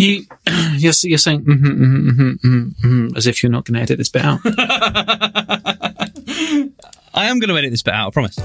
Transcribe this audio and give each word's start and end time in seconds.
You, 0.00 0.24
you're, 0.78 0.94
you're 1.02 1.18
saying 1.18 1.44
mm-hmm, 1.44 1.66
mm-hmm, 1.66 2.08
mm-hmm, 2.08 2.86
mm-hmm, 2.86 3.16
as 3.18 3.26
if 3.26 3.42
you're 3.42 3.52
not 3.52 3.66
going 3.66 3.74
to 3.74 3.82
edit 3.82 3.98
this 3.98 4.08
bit 4.08 4.24
out. 4.24 4.40
I 7.12 7.26
am 7.26 7.38
going 7.38 7.50
to 7.50 7.58
edit 7.58 7.70
this 7.70 7.82
bit 7.82 7.92
out. 7.92 8.06
I 8.06 8.10
promise. 8.10 8.38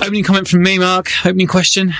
Opening 0.00 0.24
comment 0.24 0.48
from 0.48 0.62
me, 0.62 0.78
Mark. 0.78 1.10
Opening 1.26 1.46
question. 1.46 1.92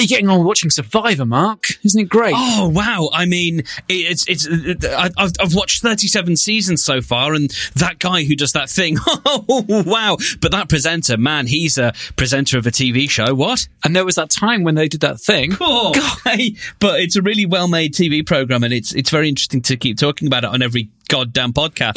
Are 0.00 0.02
you 0.02 0.08
getting 0.08 0.30
on 0.30 0.46
watching 0.46 0.70
Survivor, 0.70 1.26
Mark? 1.26 1.66
Isn't 1.84 2.00
it 2.00 2.08
great? 2.08 2.32
Oh 2.34 2.70
wow! 2.70 3.10
I 3.12 3.26
mean, 3.26 3.64
it's 3.86 4.26
it's. 4.28 4.48
I've 4.86 5.12
I've 5.38 5.54
watched 5.54 5.82
thirty-seven 5.82 6.38
seasons 6.38 6.82
so 6.82 7.02
far, 7.02 7.34
and 7.34 7.50
that 7.74 7.98
guy 7.98 8.24
who 8.24 8.34
does 8.34 8.52
that 8.52 8.70
thing. 8.70 8.96
Oh 9.26 9.84
wow! 9.86 10.16
But 10.40 10.52
that 10.52 10.70
presenter, 10.70 11.18
man, 11.18 11.46
he's 11.46 11.76
a 11.76 11.92
presenter 12.16 12.56
of 12.56 12.66
a 12.66 12.70
TV 12.70 13.10
show. 13.10 13.34
What? 13.34 13.68
And 13.84 13.94
there 13.94 14.06
was 14.06 14.14
that 14.14 14.30
time 14.30 14.64
when 14.64 14.74
they 14.74 14.88
did 14.88 15.02
that 15.02 15.20
thing. 15.20 15.52
Oh, 15.60 15.92
hey, 16.24 16.54
but 16.78 17.00
it's 17.00 17.16
a 17.16 17.22
really 17.22 17.44
well-made 17.44 17.92
TV 17.92 18.26
program, 18.26 18.62
and 18.62 18.72
it's 18.72 18.94
it's 18.94 19.10
very 19.10 19.28
interesting 19.28 19.60
to 19.62 19.76
keep 19.76 19.98
talking 19.98 20.28
about 20.28 20.44
it 20.44 20.50
on 20.50 20.62
every 20.62 20.88
goddamn 21.08 21.52
podcast. 21.52 21.94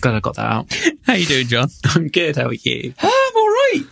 Glad 0.00 0.14
I 0.14 0.20
got 0.20 0.36
that 0.36 0.50
out. 0.50 0.74
How 1.06 1.12
you 1.12 1.26
doing, 1.26 1.46
John? 1.48 1.68
I'm 1.94 2.08
good. 2.08 2.36
How 2.36 2.46
are 2.46 2.54
you? 2.54 2.94
Ah, 3.02 3.30
I'm 3.30 3.36
all 3.36 3.48
right. 3.48 3.82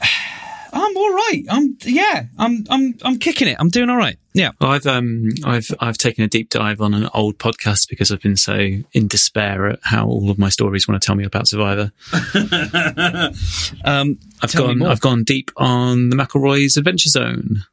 I'm 0.73 0.97
all 0.97 1.13
right. 1.15 1.43
I'm 1.49 1.77
yeah. 1.83 2.25
I'm 2.39 2.65
I'm 2.71 2.95
I'm 3.03 3.19
kicking 3.19 3.49
it. 3.49 3.57
I'm 3.59 3.69
doing 3.69 3.91
all 3.91 3.97
right. 3.97 4.17
Yeah. 4.33 4.53
Well, 4.61 4.71
I've 4.71 4.87
um 4.87 5.29
I've 5.45 5.69
I've 5.81 5.99
taken 5.99 6.25
a 6.25 6.29
deep 6.29 6.51
dive 6.51 6.81
on 6.81 6.95
an 6.95 7.09
old 7.15 7.39
podcast 7.39 7.89
because 7.89 8.13
I've 8.13 8.21
been 8.23 8.37
so 8.37 8.55
in 8.93 9.09
despair 9.09 9.67
at 9.69 9.81
how 9.83 10.07
all 10.07 10.31
of 10.31 10.39
my 10.39 10.49
stories 10.49 10.87
want 10.87 11.01
to 11.01 11.07
tell 11.07 11.17
me 11.17 11.25
about 11.25 11.49
Survivor. 11.49 11.93
Um, 13.85 14.19
I've 14.43 14.55
gone. 14.55 14.83
I've 14.83 15.01
gone 15.01 15.25
deep 15.25 15.51
on 15.57 16.11
the 16.11 16.17
McElroy's 16.17 16.77
Adventure 16.77 17.09
Zone. 17.09 17.65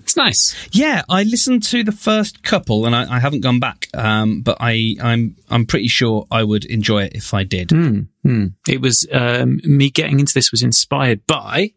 It's 0.00 0.16
nice. 0.16 0.54
Yeah, 0.72 1.02
I 1.08 1.22
listened 1.22 1.62
to 1.64 1.82
the 1.84 1.92
first 1.92 2.42
couple, 2.42 2.84
and 2.86 2.94
I, 2.94 3.16
I 3.16 3.20
haven't 3.20 3.40
gone 3.40 3.60
back. 3.60 3.88
Um, 3.94 4.42
but 4.42 4.58
I, 4.60 4.96
I'm, 5.02 5.36
I'm 5.50 5.66
pretty 5.66 5.88
sure 5.88 6.26
I 6.30 6.42
would 6.42 6.64
enjoy 6.64 7.04
it 7.04 7.14
if 7.14 7.32
I 7.32 7.44
did. 7.44 7.70
Hmm. 7.70 8.46
It 8.68 8.80
was 8.80 9.06
um, 9.12 9.60
me 9.64 9.90
getting 9.90 10.20
into 10.20 10.34
this 10.34 10.50
was 10.50 10.62
inspired 10.62 11.26
by 11.26 11.72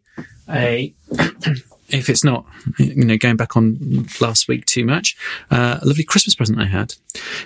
a. 0.50 0.94
If 1.90 2.10
it's 2.10 2.22
not, 2.22 2.44
you 2.78 3.02
know, 3.02 3.16
going 3.16 3.36
back 3.36 3.56
on 3.56 4.06
last 4.20 4.46
week 4.46 4.66
too 4.66 4.84
much, 4.84 5.16
uh, 5.50 5.78
a 5.80 5.86
lovely 5.86 6.04
Christmas 6.04 6.34
present 6.34 6.60
I 6.60 6.66
had, 6.66 6.94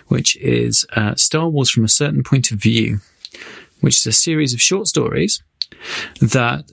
which 0.09 0.35
is 0.39 0.85
uh, 0.97 1.15
Star 1.15 1.49
Wars 1.49 1.71
from 1.71 1.85
a 1.85 1.89
certain 1.89 2.25
point 2.25 2.51
of 2.51 2.59
view, 2.59 2.99
which 3.83 3.99
is 3.99 4.07
a 4.07 4.13
series 4.13 4.53
of 4.53 4.61
short 4.61 4.89
stories 4.89 5.45
that 6.21 6.65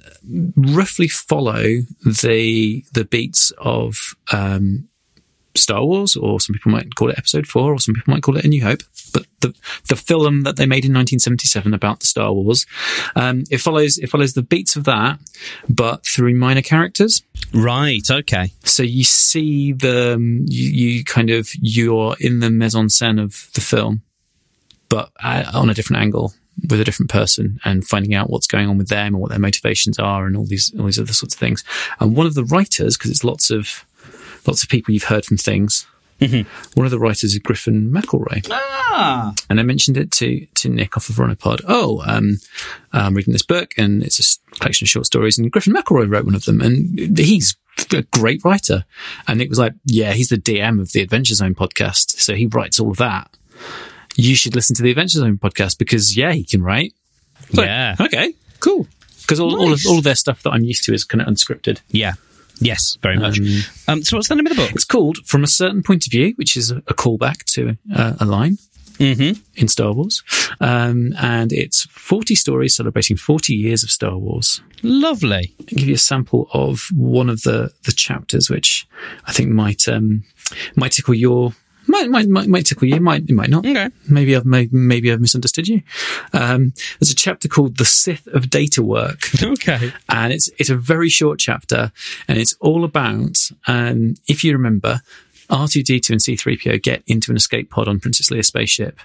roughly 0.56 1.08
follow 1.08 1.82
the 2.04 2.84
the 2.94 3.06
beats 3.06 3.52
of 3.60 4.16
um, 4.32 4.89
Star 5.56 5.84
Wars, 5.84 6.16
or 6.16 6.40
some 6.40 6.54
people 6.54 6.72
might 6.72 6.96
call 6.96 7.10
it 7.10 7.18
Episode 7.18 7.48
Four, 7.48 7.74
or 7.74 7.80
some 7.80 7.96
people 7.96 8.14
might 8.14 8.24
call 8.24 8.38
it 8.38 8.46
A 8.46 8.48
New 8.48 8.64
Hope. 8.64 8.82
But 9.14 9.26
the 9.42 9.54
the 9.88 9.96
film 9.96 10.42
that 10.44 10.56
they 10.56 10.66
made 10.66 10.86
in 10.86 10.94
1977 10.94 11.74
about 11.74 12.00
the 12.00 12.08
Star 12.08 12.32
Wars, 12.34 12.66
um, 13.16 13.44
it 13.50 13.60
follows 13.60 13.98
it 13.98 14.10
follows 14.10 14.34
the 14.34 14.42
beats 14.42 14.76
of 14.76 14.84
that, 14.86 15.20
but 15.68 16.06
through 16.06 16.36
minor 16.36 16.62
characters. 16.62 17.24
Right. 17.54 18.10
Okay. 18.10 18.52
So 18.64 18.84
you 18.84 19.04
see 19.04 19.74
the 19.74 20.16
um, 20.16 20.46
you, 20.48 20.70
you 20.70 21.04
kind 21.04 21.30
of 21.30 21.50
you're 21.60 22.16
in 22.20 22.40
the 22.40 22.50
mise 22.50 22.76
en 22.76 22.88
scène 22.88 23.22
of 23.22 23.50
the 23.54 23.62
film, 23.62 24.04
but 24.90 25.12
uh, 25.22 25.52
on 25.54 25.70
a 25.70 25.74
different 25.74 26.02
angle 26.02 26.34
with 26.68 26.82
a 26.82 26.84
different 26.84 27.10
person 27.10 27.60
and 27.64 27.88
finding 27.88 28.14
out 28.14 28.30
what's 28.30 28.48
going 28.48 28.68
on 28.68 28.78
with 28.78 28.90
them 28.90 29.14
and 29.14 29.20
what 29.20 29.30
their 29.30 29.40
motivations 29.40 29.98
are 30.00 30.26
and 30.26 30.36
all 30.36 30.46
these 30.46 30.74
all 30.78 30.86
these 30.86 31.00
other 31.00 31.14
sorts 31.14 31.34
of 31.34 31.40
things. 31.40 31.64
And 32.00 32.16
one 32.16 32.26
of 32.26 32.36
the 32.36 32.44
writers, 32.44 32.98
because 32.98 33.12
it's 33.12 33.24
lots 33.24 33.50
of 33.50 33.86
lots 34.48 34.64
of 34.64 34.70
people 34.70 34.94
you've 34.94 35.04
heard 35.04 35.26
from 35.26 35.38
things. 35.38 35.86
One 36.22 36.86
of 36.86 36.92
the 36.92 37.00
writers 37.00 37.24
is 37.34 37.40
Griffin 37.40 37.92
McElroy, 37.92 38.46
Ah. 38.52 39.34
and 39.50 39.58
I 39.58 39.64
mentioned 39.64 39.96
it 39.96 40.12
to 40.12 40.46
to 40.56 40.68
Nick 40.68 40.98
off 40.98 41.08
of 41.08 41.16
Runapod. 41.16 41.62
Oh, 41.66 42.04
um, 42.06 42.40
I'm 42.92 43.14
reading 43.16 43.32
this 43.32 43.42
book, 43.46 43.74
and 43.78 44.04
it's 44.04 44.20
a 44.20 44.56
collection 44.58 44.84
of 44.84 44.90
short 44.90 45.06
stories, 45.06 45.38
and 45.38 45.50
Griffin 45.50 45.74
McElroy 45.74 46.12
wrote 46.12 46.26
one 46.26 46.36
of 46.36 46.44
them, 46.44 46.60
and 46.60 47.18
he's 47.18 47.56
a 47.94 48.02
great 48.12 48.44
writer. 48.44 48.84
And 49.30 49.42
it 49.42 49.48
was 49.48 49.58
like, 49.60 49.74
yeah, 49.86 50.12
he's 50.12 50.28
the 50.28 50.36
DM 50.38 50.82
of 50.82 50.92
the 50.92 51.02
Adventure 51.02 51.36
Zone 51.36 51.56
podcast, 51.56 52.20
so 52.20 52.36
he 52.36 52.48
writes 52.48 52.82
all 52.82 52.92
of 52.92 52.98
that. 52.98 53.32
You 54.18 54.36
should 54.36 54.56
listen 54.56 54.76
to 54.76 54.84
the 54.84 54.90
Adventure 54.92 55.20
Zone 55.20 55.38
podcast 55.38 55.78
because 55.78 56.18
yeah, 56.18 56.34
he 56.34 56.44
can 56.44 56.62
write. 56.62 56.94
Like, 57.54 57.68
Yeah. 57.68 57.96
Okay. 57.98 58.34
Cool. 58.60 58.88
Because 59.22 59.40
all, 59.40 59.58
all, 59.58 59.72
of, 59.72 59.80
all 59.88 60.00
of 60.00 60.04
their 60.04 60.16
stuff 60.16 60.44
that 60.44 60.50
I'm 60.50 60.64
used 60.66 60.84
to 60.86 60.94
is 60.94 61.06
kind 61.06 61.22
of 61.22 61.28
unscripted. 61.30 61.80
Yeah. 61.92 62.16
Yes. 62.60 62.98
Very 63.02 63.18
much. 63.18 63.40
Um, 63.88 64.04
so 64.04 64.18
what's 64.18 64.28
the 64.28 64.36
name 64.36 64.46
of 64.48 64.56
the 64.56 64.62
book? 64.62 64.72
It's 64.72 64.86
called 64.86 65.18
From 65.26 65.44
a 65.44 65.48
Certain 65.48 65.82
Point 65.84 66.06
of 66.08 66.12
View, 66.12 66.34
which 66.36 66.58
is 66.58 66.72
a, 66.72 66.78
a 66.88 66.94
callback 66.94 67.44
to 67.54 67.78
uh, 67.96 68.14
a 68.20 68.26
line 68.26 68.58
Mm-hmm. 69.00 69.40
in 69.56 69.70
Star 69.70 69.94
Wars. 69.94 70.22
Um, 70.60 71.14
and 71.18 71.54
it's 71.54 71.86
40 71.86 72.36
stories 72.36 72.76
celebrating 72.76 73.16
40 73.16 73.54
years 73.54 73.82
of 73.82 73.90
Star 73.90 74.18
Wars. 74.18 74.62
Lovely. 74.84 75.54
I'll 75.58 75.66
give 75.68 75.88
you 75.88 75.96
a 75.96 75.98
sample 75.98 76.50
of 76.54 76.88
one 76.94 77.30
of 77.30 77.44
the, 77.44 77.72
the 77.86 77.94
chapters, 77.94 78.50
which 78.50 78.86
I 79.26 79.32
think 79.32 79.52
might, 79.52 79.88
um, 79.88 80.26
might 80.76 80.92
tickle 80.92 81.14
your, 81.14 81.54
might, 81.90 82.10
might, 82.10 82.28
might, 82.30 82.48
might 82.48 82.66
tickle 82.66 82.88
you, 82.88 83.00
might, 83.02 83.24
it 83.30 83.34
might 83.34 83.50
not. 83.50 83.66
Okay. 83.66 83.90
Maybe 84.10 84.36
I've, 84.36 84.46
maybe, 84.46 84.70
maybe 84.72 85.12
I've 85.12 85.20
misunderstood 85.20 85.68
you. 85.68 85.82
Um, 86.34 86.74
there's 87.00 87.12
a 87.12 87.16
chapter 87.16 87.48
called 87.48 87.78
The 87.78 87.86
Sith 87.86 88.28
of 88.28 88.50
Data 88.50 88.82
Work 88.84 89.22
Okay. 89.44 89.92
and 90.08 90.32
it's 90.32 90.50
it's 90.58 90.70
a 90.70 90.76
very 90.76 91.10
short 91.10 91.40
chapter, 91.40 91.92
and 92.28 92.38
it's 92.38 92.56
all 92.60 92.84
about 92.84 93.38
um, 93.68 94.16
if 94.28 94.44
you 94.44 94.54
remember, 94.54 95.02
R 95.50 95.68
two 95.68 95.84
D 95.84 96.00
two 96.00 96.14
and 96.14 96.22
C 96.22 96.36
three 96.36 96.58
PO 96.58 96.78
get 96.78 97.04
into 97.08 97.32
an 97.32 97.38
escape 97.38 97.70
pod 97.70 97.88
on 97.88 98.00
Princess 98.00 98.30
Leia's 98.30 98.48
spaceship 98.48 99.00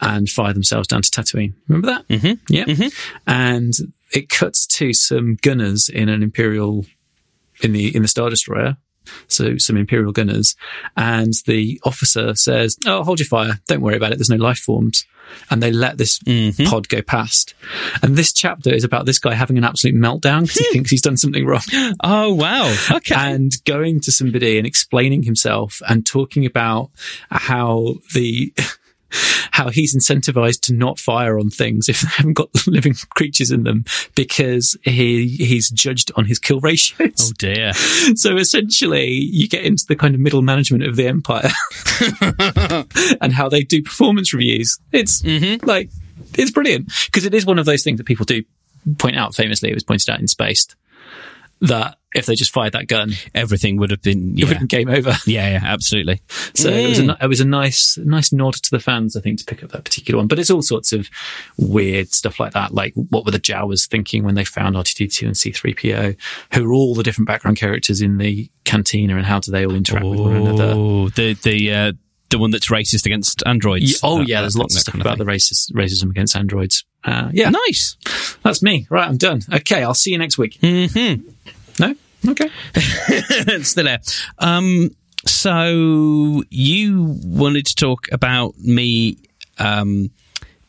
and 0.00 0.28
fire 0.28 0.52
themselves 0.52 0.86
down 0.88 1.02
to 1.02 1.10
Tatooine. 1.10 1.54
Remember 1.66 1.86
that? 1.88 2.08
Mm-hmm. 2.08 2.54
Yeah, 2.54 2.88
and 3.26 3.74
it 4.12 4.28
cuts 4.28 4.66
to 4.66 4.92
some 4.92 5.36
gunners 5.42 5.88
in 5.88 6.08
an 6.08 6.22
Imperial 6.22 6.86
in 7.62 7.72
the 7.72 7.94
in 7.94 8.02
the 8.02 8.08
Star 8.08 8.30
Destroyer. 8.30 8.76
So 9.26 9.58
some 9.58 9.76
Imperial 9.76 10.12
gunners, 10.12 10.56
and 10.96 11.34
the 11.46 11.80
officer 11.84 12.34
says, 12.34 12.76
"Oh, 12.86 13.02
hold 13.02 13.20
your 13.20 13.26
fire! 13.26 13.60
Don't 13.66 13.80
worry 13.80 13.96
about 13.96 14.12
it. 14.12 14.18
There's 14.18 14.30
no 14.30 14.36
life 14.36 14.58
forms." 14.58 15.06
And 15.50 15.62
they 15.62 15.70
let 15.70 15.98
this 15.98 16.18
mm-hmm. 16.20 16.64
pod 16.64 16.88
go 16.88 17.02
past. 17.02 17.52
And 18.02 18.16
this 18.16 18.32
chapter 18.32 18.72
is 18.72 18.84
about 18.84 19.06
this 19.06 19.18
guy 19.18 19.34
having 19.34 19.58
an 19.58 19.64
absolute 19.64 19.94
meltdown 19.94 20.42
because 20.42 20.56
he 20.56 20.72
thinks 20.72 20.90
he's 20.90 21.02
done 21.02 21.18
something 21.18 21.44
wrong 21.44 21.60
Oh 22.02 22.32
wow. 22.32 22.74
Okay. 22.90 23.14
and 23.14 23.52
going 23.64 24.00
to 24.00 24.12
somebody 24.12 24.56
and 24.56 24.66
explaining 24.66 25.22
himself 25.22 25.82
and 25.86 26.06
talking 26.06 26.46
about 26.46 26.90
how 27.30 27.96
the 28.14 28.54
how 29.52 29.68
he's 29.68 29.96
incentivized 29.96 30.60
to 30.60 30.74
not 30.74 30.98
fire 30.98 31.38
on 31.38 31.50
things 31.50 31.88
if 31.88 32.00
they 32.00 32.08
haven't 32.08 32.34
got 32.34 32.48
living 32.66 32.94
creatures 33.10 33.50
in 33.50 33.64
them 33.64 33.84
because 34.14 34.76
he 34.82 35.28
he's 35.28 35.70
judged 35.70 36.12
on 36.16 36.24
his 36.24 36.38
kill 36.38 36.60
ratios. 36.60 37.30
oh 37.30 37.32
dear. 37.38 37.72
So 38.14 38.36
essentially, 38.36 39.10
you 39.10 39.48
get 39.48 39.64
into 39.64 39.84
the 39.86 39.96
kind 39.96 40.14
of 40.14 40.20
middle 40.20 40.42
management 40.42 40.82
of 40.84 40.96
the 40.96 41.06
empire 41.06 41.50
and 43.20 43.32
how 43.32 43.48
they 43.48 43.62
do 43.62 43.82
performance 43.82 44.32
reviews. 44.32 44.78
It's 44.92 45.22
mm-hmm. 45.22 45.64
like 45.66 45.90
it's 46.34 46.50
brilliant 46.50 46.90
because 47.06 47.24
it 47.26 47.34
is 47.34 47.44
one 47.44 47.58
of 47.58 47.66
those 47.66 47.84
things 47.84 47.98
that 47.98 48.04
people 48.04 48.24
do 48.24 48.44
point 48.98 49.16
out. 49.16 49.34
Famously, 49.34 49.70
it 49.70 49.74
was 49.74 49.84
pointed 49.84 50.10
out 50.10 50.20
in 50.20 50.26
Spaced 50.26 50.76
that 51.60 51.97
if 52.14 52.24
they 52.26 52.34
just 52.34 52.52
fired 52.52 52.72
that 52.72 52.86
gun, 52.88 53.12
Everything 53.34 53.76
would 53.76 53.90
have 53.90 54.00
been. 54.02 54.38
it 54.38 54.44
would 54.44 54.54
have 54.56 54.58
been 54.60 54.66
game 54.66 54.88
over. 54.88 55.14
Yeah. 55.26 55.50
Yeah. 55.50 55.60
Absolutely. 55.62 56.20
So 56.54 56.70
it 56.70 56.88
was 56.88 56.98
a 57.00 57.16
it 57.20 57.26
was 57.26 57.40
a 57.40 57.44
nice 57.44 57.98
nice 57.98 58.32
nod 58.32 58.54
to 58.54 58.70
the 58.70 58.80
fans, 58.80 59.14
I 59.16 59.20
think, 59.20 59.38
to 59.40 59.44
pick 59.44 59.62
up 59.62 59.70
that 59.72 59.84
particular 59.84 60.18
one. 60.18 60.26
But 60.26 60.38
it's 60.38 60.50
all 60.50 60.62
sorts 60.62 60.92
of 60.92 61.08
weird 61.58 62.12
stuff 62.12 62.40
like 62.40 62.52
that. 62.54 62.72
Like 62.72 62.94
what 62.94 63.24
were 63.24 63.30
the 63.30 63.38
Jawas 63.40 63.86
thinking 63.88 64.24
when 64.24 64.34
they 64.36 64.44
found 64.44 64.74
R2D2 64.76 65.22
and 65.26 65.34
C3PO? 65.34 66.16
Who 66.54 66.70
are 66.70 66.72
all 66.72 66.94
the 66.94 67.02
different 67.02 67.28
background 67.28 67.58
characters 67.58 68.00
in 68.00 68.18
the 68.18 68.50
cantina, 68.64 69.16
and 69.16 69.26
how 69.26 69.38
do 69.40 69.50
they 69.50 69.66
all 69.66 69.74
interact 69.74 70.06
with 70.06 70.20
one 70.20 70.36
another? 70.36 70.72
Oh, 70.74 71.08
the 71.10 71.34
the 71.34 71.72
uh, 71.74 71.92
the 72.30 72.38
one 72.38 72.50
that's 72.50 72.68
racist 72.68 73.06
against 73.06 73.42
androids. 73.46 73.92
Yeah, 73.92 73.98
oh 74.02 74.18
That- 74.18 74.28
yeah, 74.28 74.36
that- 74.36 74.42
there's 74.42 74.56
lots 74.58 74.74
of 74.74 74.80
stuff 74.80 74.92
kind 74.94 75.02
about 75.02 75.18
the 75.18 75.24
racist, 75.24 75.72
racism 75.72 76.10
against 76.10 76.36
androids. 76.36 76.84
Uh, 77.04 77.30
yeah, 77.32 77.48
Nice. 77.50 77.96
that's 78.42 78.62
me. 78.62 78.86
Right, 78.90 79.06
I'm 79.08 79.16
done. 79.16 79.40
Okay, 79.52 79.82
I'll 79.82 79.94
see 79.94 80.10
you 80.10 80.18
next 80.18 80.36
week. 80.36 80.58
Mm-hmm. 80.60 81.28
No, 81.80 81.94
okay. 82.26 82.50
Still 83.62 83.84
there. 83.84 84.00
Um, 84.38 84.90
so 85.26 86.42
you 86.50 87.16
wanted 87.24 87.66
to 87.66 87.74
talk 87.74 88.06
about 88.12 88.56
me 88.58 89.18
um, 89.58 90.10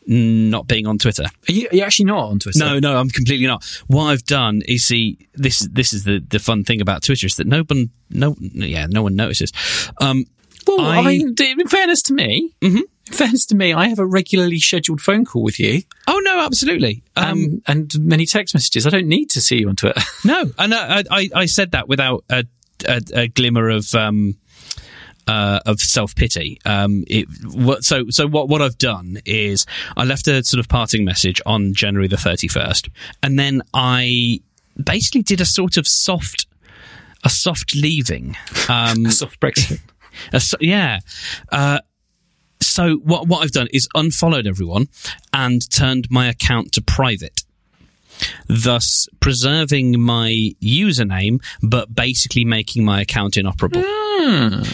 not 0.06 0.66
being 0.66 0.86
on 0.86 0.98
Twitter. 0.98 1.24
Are 1.48 1.52
you, 1.52 1.68
are 1.70 1.76
you 1.76 1.82
actually 1.82 2.06
not 2.06 2.30
on 2.30 2.38
Twitter? 2.40 2.58
No, 2.58 2.78
no, 2.78 2.96
I'm 2.96 3.08
completely 3.10 3.46
not. 3.46 3.64
What 3.86 4.04
I've 4.06 4.24
done 4.24 4.62
is 4.66 4.84
see 4.84 5.18
this. 5.34 5.60
This 5.70 5.92
is 5.92 6.04
the 6.04 6.18
the 6.28 6.38
fun 6.38 6.64
thing 6.64 6.80
about 6.80 7.02
Twitter 7.02 7.26
is 7.26 7.36
that 7.36 7.46
no 7.46 7.62
one, 7.62 7.90
no, 8.10 8.34
yeah, 8.54 8.86
no 8.88 9.02
one 9.02 9.14
notices. 9.14 9.52
Um, 10.00 10.24
Well, 10.66 10.80
I, 10.80 10.98
I- 10.98 11.04
mean, 11.04 11.34
in 11.38 11.68
fairness 11.68 12.02
to 12.02 12.12
me, 12.14 12.52
in 12.60 12.84
fairness 13.10 13.46
to 13.46 13.54
me, 13.54 13.72
I 13.72 13.88
have 13.88 13.98
a 13.98 14.06
regularly 14.06 14.58
scheduled 14.58 15.00
phone 15.00 15.24
call 15.24 15.42
with 15.42 15.58
you. 15.58 15.82
oh 16.06 16.20
no, 16.24 16.40
absolutely. 16.40 17.02
Um, 17.16 17.26
um, 17.26 17.62
and 17.66 17.92
many 18.00 18.26
text 18.26 18.54
messages. 18.54 18.86
I 18.86 18.90
don't 18.90 19.08
need 19.08 19.30
to 19.30 19.40
see 19.40 19.58
you 19.58 19.68
on 19.68 19.76
Twitter. 19.76 20.00
no, 20.24 20.44
and 20.58 20.74
I, 20.74 21.04
I, 21.10 21.30
I 21.34 21.46
said 21.46 21.72
that 21.72 21.88
without 21.88 22.24
a 22.30 22.44
a, 22.86 23.00
a 23.14 23.28
glimmer 23.28 23.68
of 23.68 23.94
um, 23.94 24.36
uh, 25.26 25.60
of 25.66 25.80
self 25.80 26.14
pity. 26.14 26.58
Um, 26.64 27.04
it 27.06 27.26
what, 27.44 27.84
so 27.84 28.10
so 28.10 28.26
what 28.26 28.48
what 28.48 28.62
I've 28.62 28.78
done 28.78 29.18
is 29.24 29.66
I 29.96 30.04
left 30.04 30.28
a 30.28 30.42
sort 30.44 30.60
of 30.60 30.68
parting 30.68 31.04
message 31.04 31.40
on 31.46 31.74
January 31.74 32.08
the 32.08 32.16
thirty 32.16 32.48
first, 32.48 32.88
and 33.22 33.38
then 33.38 33.62
I 33.74 34.40
basically 34.82 35.22
did 35.22 35.40
a 35.40 35.44
sort 35.44 35.76
of 35.76 35.86
soft 35.86 36.46
a 37.24 37.28
soft 37.28 37.74
leaving. 37.74 38.36
Um, 38.68 39.10
Soft 39.10 39.40
Brexit. 39.40 39.80
a 40.32 40.40
yeah. 40.60 41.00
Uh, 41.50 41.80
so 42.60 42.96
what 42.96 43.26
what 43.26 43.42
I've 43.42 43.52
done 43.52 43.68
is 43.72 43.88
unfollowed 43.94 44.46
everyone 44.46 44.88
and 45.32 45.68
turned 45.70 46.10
my 46.10 46.28
account 46.28 46.72
to 46.72 46.82
private, 46.82 47.42
thus 48.48 49.08
preserving 49.20 50.00
my 50.00 50.50
username, 50.62 51.42
but 51.62 51.94
basically 51.94 52.44
making 52.44 52.84
my 52.84 53.00
account 53.00 53.36
inoperable. 53.36 53.82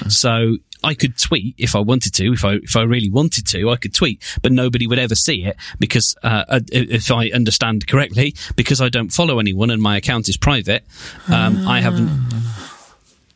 So 0.09 0.59
I 0.85 0.95
could 0.95 1.17
tweet 1.19 1.55
if 1.57 1.75
I 1.75 1.79
wanted 1.81 2.13
to, 2.15 2.33
if 2.33 2.45
I 2.45 2.55
if 2.55 2.77
I 2.77 2.83
really 2.83 3.09
wanted 3.11 3.47
to, 3.49 3.71
I 3.71 3.77
could 3.77 3.95
tweet, 3.95 4.23
but 4.43 4.53
nobody 4.53 4.87
would 4.87 4.99
ever 4.99 5.15
see 5.15 5.45
it 5.45 5.57
because, 5.79 6.15
uh, 6.23 6.45
uh, 6.49 6.61
if 6.73 7.11
I 7.11 7.31
understand 7.31 7.87
correctly, 7.87 8.35
because 8.57 8.81
I 8.81 8.89
don't 8.89 9.11
follow 9.11 9.39
anyone 9.39 9.71
and 9.71 9.81
my 9.81 9.97
account 9.97 10.29
is 10.29 10.37
private, 10.37 10.85
um, 11.29 11.67
I 11.67 11.81
haven't. 11.81 12.11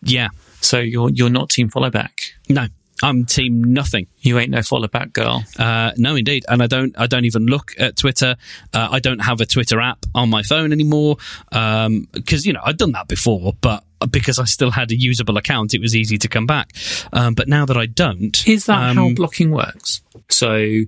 Yeah, 0.02 0.28
So 0.60 0.78
you're 0.78 1.10
you're 1.10 1.30
not 1.30 1.50
team 1.50 1.68
follow 1.68 1.90
back. 1.90 2.34
no, 2.48 2.66
I'm 3.02 3.24
team 3.24 3.72
nothing. 3.72 4.06
You 4.18 4.38
ain't 4.38 4.50
no 4.50 4.62
follow 4.62 4.88
back 4.88 5.12
girl. 5.12 5.44
Uh, 5.58 5.92
no, 5.96 6.16
indeed, 6.16 6.44
and 6.48 6.62
I 6.62 6.66
don't. 6.66 6.98
I 6.98 7.06
don't 7.06 7.24
even 7.24 7.46
look 7.46 7.72
at 7.78 7.96
Twitter. 7.96 8.36
Uh, 8.72 8.88
I 8.90 9.00
don't 9.00 9.20
have 9.20 9.40
a 9.40 9.46
Twitter 9.46 9.80
app 9.80 10.04
on 10.14 10.30
my 10.30 10.42
phone 10.42 10.72
anymore 10.72 11.16
because 11.50 12.46
you 12.46 12.52
know 12.52 12.60
I'd 12.64 12.76
done 12.76 12.92
that 12.92 13.08
before, 13.08 13.54
but 13.60 13.84
because 14.10 14.38
I 14.38 14.44
still 14.44 14.70
had 14.70 14.90
a 14.90 14.96
usable 14.96 15.36
account, 15.36 15.74
it 15.74 15.80
was 15.80 15.94
easy 15.94 16.18
to 16.18 16.28
come 16.28 16.46
back. 16.46 16.70
Um, 17.12 17.34
but 17.34 17.48
now 17.48 17.66
that 17.66 17.76
I 17.76 17.86
don't, 17.86 18.46
Is 18.46 18.66
that 18.66 18.90
um, 18.90 18.96
how 18.96 19.10
blocking 19.14 19.50
works? 19.50 20.00
So 20.28 20.82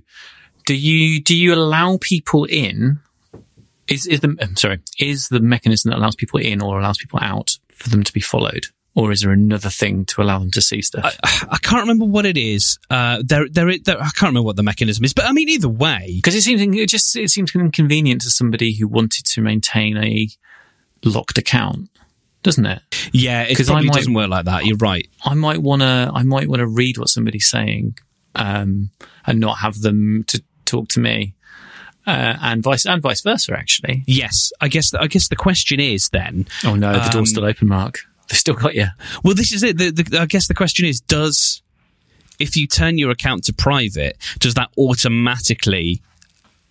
do 0.65 0.75
you 0.75 1.21
do 1.21 1.35
you 1.35 1.53
allow 1.53 1.97
people 2.01 2.45
in? 2.45 2.99
Is 3.87 4.05
is 4.05 4.21
the 4.21 4.35
I'm 4.39 4.55
sorry 4.55 4.79
is 4.99 5.27
the 5.27 5.41
mechanism 5.41 5.91
that 5.91 5.97
allows 5.97 6.15
people 6.15 6.39
in 6.39 6.61
or 6.61 6.79
allows 6.79 6.97
people 6.97 7.19
out 7.21 7.57
for 7.73 7.89
them 7.89 8.03
to 8.03 8.13
be 8.13 8.21
followed, 8.21 8.67
or 8.95 9.11
is 9.11 9.21
there 9.21 9.31
another 9.31 9.69
thing 9.69 10.05
to 10.05 10.21
allow 10.21 10.39
them 10.39 10.51
to 10.51 10.61
see 10.61 10.81
stuff? 10.81 11.17
I 11.23 11.57
can't 11.61 11.81
remember 11.81 12.05
what 12.05 12.25
it 12.25 12.37
is. 12.37 12.77
Uh, 12.89 13.23
there, 13.25 13.47
there, 13.49 13.75
there, 13.79 13.97
I 13.99 14.09
can't 14.15 14.21
remember 14.29 14.43
what 14.43 14.55
the 14.55 14.63
mechanism 14.63 15.03
is, 15.05 15.13
but 15.13 15.25
I 15.25 15.31
mean, 15.31 15.49
either 15.49 15.69
way, 15.69 16.11
Because 16.15 16.35
it 16.35 16.41
seems 16.43 16.61
it 16.61 16.89
just 16.89 17.15
it 17.15 17.29
seems 17.31 17.53
inconvenient 17.55 18.21
to 18.21 18.29
somebody 18.29 18.73
who 18.73 18.87
wanted 18.87 19.25
to 19.25 19.41
maintain 19.41 19.97
a 19.97 20.29
locked 21.03 21.37
account, 21.37 21.89
doesn't 22.43 22.65
it? 22.65 22.81
yeah, 23.11 23.43
it 23.43 23.57
'Cause 23.57 23.69
I 23.69 23.73
probably 23.73 23.87
might- 23.87 23.95
doesn't 23.95 24.13
work 24.13 24.29
like 24.29 24.45
that. 24.45 24.65
You're 24.65 24.77
right. 24.77 25.07
I 25.25 25.33
might 25.33 25.61
want 25.61 25.81
to 25.81 26.11
I 26.13 26.23
might 26.23 26.47
want 26.47 26.59
to 26.59 26.67
read 26.67 26.97
what 26.97 27.09
somebody's 27.09 27.47
saying 27.49 27.97
um, 28.35 28.91
and 29.25 29.39
not 29.39 29.59
have 29.59 29.81
them 29.81 30.23
to 30.27 30.41
talk 30.65 30.87
to 30.89 30.99
me, 30.99 31.33
uh, 32.07 32.35
and 32.41 32.61
vice 32.63 32.85
and 32.85 33.01
vice 33.01 33.21
versa. 33.21 33.53
Actually, 33.57 34.03
Yes, 34.07 34.51
I 34.61 34.67
guess. 34.67 34.93
I 34.93 35.07
guess 35.07 35.27
the 35.29 35.35
question 35.35 35.79
is 35.79 36.09
then. 36.09 36.45
oh 36.63 36.75
no, 36.75 36.93
the 36.93 37.03
Um, 37.05 37.09
door's 37.09 37.29
still 37.31 37.45
open, 37.45 37.67
Mark. 37.67 37.99
They've 38.29 38.37
still 38.37 38.55
got 38.55 38.75
you. 38.75 38.87
Well, 39.23 39.35
this 39.35 39.51
is 39.51 39.63
it. 39.63 39.77
The, 39.77 39.91
the, 39.91 40.21
I 40.21 40.25
guess 40.25 40.47
the 40.47 40.53
question 40.53 40.85
is: 40.85 41.01
Does 41.01 41.61
if 42.39 42.55
you 42.55 42.67
turn 42.67 42.97
your 42.97 43.11
account 43.11 43.43
to 43.45 43.53
private, 43.53 44.17
does 44.39 44.53
that 44.55 44.69
automatically 44.77 46.01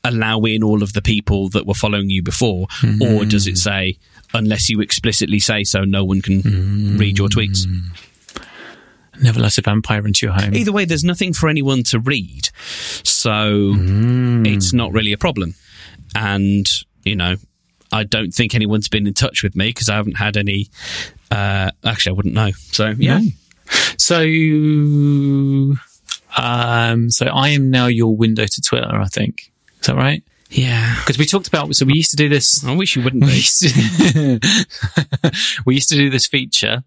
allow 0.05 0.41
in 0.41 0.63
all 0.63 0.83
of 0.83 0.93
the 0.93 1.03
people 1.03 1.49
that 1.51 1.67
were 1.67 1.75
following 1.75 2.11
you 2.11 2.23
before, 2.23 2.67
mm-hmm. 2.81 3.03
or 3.03 3.25
does 3.25 3.47
it 3.47 3.57
say 3.57 3.99
unless 4.35 4.69
you 4.69 4.81
explicitly 4.81 5.39
say 5.39 5.63
so, 5.63 5.85
no 5.85 6.05
one 6.05 6.23
can 6.23 6.43
mm-hmm. 6.43 6.97
read 6.97 7.19
your 7.19 7.29
tweets? 7.29 7.67
Never 9.21 9.41
let 9.41 9.59
a 9.59 9.63
vampire 9.63 10.07
into 10.07 10.27
your 10.27 10.35
home. 10.35 10.55
Either 10.55 10.73
way, 10.73 10.85
there's 10.85 11.05
nothing 11.05 11.33
for 11.33 11.49
anyone 11.49 11.83
to 11.85 12.01
read, 12.01 12.49
so 13.05 13.31
mm. 13.31 14.47
it's 14.47 14.73
not 14.73 14.93
really 14.93 15.13
a 15.13 15.19
problem. 15.19 15.55
And 16.15 16.69
you 17.05 17.15
know, 17.15 17.37
I 17.93 18.05
don't 18.05 18.33
think 18.33 18.55
anyone's 18.55 18.89
been 18.89 19.07
in 19.07 19.15
touch 19.15 19.43
with 19.43 19.55
me 19.55 19.69
because 19.69 19.89
I 19.89 19.97
haven't 19.97 20.17
had 20.17 20.37
any. 20.37 20.69
Uh, 21.33 21.71
actually, 21.85 22.11
I 22.11 22.15
wouldn't 22.15 22.35
know. 22.35 22.51
So 22.53 22.95
yeah. 22.99 23.19
No. 23.19 23.29
So, 23.97 24.19
um, 26.37 27.11
so 27.11 27.27
I 27.27 27.49
am 27.51 27.71
now 27.71 27.87
your 27.87 28.15
window 28.15 28.45
to 28.47 28.61
Twitter. 28.61 28.95
I 28.95 29.07
think 29.07 29.51
is 29.81 29.87
that 29.87 29.97
right? 29.97 30.23
Yeah. 30.51 30.97
Because 31.01 31.19
we 31.19 31.25
talked 31.25 31.49
about. 31.49 31.75
So 31.75 31.87
we 31.87 31.95
used 31.95 32.11
to 32.11 32.17
do 32.17 32.29
this. 32.29 32.65
I 32.65 32.75
wish 32.75 32.97
you 32.97 33.03
wouldn't 33.03 33.25
We 33.27 33.33
used 33.33 33.61
to, 33.61 34.41
we 35.67 35.75
used 35.75 35.89
to 35.89 35.97
do 35.97 36.11
this 36.11 36.27
feature 36.27 36.85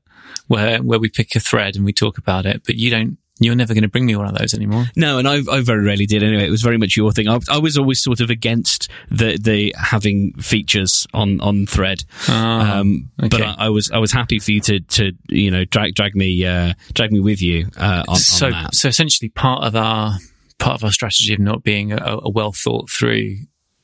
where 0.48 0.82
where 0.84 1.00
we 1.00 1.10
pick 1.10 1.36
a 1.36 1.40
thread 1.40 1.76
and 1.76 1.84
we 1.84 1.94
talk 1.94 2.18
about 2.18 2.46
it, 2.46 2.64
but 2.66 2.76
you 2.76 2.90
don't. 2.90 3.18
You're 3.40 3.56
never 3.56 3.74
going 3.74 3.84
to 3.84 3.90
bring 3.90 4.06
me 4.06 4.16
one 4.16 4.28
of 4.28 4.38
those 4.38 4.54
anymore. 4.54 4.86
No, 4.96 5.18
and 5.18 5.28
I, 5.28 5.42
I 5.52 5.60
very 5.60 5.84
rarely 5.84 6.06
did 6.06 6.24
anyway. 6.24 6.48
It 6.48 6.52
was 6.52 6.62
very 6.62 6.78
much 6.78 6.96
your 6.96 7.12
thing. 7.12 7.28
I, 7.28 7.40
I 7.50 7.58
was 7.58 7.78
always 7.78 8.02
sort 8.02 8.22
of 8.22 8.30
against 8.30 8.90
the 9.12 9.38
the 9.38 9.76
having 9.78 10.34
features 10.34 11.06
on 11.14 11.42
on 11.42 11.66
thread, 11.66 12.04
um, 12.30 13.10
but. 13.18 13.42
I, 13.42 13.56
I 13.58 13.70
was 13.70 13.92
I 13.92 13.98
was 13.98 14.12
happy 14.12 14.40
for 14.40 14.52
you 14.52 14.62
to 14.62 14.80
to 14.80 15.12
you 15.28 15.52
know 15.52 15.66
drag 15.66 15.96
drag 15.96 16.16
me 16.16 16.46
uh, 16.46 16.74
drag 16.94 17.12
me 17.12 17.20
with 17.20 17.42
you 17.42 17.68
uh, 17.78 18.04
on, 18.08 18.16
so 18.16 18.48
on 18.48 18.52
that. 18.52 18.76
so 18.76 18.88
essentially 18.88 19.30
part 19.30 19.64
of 19.64 19.76
our 19.76 20.18
part 20.58 20.76
of 20.76 20.84
our 20.84 20.92
strategy 20.92 21.34
of 21.34 21.40
not 21.40 21.64
being 21.64 21.92
a, 21.92 22.20
a 22.24 22.30
well 22.30 22.52
thought 22.52 22.90
through 22.90 23.38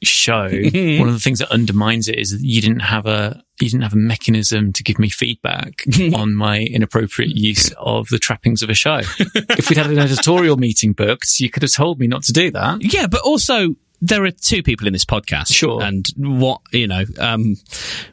show 0.04 0.44
one 0.50 1.08
of 1.08 1.14
the 1.14 1.20
things 1.22 1.40
that 1.40 1.52
undermines 1.52 2.08
it 2.08 2.18
is 2.18 2.32
that 2.32 2.42
you 2.42 2.62
didn't 2.62 2.80
have 2.80 3.06
a 3.06 3.44
you 3.62 3.70
didn't 3.70 3.84
have 3.84 3.94
a 3.94 3.98
mechanism 3.98 4.74
to 4.74 4.84
give 4.84 5.00
me 5.00 5.10
feedback 5.10 5.84
on 6.16 6.34
my 6.36 6.60
inappropriate 6.60 7.36
use 7.36 7.72
of 7.78 8.08
the 8.10 8.20
trappings 8.20 8.62
of 8.62 8.70
a 8.70 8.74
show 8.74 9.00
if 9.20 9.70
we'd 9.70 9.78
had 9.78 9.90
an 9.90 10.00
editorial 10.00 10.58
meeting 10.58 10.94
booked 10.94 11.40
you 11.40 11.50
could 11.50 11.64
have 11.64 11.72
told 11.72 12.00
me 12.00 12.08
not 12.08 12.24
to 12.24 12.32
do 12.32 12.52
that 12.52 12.80
Yeah, 12.82 13.08
but 13.08 13.22
also 13.22 13.76
there 14.02 14.24
are 14.26 14.32
two 14.32 14.64
people 14.64 14.88
in 14.88 14.94
this 14.94 15.06
podcast. 15.06 15.54
Sure. 15.54 15.82
And 15.82 16.08
what, 16.18 16.62
you 16.72 16.88
know, 16.88 17.04
um, 17.20 17.56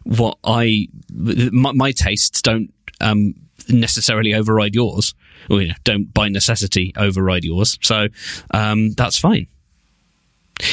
what 0.04 0.38
I, 0.44 0.88
my, 1.10 1.72
my 1.72 1.92
tastes 1.92 2.42
don't, 2.42 2.72
um, 3.00 3.34
necessarily 3.68 4.34
override 4.34 4.74
yours. 4.74 5.14
Or, 5.48 5.62
you 5.62 5.68
know, 5.68 5.74
don't 5.84 6.12
by 6.12 6.28
necessity 6.28 6.92
override 6.96 7.44
yours. 7.44 7.78
So, 7.80 8.08
um, 8.52 8.92
that's 8.92 9.18
fine. 9.18 9.46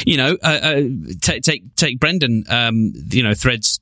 You 0.04 0.16
know, 0.18 0.36
uh, 0.42 0.58
uh, 0.62 0.82
take, 1.22 1.42
take, 1.42 1.74
take 1.76 1.98
Brendan, 1.98 2.44
um, 2.50 2.92
you 3.10 3.22
know, 3.22 3.34
threads 3.34 3.80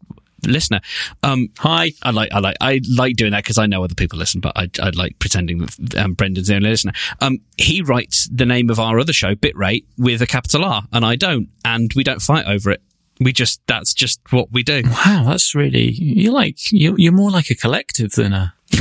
listener. 0.51 0.81
Um, 1.23 1.49
hi 1.59 1.93
I 2.03 2.11
like, 2.11 2.33
I 2.33 2.39
like, 2.39 2.57
I 2.61 2.81
like 2.97 3.17
doing 3.17 3.33
that 3.33 3.45
because 3.45 3.59
I 3.59 3.67
know 3.67 3.83
other 3.85 3.95
people 3.95 4.19
listen, 4.19 4.41
but 4.41 4.53
I, 4.57 4.69
I 4.81 4.91
like 4.91 5.19
pretending 5.19 5.59
that 5.59 5.95
um, 5.97 6.15
Brendan's 6.15 6.49
the 6.49 6.57
only 6.57 6.71
listener. 6.71 6.93
Um, 7.21 7.39
he 7.57 7.83
writes 7.83 8.29
the 8.33 8.47
name 8.47 8.71
of 8.71 8.81
our 8.81 8.99
other 8.99 9.13
show, 9.13 9.35
Bitrate, 9.35 9.85
with 9.97 10.23
a 10.23 10.27
capital 10.27 10.65
R, 10.65 10.83
and 10.93 11.05
I 11.05 11.17
don't, 11.17 11.49
and 11.65 11.93
we 11.95 12.05
don't 12.05 12.23
fight 12.23 12.47
over 12.47 12.71
it. 12.71 12.83
We 13.21 13.33
just, 13.33 13.61
that's 13.67 13.95
just 13.95 14.21
what 14.31 14.51
we 14.51 14.63
do. 14.63 14.83
wow 14.85 15.25
that's 15.27 15.55
really 15.55 15.93
you're 15.93 16.33
like 16.33 16.73
you're, 16.73 16.99
you're 16.99 17.13
more 17.13 17.31
like 17.31 17.49
a 17.49 17.55
collective 17.55 18.13
than 18.13 18.33
a 18.33 18.55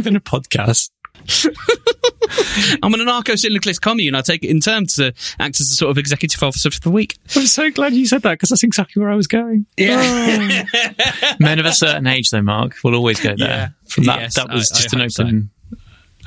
than 0.00 0.14
a 0.14 0.20
podcast 0.20 0.90
I'm 2.82 2.94
an 2.94 3.00
anarcho-syndicalist 3.00 3.80
commune. 3.82 4.14
I 4.14 4.20
take 4.22 4.44
it 4.44 4.48
in 4.50 4.60
turn 4.60 4.86
to 4.94 5.12
act 5.38 5.60
as 5.60 5.70
a 5.70 5.74
sort 5.76 5.90
of 5.90 5.98
executive 5.98 6.42
officer 6.42 6.70
for 6.70 6.80
the 6.80 6.90
week. 6.90 7.16
I'm 7.36 7.46
so 7.46 7.70
glad 7.70 7.92
you 7.94 8.06
said 8.06 8.22
that 8.22 8.32
because 8.32 8.50
that's 8.50 8.62
exactly 8.62 9.00
where 9.00 9.10
I 9.10 9.14
was 9.14 9.26
going. 9.26 9.66
Yeah. 9.76 10.64
Men 11.40 11.58
of 11.58 11.66
a 11.66 11.72
certain 11.72 12.06
age, 12.06 12.30
though, 12.30 12.42
Mark, 12.42 12.76
will 12.84 12.94
always 12.94 13.20
go 13.20 13.34
there. 13.36 13.48
Yeah. 13.48 13.68
From 13.88 14.04
that, 14.04 14.20
Yes, 14.20 14.34
that 14.36 14.48
was 14.50 14.70
I- 14.72 14.76
just 14.76 14.94
I 14.94 14.98
an 14.98 15.02
hope 15.02 15.10
so. 15.10 15.22
open 15.24 15.50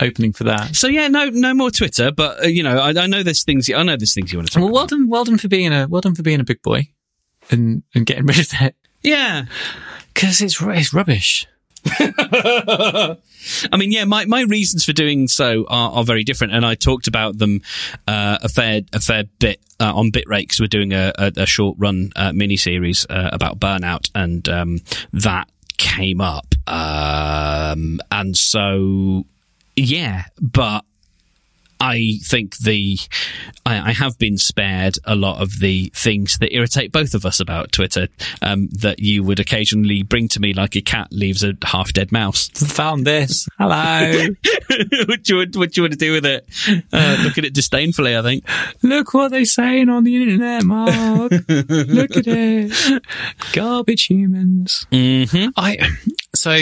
opening 0.01 0.34
for 0.34 0.46
that. 0.46 0.75
So 0.75 0.88
yeah, 0.88 1.08
no, 1.10 1.25
no 1.29 1.53
more 1.53 1.70
Twitter, 1.70 2.12
but 2.12 2.43
uh, 2.43 2.48
you 2.48 2.63
know, 2.63 2.79
I, 2.79 2.89
I 2.89 3.05
know 3.08 3.22
there's 3.22 3.43
things, 3.43 3.70
I 3.70 3.84
know 3.84 3.98
there's 3.98 4.15
things 4.15 4.31
you 4.34 4.39
want 4.39 4.48
to 4.48 4.53
talk 4.55 4.63
Well, 4.63 4.72
well 4.74 4.88
done, 4.88 5.10
well 5.10 5.24
done 5.25 5.38
for 5.38 5.48
being 5.48 5.72
a 5.74 5.88
well 5.88 6.01
done 6.01 6.15
for 6.15 6.24
being 6.24 6.39
a 6.39 6.43
big 6.43 6.62
boy 6.63 6.88
and 7.51 7.84
and 7.93 8.05
getting 8.08 8.25
rid 8.25 8.39
of 8.39 8.50
that 8.50 8.74
Yeah. 9.03 9.46
because 10.13 10.41
it's 10.41 10.60
it's 10.60 10.91
rubbish. 10.93 11.46
I 13.72 13.78
mean, 13.78 13.92
yeah, 13.92 14.06
my, 14.06 14.26
my 14.26 14.42
reasons 14.44 14.86
for 14.86 14.94
doing 14.94 15.28
so 15.28 15.66
are, 15.68 15.92
are 15.92 16.04
very 16.04 16.24
different, 16.24 16.54
and 16.54 16.66
I 16.66 16.76
talked 16.76 17.08
about 17.08 17.38
them 17.38 17.62
uh, 18.08 18.38
a 18.42 18.50
fair 18.50 18.82
a 18.94 19.00
fair 19.00 19.24
bit 19.40 19.60
uh, 19.80 19.94
on 19.96 20.12
Bitrate 20.12 20.44
because 20.44 20.60
we're 20.60 20.68
doing 20.68 20.94
a, 20.94 21.12
a, 21.18 21.32
a 21.38 21.46
short 21.46 21.78
run 21.80 22.12
uh, 22.16 22.34
mini 22.34 22.58
series 22.58 23.06
uh, 23.10 23.30
about 23.32 23.60
burnout, 23.60 24.10
and 24.14 24.48
um, 24.48 24.80
that 25.14 25.50
came 25.78 26.22
up, 26.22 26.54
um, 26.68 28.00
and 28.12 28.38
so 28.38 29.26
yeah, 29.76 30.26
but 30.40 30.86
I 31.82 32.20
think 32.24 32.58
the 32.58 33.00
I, 33.66 33.90
I 33.90 33.94
have 33.94 34.20
been 34.20 34.38
spared 34.38 35.00
a 35.04 35.16
lot 35.16 35.42
of 35.42 35.60
the 35.60 35.92
things 35.96 36.38
that 36.38 36.54
irritate 36.54 36.92
both 36.92 37.16
of 37.16 37.26
us 37.26 37.40
about 37.40 37.72
Twitter 37.72 38.08
um, 38.44 38.70
that 38.70 39.00
you 39.00 39.24
would 39.24 39.40
occasionally 39.40 40.04
bring 40.04 40.28
to 40.30 40.40
me, 40.40 40.54
like 40.54 40.76
a 40.76 40.82
cat 40.82 41.08
leaves 41.12 41.44
a 41.44 41.54
half 41.64 41.92
dead 41.92 42.12
mouse. 42.12 42.50
Found 42.50 43.06
this. 43.06 43.48
Hello. 43.58 44.28
what 45.08 45.24
do 45.24 45.38
you 45.40 45.60
what 45.60 45.72
do 45.72 45.82
you 45.82 45.84
want 45.84 45.94
to 45.94 45.98
do 45.98 46.12
with 46.12 46.26
it? 46.26 46.48
Uh, 46.94 47.18
look 47.24 47.40
at 47.40 47.46
it 47.46 47.54
disdainfully. 47.54 48.16
I 48.16 48.22
think. 48.22 48.48
Look 48.84 49.16
what 49.16 49.32
they're 49.32 49.46
saying 49.46 49.90
on 49.90 50.04
the 50.04 50.22
internet, 50.22 50.64
Mark. 50.64 51.32
Look 51.50 52.16
at 52.16 52.28
it. 52.28 53.04
Garbage 53.54 54.06
humans. 54.06 54.86
Mm-hmm. 54.92 55.50
I 55.58 55.80
so 56.36 56.58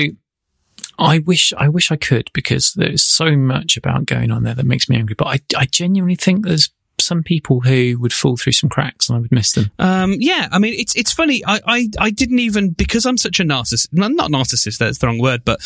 I 1.00 1.20
wish 1.20 1.53
I 1.58 1.70
wish 1.70 1.91
I 1.91 1.96
could 1.96 2.29
because 2.34 2.74
there's 2.74 3.03
so 3.03 3.36
much 3.36 3.77
about 3.77 4.06
going 4.06 4.32
on 4.32 4.44
there 4.44 4.53
that 4.56 4.65
makes 4.65 4.89
me 4.89 4.98
angry. 4.98 5.15
But 5.15 5.27
I, 5.27 5.39
I 5.58 5.65
genuinely 5.65 6.15
think 6.15 6.46
there's 6.46 6.70
some 7.00 7.24
people 7.24 7.62
who 7.62 7.98
would 8.00 8.13
fall 8.13 8.38
through 8.38 8.51
some 8.53 8.70
cracks 8.70 9.10
and 9.10 9.18
I 9.18 9.22
would 9.22 9.32
miss 9.32 9.53
them. 9.53 9.72
Um, 9.79 10.15
yeah, 10.20 10.48
I 10.51 10.60
mean, 10.60 10.74
it's 10.77 10.96
it's 10.96 11.12
funny. 11.12 11.44
I, 11.46 11.62
I, 11.65 11.89
I 12.00 12.10
didn't 12.12 12.39
even 12.39 12.72
because 12.72 13.06
I'm 13.06 13.18
such 13.18 13.39
a 13.39 13.44
narcissist. 13.44 13.88
Not 13.91 14.12
narcissist. 14.12 14.77
That's 14.77 14.98
the 14.98 15.08
wrong 15.08 15.20
word, 15.20 15.44
but 15.46 15.60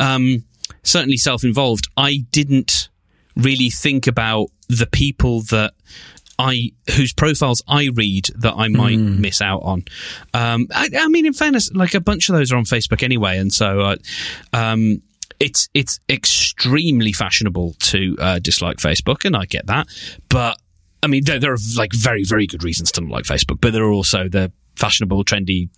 um, 0.00 0.44
certainly 0.82 1.18
self-involved. 1.18 1.88
I 1.96 2.24
didn't 2.32 2.88
really 3.36 3.70
think 3.70 4.06
about 4.06 4.48
the 4.68 4.86
people 4.86 5.42
that 5.42 5.74
I 6.38 6.70
whose 6.96 7.12
profiles 7.12 7.62
I 7.66 7.90
read 7.94 8.26
that 8.36 8.54
I 8.56 8.68
might 8.68 8.96
Hmm. 8.98 9.20
miss 9.20 9.40
out 9.42 9.60
on. 9.62 9.84
Um, 10.34 10.68
I, 10.72 10.88
I 10.96 11.08
mean, 11.08 11.26
in 11.26 11.32
fairness, 11.32 11.70
like 11.72 11.94
a 11.94 12.00
bunch 12.00 12.28
of 12.28 12.36
those 12.36 12.52
are 12.52 12.56
on 12.56 12.64
Facebook 12.64 13.02
anyway, 13.02 13.38
and 13.38 13.52
so 13.52 13.80
uh, 13.80 13.96
um, 14.52 15.02
it's 15.40 15.68
it's 15.74 15.98
extremely 16.08 17.12
fashionable 17.12 17.74
to 17.80 18.16
uh, 18.20 18.38
dislike 18.38 18.76
Facebook, 18.78 19.24
and 19.24 19.36
I 19.36 19.44
get 19.46 19.66
that. 19.66 19.88
But 20.28 20.58
I 21.02 21.06
mean, 21.08 21.24
there, 21.24 21.38
there 21.38 21.52
are 21.52 21.58
like 21.76 21.92
very 21.92 22.24
very 22.24 22.46
good 22.46 22.62
reasons 22.62 22.92
to 22.92 23.00
not 23.00 23.10
like 23.10 23.24
Facebook, 23.24 23.60
but 23.60 23.72
there 23.72 23.84
are 23.84 23.92
also 23.92 24.28
the 24.28 24.52
fashionable, 24.78 25.24
trendy 25.24 25.68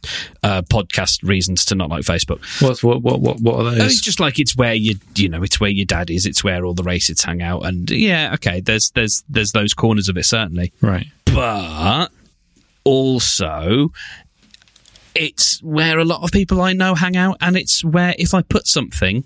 uh, 0.43 0.63
podcast 0.63 1.27
reasons 1.27 1.65
to 1.67 1.75
not 1.75 1.89
like 1.89 2.05
Facebook. 2.05 2.41
What's 2.63 2.83
what 2.83 3.03
what 3.03 3.21
what 3.21 3.41
what 3.41 3.55
are 3.57 3.61
Oh, 3.61 3.71
those? 3.71 3.93
It's 3.93 4.01
just 4.01 4.21
like 4.21 4.39
it's 4.39 4.57
where 4.57 4.75
you 4.75 4.97
you 5.17 5.29
know 5.29 5.43
it's 5.43 5.59
where 5.61 5.71
your 5.71 5.87
dad 5.87 6.11
is. 6.11 6.27
It's 6.27 6.45
where 6.45 6.65
all 6.65 6.75
the 6.75 6.83
racists 6.83 7.25
hang 7.25 7.43
out, 7.43 7.65
and 7.65 7.91
yeah, 7.91 8.33
okay. 8.35 8.61
There's 8.61 8.91
there's 8.91 9.25
there's 9.29 9.53
those 9.53 9.75
corners 9.75 10.09
of 10.09 10.17
it 10.17 10.25
certainly, 10.25 10.73
right. 10.81 11.07
but 11.25 12.09
also 12.85 13.93
it's 15.15 15.61
where 15.63 15.99
a 15.99 16.05
lot 16.05 16.23
of 16.23 16.31
people 16.31 16.61
I 16.61 16.73
know 16.73 16.95
hang 16.95 17.17
out, 17.17 17.37
and 17.41 17.57
it's 17.57 17.85
where 17.85 18.15
if 18.19 18.33
I 18.33 18.43
put 18.43 18.67
something, 18.67 19.25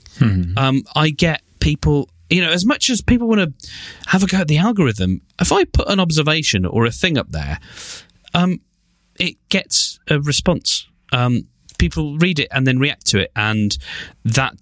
um, 0.57 0.83
I 0.95 1.11
get 1.11 1.43
people. 1.61 2.09
You 2.31 2.41
know, 2.41 2.51
as 2.51 2.65
much 2.65 2.89
as 2.89 3.03
people 3.03 3.29
want 3.29 3.41
to 3.61 3.69
have 4.07 4.23
a 4.23 4.27
go 4.27 4.39
at 4.39 4.49
the 4.49 4.57
algorithm, 4.57 5.21
if 5.39 5.53
I 5.53 5.65
put 5.65 5.89
an 5.89 6.01
observation 6.01 6.65
or 6.65 6.87
a 6.87 6.91
thing 6.91 7.19
up 7.19 7.31
there, 7.31 7.61
um, 8.33 8.61
it 9.19 9.37
gets 9.49 9.99
a 10.09 10.21
response. 10.21 10.87
Um, 11.13 11.49
people 11.79 12.19
read 12.19 12.39
it 12.39 12.49
and 12.51 12.67
then 12.67 12.79
react 12.79 13.07
to 13.07 13.19
it, 13.21 13.31
and 13.37 13.77
that 14.25 14.55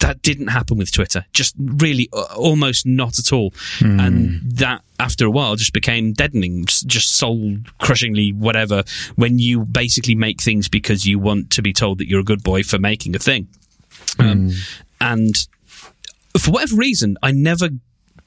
that 0.00 0.22
didn't 0.22 0.48
happen 0.48 0.78
with 0.78 0.90
Twitter. 0.92 1.26
Just 1.32 1.54
really, 1.58 2.08
uh, 2.12 2.24
almost 2.34 2.86
not 2.86 3.18
at 3.18 3.32
all. 3.32 3.52
And 4.00 4.40
that, 4.56 4.82
after 4.98 5.26
a 5.26 5.30
while, 5.30 5.56
just 5.56 5.74
became 5.74 6.12
deadening, 6.14 6.64
just 6.66 7.12
soul 7.12 7.58
crushingly, 7.78 8.32
whatever. 8.32 8.82
When 9.16 9.38
you 9.38 9.64
basically 9.66 10.14
make 10.14 10.40
things 10.40 10.68
because 10.68 11.06
you 11.06 11.18
want 11.18 11.50
to 11.50 11.62
be 11.62 11.72
told 11.72 11.98
that 11.98 12.08
you're 12.08 12.20
a 12.20 12.24
good 12.24 12.42
boy 12.42 12.62
for 12.62 12.78
making 12.78 13.14
a 13.14 13.18
thing, 13.18 13.48
um, 14.18 14.52
and 15.00 15.46
for 16.38 16.50
whatever 16.50 16.76
reason, 16.76 17.16
I 17.22 17.32
never. 17.32 17.68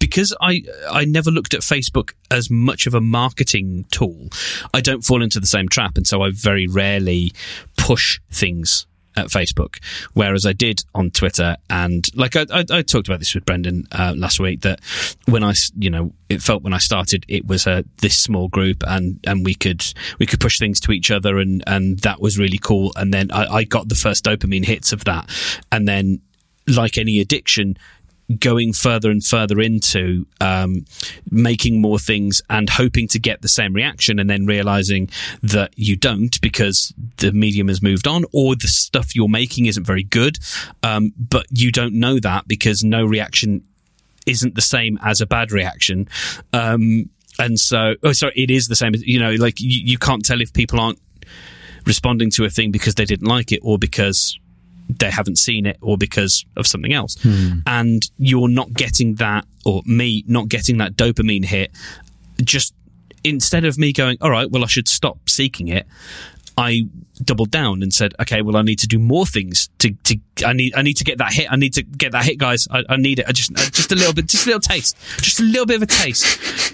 Because 0.03 0.35
I 0.41 0.63
I 0.91 1.05
never 1.05 1.31
looked 1.31 1.53
at 1.53 1.61
Facebook 1.61 2.11
as 2.29 2.49
much 2.49 2.87
of 2.87 2.93
a 2.93 2.99
marketing 2.99 3.85
tool, 3.89 4.27
I 4.73 4.81
don't 4.81 5.01
fall 5.01 5.23
into 5.23 5.39
the 5.39 5.47
same 5.47 5.69
trap, 5.69 5.95
and 5.95 6.05
so 6.05 6.21
I 6.23 6.31
very 6.33 6.67
rarely 6.67 7.31
push 7.77 8.19
things 8.29 8.85
at 9.15 9.27
Facebook, 9.27 9.81
whereas 10.11 10.45
I 10.45 10.51
did 10.51 10.83
on 10.93 11.09
Twitter. 11.09 11.55
And 11.69 12.05
like 12.17 12.35
I, 12.35 12.45
I, 12.51 12.65
I 12.69 12.81
talked 12.81 13.07
about 13.07 13.19
this 13.19 13.33
with 13.33 13.45
Brendan 13.45 13.87
uh, 13.93 14.13
last 14.17 14.41
week, 14.41 14.59
that 14.63 14.81
when 15.29 15.41
I, 15.41 15.53
you 15.79 15.89
know, 15.89 16.11
it 16.27 16.41
felt 16.41 16.63
when 16.63 16.73
I 16.73 16.79
started, 16.79 17.23
it 17.29 17.47
was 17.47 17.65
a 17.65 17.85
this 18.01 18.19
small 18.19 18.49
group, 18.49 18.83
and 18.85 19.21
and 19.23 19.45
we 19.45 19.55
could 19.55 19.85
we 20.19 20.25
could 20.25 20.41
push 20.41 20.59
things 20.59 20.81
to 20.81 20.91
each 20.91 21.11
other, 21.11 21.37
and 21.37 21.63
and 21.65 21.99
that 21.99 22.19
was 22.19 22.37
really 22.37 22.59
cool. 22.59 22.91
And 22.97 23.13
then 23.13 23.31
I, 23.31 23.45
I 23.45 23.63
got 23.63 23.87
the 23.87 23.95
first 23.95 24.25
dopamine 24.25 24.65
hits 24.65 24.91
of 24.91 25.05
that, 25.05 25.29
and 25.71 25.87
then 25.87 26.19
like 26.67 26.97
any 26.97 27.21
addiction. 27.21 27.77
Going 28.39 28.73
further 28.73 29.11
and 29.11 29.23
further 29.23 29.59
into 29.59 30.25
um, 30.39 30.85
making 31.29 31.81
more 31.81 31.99
things 31.99 32.41
and 32.49 32.69
hoping 32.69 33.07
to 33.09 33.19
get 33.19 33.41
the 33.41 33.47
same 33.47 33.73
reaction, 33.73 34.17
and 34.17 34.29
then 34.29 34.45
realizing 34.45 35.09
that 35.41 35.73
you 35.75 35.95
don't 35.95 36.39
because 36.41 36.93
the 37.17 37.31
medium 37.31 37.67
has 37.67 37.81
moved 37.81 38.07
on, 38.07 38.25
or 38.31 38.55
the 38.55 38.67
stuff 38.67 39.15
you're 39.15 39.27
making 39.27 39.65
isn't 39.65 39.85
very 39.85 40.03
good. 40.03 40.39
Um, 40.83 41.13
but 41.17 41.45
you 41.49 41.71
don't 41.71 41.93
know 41.93 42.19
that 42.19 42.47
because 42.47 42.83
no 42.83 43.05
reaction 43.05 43.65
isn't 44.25 44.55
the 44.55 44.61
same 44.61 44.97
as 45.03 45.21
a 45.21 45.25
bad 45.25 45.51
reaction. 45.51 46.07
Um, 46.53 47.09
and 47.39 47.59
so, 47.59 47.95
oh, 48.03 48.13
sorry, 48.13 48.33
it 48.35 48.51
is 48.51 48.67
the 48.67 48.75
same. 48.75 48.93
You 48.95 49.19
know, 49.19 49.31
like 49.31 49.59
you, 49.59 49.81
you 49.83 49.97
can't 49.97 50.23
tell 50.23 50.41
if 50.41 50.53
people 50.53 50.79
aren't 50.79 50.99
responding 51.85 52.29
to 52.31 52.45
a 52.45 52.49
thing 52.49 52.71
because 52.71 52.95
they 52.95 53.05
didn't 53.05 53.27
like 53.27 53.51
it 53.51 53.59
or 53.63 53.77
because 53.77 54.39
they 54.89 55.09
haven't 55.09 55.37
seen 55.37 55.65
it 55.65 55.77
or 55.81 55.97
because 55.97 56.45
of 56.55 56.67
something 56.67 56.93
else. 56.93 57.15
And 57.65 58.03
you're 58.17 58.49
not 58.49 58.73
getting 58.73 59.15
that, 59.15 59.45
or 59.65 59.81
me 59.85 60.23
not 60.27 60.49
getting 60.49 60.77
that 60.77 60.95
dopamine 60.95 61.45
hit. 61.45 61.71
Just 62.43 62.73
instead 63.23 63.65
of 63.65 63.77
me 63.77 63.93
going, 63.93 64.17
all 64.21 64.29
right, 64.29 64.49
well, 64.49 64.63
I 64.63 64.67
should 64.67 64.87
stop 64.87 65.29
seeking 65.29 65.67
it. 65.69 65.85
I 66.55 66.83
doubled 67.23 67.49
down 67.49 67.81
and 67.81 67.91
said, 67.91 68.13
okay, 68.21 68.43
well, 68.43 68.57
I 68.57 68.61
need 68.61 68.77
to 68.79 68.87
do 68.87 68.99
more 68.99 69.25
things 69.25 69.69
to, 69.79 69.91
to, 70.03 70.17
I 70.45 70.53
need, 70.53 70.75
I 70.75 70.83
need 70.83 70.97
to 70.97 71.03
get 71.03 71.17
that 71.17 71.33
hit. 71.33 71.51
I 71.51 71.55
need 71.55 71.73
to 71.73 71.83
get 71.83 72.11
that 72.11 72.25
hit, 72.25 72.37
guys. 72.37 72.67
I, 72.69 72.83
I 72.89 72.97
need 72.97 73.19
it. 73.19 73.25
I 73.27 73.31
just, 73.31 73.51
uh, 73.51 73.69
just 73.71 73.91
a 73.91 73.95
little 73.95 74.13
bit, 74.13 74.27
just 74.27 74.45
a 74.45 74.49
little 74.49 74.59
taste, 74.59 74.95
just 75.21 75.39
a 75.39 75.43
little 75.43 75.65
bit 75.65 75.77
of 75.77 75.81
a 75.81 75.87
taste. 75.87 76.25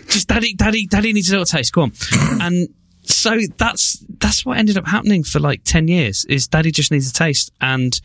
Just 0.10 0.28
daddy, 0.28 0.54
daddy, 0.54 0.86
daddy 0.86 1.14
needs 1.14 1.30
a 1.30 1.34
little 1.34 1.46
taste. 1.46 1.72
Go 1.72 1.84
on. 1.84 1.94
And 2.42 2.68
so 3.10 3.38
that's, 3.58 4.04
that's 4.20 4.46
what 4.46 4.58
ended 4.58 4.78
up 4.78 4.88
happening 4.88 5.24
for 5.24 5.40
like 5.40 5.64
10 5.64 5.88
years 5.88 6.26
is 6.26 6.48
daddy 6.48 6.72
just 6.72 6.92
needs 6.92 7.10
a 7.10 7.14
taste. 7.14 7.52
And, 7.60 8.00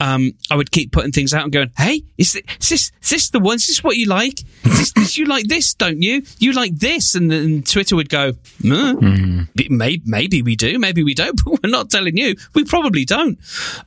um, 0.00 0.32
I 0.50 0.56
would 0.56 0.70
keep 0.70 0.92
putting 0.92 1.12
things 1.12 1.34
out 1.34 1.44
and 1.44 1.52
going, 1.52 1.70
"Hey, 1.76 2.02
is 2.16 2.32
this, 2.32 2.42
is 2.58 2.68
this, 2.70 2.92
is 3.02 3.10
this 3.10 3.30
the 3.30 3.38
one? 3.38 3.56
Is 3.56 3.66
this 3.66 3.84
what 3.84 3.96
you 3.98 4.06
like? 4.06 4.40
Is 4.64 4.78
this, 4.78 4.92
this 4.92 5.18
you 5.18 5.26
like 5.26 5.46
this, 5.46 5.74
don't 5.74 6.00
you? 6.00 6.22
You 6.38 6.52
like 6.52 6.74
this?" 6.74 7.14
And 7.14 7.30
then 7.30 7.62
Twitter 7.62 7.96
would 7.96 8.08
go, 8.08 8.32
"Hmm, 8.62 9.42
maybe, 9.68 10.02
maybe 10.06 10.40
we 10.40 10.56
do, 10.56 10.78
maybe 10.78 11.02
we 11.02 11.12
don't, 11.14 11.38
but 11.44 11.62
we're 11.62 11.70
not 11.70 11.90
telling 11.90 12.16
you. 12.16 12.34
We 12.54 12.64
probably 12.64 13.04
don't." 13.04 13.38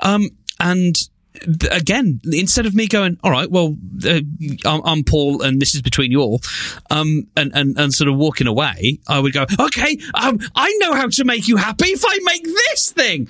Um, 0.02 0.30
and 0.60 0.96
again, 1.72 2.22
instead 2.32 2.66
of 2.66 2.74
me 2.74 2.88
going, 2.88 3.18
"All 3.24 3.32
right, 3.32 3.50
well, 3.50 3.76
uh, 4.06 4.22
I'm, 4.66 4.82
I'm 4.86 5.04
Paul, 5.04 5.42
and 5.42 5.62
this 5.62 5.76
is 5.76 5.82
between 5.82 6.12
you 6.12 6.22
all," 6.22 6.42
um, 6.90 7.28
and, 7.36 7.52
and 7.56 7.78
and 7.78 7.94
sort 7.94 8.10
of 8.10 8.16
walking 8.16 8.48
away, 8.48 9.00
I 9.08 9.20
would 9.20 9.34
go, 9.34 9.46
"Okay, 9.60 9.98
um, 10.14 10.40
I 10.56 10.76
know 10.80 10.94
how 10.94 11.08
to 11.08 11.26
make 11.26 11.48
you 11.48 11.58
happy 11.58 11.90
if 11.90 12.04
I 12.06 12.20
make 12.24 12.44
this 12.44 12.92
thing." 12.92 13.28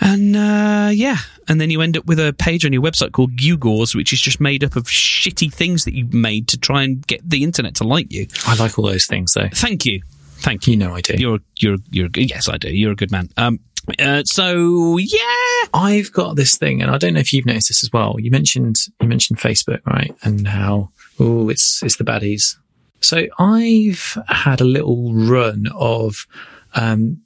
And 0.00 0.36
uh, 0.36 0.90
yeah, 0.92 1.18
and 1.48 1.60
then 1.60 1.70
you 1.70 1.80
end 1.80 1.96
up 1.96 2.06
with 2.06 2.18
a 2.18 2.32
page 2.32 2.64
on 2.64 2.72
your 2.72 2.82
website 2.82 3.12
called 3.12 3.36
Gugors, 3.36 3.94
which 3.94 4.12
is 4.12 4.20
just 4.20 4.40
made 4.40 4.64
up 4.64 4.76
of 4.76 4.84
shitty 4.84 5.52
things 5.52 5.84
that 5.84 5.94
you 5.94 6.06
made 6.06 6.48
to 6.48 6.58
try 6.58 6.82
and 6.82 7.06
get 7.06 7.28
the 7.28 7.44
internet 7.44 7.76
to 7.76 7.84
like 7.84 8.12
you. 8.12 8.26
I 8.46 8.54
like 8.56 8.78
all 8.78 8.86
those 8.86 9.06
things 9.06 9.32
though. 9.34 9.48
Thank 9.52 9.84
you, 9.84 10.02
thank 10.38 10.66
you. 10.66 10.72
You 10.72 10.78
know 10.78 10.94
I 10.94 11.00
do. 11.00 11.14
You're 11.16 11.38
you're 11.56 11.78
you're 11.90 12.08
yes, 12.14 12.48
I 12.48 12.56
do. 12.56 12.74
You're 12.74 12.92
a 12.92 12.96
good 12.96 13.10
man. 13.10 13.28
Um, 13.36 13.60
uh, 13.98 14.22
so 14.24 14.96
yeah, 14.98 15.68
I've 15.72 16.12
got 16.12 16.36
this 16.36 16.56
thing, 16.56 16.82
and 16.82 16.90
I 16.90 16.98
don't 16.98 17.14
know 17.14 17.20
if 17.20 17.32
you've 17.32 17.46
noticed 17.46 17.68
this 17.68 17.84
as 17.84 17.90
well. 17.92 18.16
You 18.18 18.30
mentioned 18.30 18.76
you 19.00 19.08
mentioned 19.08 19.38
Facebook, 19.38 19.80
right? 19.86 20.14
And 20.22 20.48
how 20.48 20.90
oh, 21.20 21.48
it's 21.48 21.82
it's 21.82 21.96
the 21.96 22.04
baddies. 22.04 22.56
So 23.00 23.26
I've 23.38 24.16
had 24.28 24.60
a 24.60 24.64
little 24.64 25.12
run 25.12 25.66
of 25.74 26.26
um, 26.74 27.20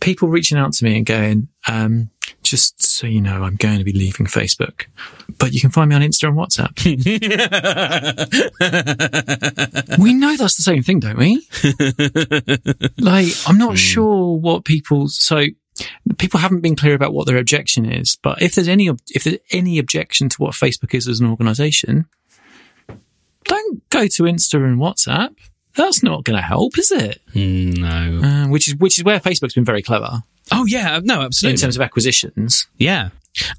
people 0.00 0.28
reaching 0.28 0.58
out 0.58 0.72
to 0.74 0.84
me 0.84 0.96
and 0.96 1.04
going, 1.04 1.48
um, 1.68 2.10
just 2.42 2.82
so 2.82 3.06
you 3.06 3.20
know, 3.20 3.42
I'm 3.42 3.56
going 3.56 3.78
to 3.78 3.84
be 3.84 3.92
leaving 3.92 4.26
Facebook, 4.26 4.86
but 5.38 5.52
you 5.52 5.60
can 5.60 5.70
find 5.70 5.90
me 5.90 5.96
on 5.96 6.02
Insta 6.02 6.28
and 6.28 6.38
WhatsApp. 6.38 6.72
we 9.98 10.14
know 10.14 10.36
that's 10.36 10.56
the 10.56 10.62
same 10.62 10.82
thing, 10.82 11.00
don't 11.00 11.18
we? 11.18 11.46
like, 12.98 13.28
I'm 13.46 13.58
not 13.58 13.76
sure 13.76 14.38
what 14.38 14.64
people, 14.64 15.08
so 15.08 15.44
people 16.18 16.40
haven't 16.40 16.60
been 16.60 16.76
clear 16.76 16.94
about 16.94 17.12
what 17.12 17.26
their 17.26 17.38
objection 17.38 17.90
is, 17.90 18.16
but 18.22 18.40
if 18.42 18.54
there's 18.54 18.68
any, 18.68 18.88
if 19.10 19.24
there's 19.24 19.38
any 19.50 19.78
objection 19.78 20.28
to 20.30 20.36
what 20.42 20.54
Facebook 20.54 20.94
is 20.94 21.08
as 21.08 21.20
an 21.20 21.26
organization, 21.28 22.06
don't 23.44 23.88
go 23.90 24.06
to 24.06 24.22
Insta 24.24 24.54
and 24.64 24.78
WhatsApp. 24.78 25.34
That's 25.74 26.02
not 26.02 26.24
going 26.24 26.36
to 26.36 26.42
help, 26.42 26.78
is 26.78 26.90
it? 26.90 27.20
no. 27.34 28.20
Uh, 28.22 28.48
which 28.48 28.68
is 28.68 28.76
which 28.76 28.98
is 28.98 29.04
where 29.04 29.20
Facebook's 29.20 29.54
been 29.54 29.64
very 29.64 29.82
clever 29.82 30.22
Oh 30.52 30.64
yeah, 30.66 31.00
no, 31.02 31.22
absolutely. 31.22 31.54
in 31.54 31.60
terms 31.60 31.76
of 31.76 31.82
acquisitions. 31.82 32.66
Yeah, 32.78 33.10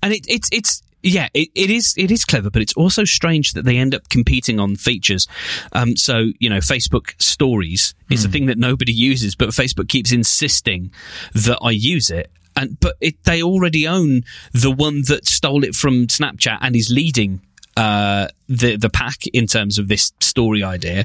and 0.02 0.14
it, 0.14 0.26
it's 0.28 0.50
it's 0.52 0.82
yeah, 1.04 1.30
it, 1.34 1.50
it 1.56 1.70
is 1.70 1.94
it 1.98 2.12
is 2.12 2.26
clever, 2.26 2.50
but 2.50 2.62
it's 2.62 2.74
also 2.74 3.04
strange 3.04 3.54
that 3.54 3.66
they 3.66 3.78
end 3.78 3.94
up 3.94 4.10
competing 4.10 4.60
on 4.60 4.76
features. 4.76 5.28
Um, 5.74 5.96
so 5.96 6.32
you 6.40 6.50
know, 6.50 6.58
Facebook 6.58 7.20
Stories 7.22 7.94
is 8.10 8.26
a 8.26 8.30
thing 8.30 8.48
that 8.48 8.58
nobody 8.58 8.94
uses, 8.94 9.36
but 9.36 9.50
Facebook 9.50 9.90
keeps 9.90 10.12
insisting 10.12 10.92
that 11.34 11.60
I 11.62 11.72
use 11.72 12.10
it. 12.10 12.32
And 12.56 12.80
but 12.80 12.96
it, 13.00 13.24
they 13.24 13.44
already 13.44 13.88
own 13.88 14.24
the 14.52 14.72
one 14.72 15.04
that 15.08 15.28
stole 15.28 15.64
it 15.64 15.76
from 15.76 16.08
Snapchat 16.08 16.58
and 16.62 16.76
is 16.76 16.90
leading 16.90 17.42
uh, 17.76 18.28
the 18.48 18.76
the 18.76 18.90
pack 18.90 19.28
in 19.34 19.46
terms 19.46 19.78
of 19.78 19.88
this 19.88 20.12
story 20.20 20.64
idea. 20.64 21.04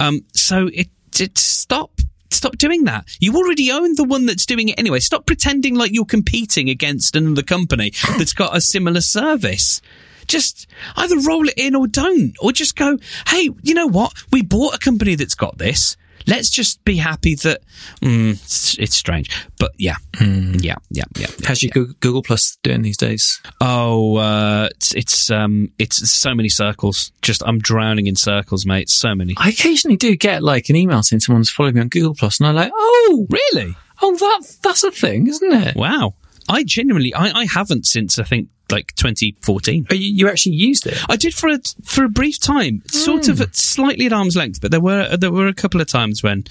Um, 0.00 0.24
so 0.32 0.68
it, 0.72 0.88
it 1.20 1.36
stop 1.38 2.00
stop 2.34 2.58
doing 2.58 2.84
that. 2.84 3.06
You 3.20 3.34
already 3.36 3.70
own 3.70 3.94
the 3.94 4.04
one 4.04 4.26
that's 4.26 4.46
doing 4.46 4.68
it 4.68 4.78
anyway. 4.78 5.00
Stop 5.00 5.26
pretending 5.26 5.74
like 5.74 5.92
you're 5.92 6.04
competing 6.04 6.68
against 6.68 7.16
another 7.16 7.42
company 7.42 7.92
that's 8.18 8.32
got 8.32 8.56
a 8.56 8.60
similar 8.60 9.00
service. 9.00 9.80
Just 10.26 10.66
either 10.96 11.16
roll 11.18 11.48
it 11.48 11.54
in 11.56 11.74
or 11.74 11.86
don't, 11.86 12.34
or 12.40 12.52
just 12.52 12.76
go, 12.76 12.98
hey, 13.28 13.50
you 13.62 13.74
know 13.74 13.86
what? 13.86 14.12
We 14.32 14.42
bought 14.42 14.74
a 14.74 14.78
company 14.78 15.14
that's 15.14 15.34
got 15.34 15.58
this. 15.58 15.96
Let's 16.26 16.48
just 16.50 16.82
be 16.84 16.96
happy 16.96 17.34
that 17.36 17.60
mm, 18.00 18.32
it's, 18.32 18.78
it's 18.78 18.94
strange, 18.96 19.30
but 19.58 19.72
yeah, 19.78 19.96
yeah, 20.20 20.26
yeah, 20.60 20.76
yeah. 20.90 21.04
yeah, 21.16 21.26
How's 21.44 21.62
your 21.62 21.70
Google, 21.70 21.94
Google 22.00 22.22
Plus 22.22 22.56
doing 22.62 22.82
these 22.82 22.96
days? 22.96 23.42
Oh, 23.60 24.16
uh, 24.16 24.68
it's 24.70 24.94
it's 24.94 25.30
um, 25.30 25.70
it's 25.78 26.10
so 26.10 26.34
many 26.34 26.48
circles. 26.48 27.12
Just 27.22 27.42
I'm 27.44 27.58
drowning 27.58 28.06
in 28.06 28.16
circles, 28.16 28.64
mate. 28.64 28.88
So 28.88 29.14
many. 29.14 29.34
I 29.36 29.50
occasionally 29.50 29.96
do 29.96 30.16
get 30.16 30.42
like 30.42 30.68
an 30.70 30.76
email 30.76 31.02
saying 31.02 31.20
someone's 31.20 31.50
following 31.50 31.74
me 31.74 31.80
on 31.82 31.88
Google 31.88 32.14
Plus, 32.14 32.40
and 32.40 32.48
I'm 32.48 32.54
like, 32.54 32.72
oh, 32.74 33.26
Really? 33.30 33.76
oh, 34.02 34.16
that 34.16 34.56
that's 34.62 34.82
a 34.84 34.90
thing, 34.90 35.26
isn't 35.26 35.52
it? 35.52 35.76
Wow. 35.76 36.14
I 36.48 36.64
genuinely, 36.64 37.14
I, 37.14 37.40
I 37.40 37.46
haven't 37.46 37.86
since 37.86 38.18
I 38.18 38.24
think 38.24 38.48
like 38.70 38.94
2014. 38.96 39.86
Oh, 39.90 39.94
you, 39.94 40.14
you 40.14 40.28
actually 40.28 40.56
used 40.56 40.86
it. 40.86 40.98
I 41.08 41.16
did 41.16 41.34
for 41.34 41.48
a 41.48 41.58
for 41.84 42.04
a 42.04 42.08
brief 42.08 42.40
time, 42.40 42.82
sort 42.86 43.28
of 43.28 43.40
at 43.40 43.56
slightly 43.56 44.06
at 44.06 44.12
arm's 44.12 44.36
length, 44.36 44.60
but 44.60 44.70
there 44.70 44.80
were 44.80 45.16
there 45.16 45.32
were 45.32 45.48
a 45.48 45.54
couple 45.54 45.80
of 45.80 45.86
times 45.86 46.22
when, 46.22 46.44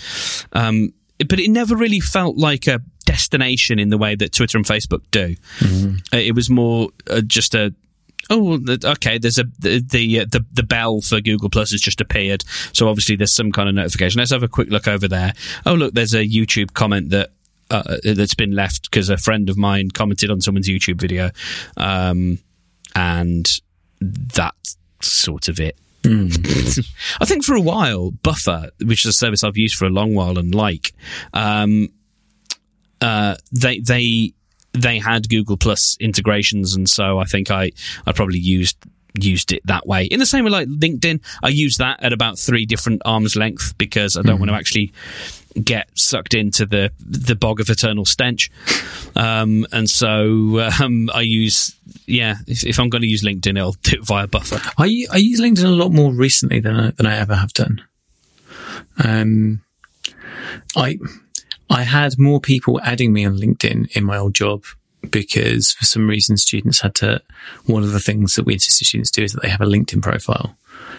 um, 0.53 0.93
but 1.17 1.39
it 1.39 1.50
never 1.50 1.75
really 1.75 2.00
felt 2.00 2.38
like 2.38 2.67
a 2.67 2.81
destination 3.05 3.79
in 3.79 3.89
the 3.89 3.97
way 3.97 4.15
that 4.15 4.31
Twitter 4.31 4.57
and 4.57 4.65
Facebook 4.65 5.01
do. 5.12 5.35
Uh, 6.13 6.17
it 6.17 6.35
was 6.35 6.50
more 6.50 6.89
uh, 7.09 7.21
just 7.21 7.55
a. 7.55 7.73
Oh, 8.29 8.57
okay. 8.85 9.17
There's 9.17 9.38
a 9.38 9.43
the 9.59 9.79
the, 9.79 10.21
uh, 10.21 10.25
the 10.31 10.45
the 10.53 10.63
bell 10.63 11.01
for 11.01 11.19
Google 11.19 11.50
Plus 11.50 11.71
has 11.71 11.81
just 11.81 12.00
appeared, 12.00 12.43
so 12.71 12.88
obviously 12.88 13.15
there's 13.15 13.35
some 13.35 13.51
kind 13.51 13.67
of 13.67 13.75
notification. 13.75 14.19
Let's 14.19 14.31
have 14.31 14.43
a 14.43 14.47
quick 14.47 14.69
look 14.69 14.88
over 14.88 15.07
there. 15.07 15.33
Oh, 15.65 15.73
look, 15.73 15.93
there's 15.93 16.13
a 16.13 16.25
YouTube 16.25 16.73
comment 16.73 17.09
that 17.09 17.31
uh, 17.73 17.97
that's 18.03 18.35
been 18.35 18.51
left 18.51 18.89
because 18.89 19.09
a 19.09 19.17
friend 19.17 19.49
of 19.49 19.57
mine 19.57 19.91
commented 19.91 20.29
on 20.29 20.41
someone's 20.41 20.69
YouTube 20.69 20.99
video, 20.99 21.31
um, 21.77 22.39
and 22.95 23.61
that's 23.99 24.77
sort 25.01 25.47
of 25.47 25.59
it. 25.59 25.77
I 26.05 27.25
think 27.25 27.45
for 27.45 27.55
a 27.55 27.61
while, 27.61 28.11
Buffer, 28.11 28.71
which 28.83 29.05
is 29.05 29.09
a 29.09 29.13
service 29.13 29.43
I've 29.43 29.57
used 29.57 29.75
for 29.75 29.85
a 29.85 29.89
long 29.89 30.13
while 30.13 30.37
and 30.37 30.53
like, 30.53 30.93
um, 31.33 31.89
uh, 32.99 33.35
they 33.51 33.79
they 33.79 34.33
they 34.73 34.99
had 34.99 35.29
Google 35.29 35.55
Plus 35.55 35.95
integrations, 35.99 36.75
and 36.75 36.89
so 36.89 37.19
I 37.19 37.25
think 37.25 37.51
I 37.51 37.71
I 38.05 38.11
probably 38.11 38.39
used 38.39 38.77
used 39.19 39.51
it 39.51 39.61
that 39.65 39.85
way. 39.87 40.05
In 40.05 40.19
the 40.19 40.25
same 40.25 40.43
way, 40.43 40.51
like 40.51 40.67
LinkedIn, 40.67 41.21
I 41.43 41.49
use 41.49 41.77
that 41.77 42.03
at 42.03 42.13
about 42.13 42.39
three 42.39 42.65
different 42.65 43.01
arms 43.05 43.35
length 43.35 43.77
because 43.77 44.17
I 44.17 44.21
don't 44.23 44.39
want 44.39 44.49
to 44.49 44.55
actually 44.55 44.91
get 45.62 45.89
sucked 45.98 46.33
into 46.33 46.65
the 46.65 46.91
the 47.00 47.36
bog 47.36 47.60
of 47.60 47.69
eternal 47.69 48.05
stench. 48.05 48.51
Um, 49.15 49.65
and 49.72 49.89
so 49.89 50.60
um, 50.81 51.10
I 51.13 51.22
use 51.22 51.75
yeah. 52.05 52.36
If, 52.48 52.65
if 52.65 52.79
I'm 52.79 52.89
going 52.89 53.01
to 53.01 53.07
use 53.07 53.24
LinkedIn, 53.24 53.60
I'll 53.60 53.74
do 53.83 53.98
it 53.98 54.05
via 54.05 54.27
Buffer. 54.27 54.60
I 54.77 54.86
use 54.86 55.39
LinkedIn 55.39 55.65
a 55.65 55.69
lot 55.69 55.91
more 55.91 56.12
recently 56.12 56.60
than 56.60 56.79
I, 56.79 56.91
than 56.91 57.05
I 57.05 57.17
ever 57.17 57.36
have 57.36 57.53
done. 57.53 57.83
Um, 59.03 59.62
I 60.75 60.98
I 61.69 61.83
had 61.83 62.19
more 62.19 62.39
people 62.39 62.79
adding 62.81 63.13
me 63.13 63.25
on 63.25 63.38
LinkedIn 63.38 63.95
in 63.95 64.03
my 64.03 64.17
old 64.17 64.36
job 64.36 64.63
because 65.10 65.72
for 65.74 65.86
some 65.86 66.07
reason 66.07 66.38
students 66.38 66.81
had 66.81 66.95
to. 66.95 67.22
One 67.65 67.83
of 67.83 67.91
the 67.91 68.00
things 68.00 68.36
that 68.36 68.45
we 68.45 68.53
insisted 68.53 68.86
students 68.86 69.12
do 69.12 69.24
is 69.24 69.33
that 69.33 69.41
they 69.41 69.50
have 69.50 69.62
a 69.62 69.65
LinkedIn 69.65 70.01
profile, 70.01 70.57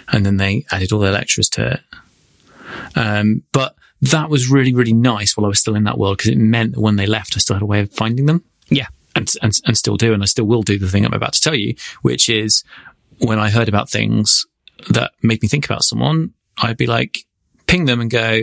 and 0.08 0.24
then 0.24 0.36
they 0.36 0.64
added 0.70 0.92
all 0.92 1.00
their 1.00 1.12
lecturers 1.12 1.48
to 1.50 1.72
it. 1.72 1.80
Um, 2.96 3.42
but 3.52 3.76
that 4.10 4.28
was 4.30 4.48
really 4.50 4.74
really 4.74 4.92
nice 4.92 5.36
while 5.36 5.44
I 5.46 5.48
was 5.48 5.60
still 5.60 5.74
in 5.76 5.84
that 5.84 5.98
world 5.98 6.18
because 6.18 6.30
it 6.32 6.38
meant 6.38 6.74
that 6.74 6.80
when 6.80 6.96
they 6.96 7.06
left, 7.06 7.34
I 7.36 7.38
still 7.38 7.54
had 7.56 7.62
a 7.62 7.66
way 7.66 7.80
of 7.80 7.92
finding 7.92 8.26
them 8.26 8.42
Yeah. 8.70 8.86
and, 9.16 9.30
and 9.42 9.52
and 9.66 9.76
still 9.78 9.96
do, 9.96 10.12
and 10.12 10.22
I 10.22 10.26
still 10.26 10.44
will 10.46 10.62
do 10.62 10.78
the 10.78 10.88
thing 10.88 11.04
I'm 11.04 11.12
about 11.14 11.32
to 11.34 11.40
tell 11.40 11.54
you, 11.54 11.74
which 12.02 12.28
is 12.28 12.64
when 13.18 13.38
I 13.38 13.50
heard 13.50 13.68
about 13.68 13.88
things 13.90 14.46
that 14.90 15.12
made 15.22 15.40
me 15.42 15.48
think 15.48 15.64
about 15.64 15.84
someone, 15.84 16.32
I'd 16.58 16.76
be 16.76 16.86
like, 16.86 17.18
ping 17.66 17.84
them 17.86 18.00
and 18.00 18.10
go, 18.10 18.42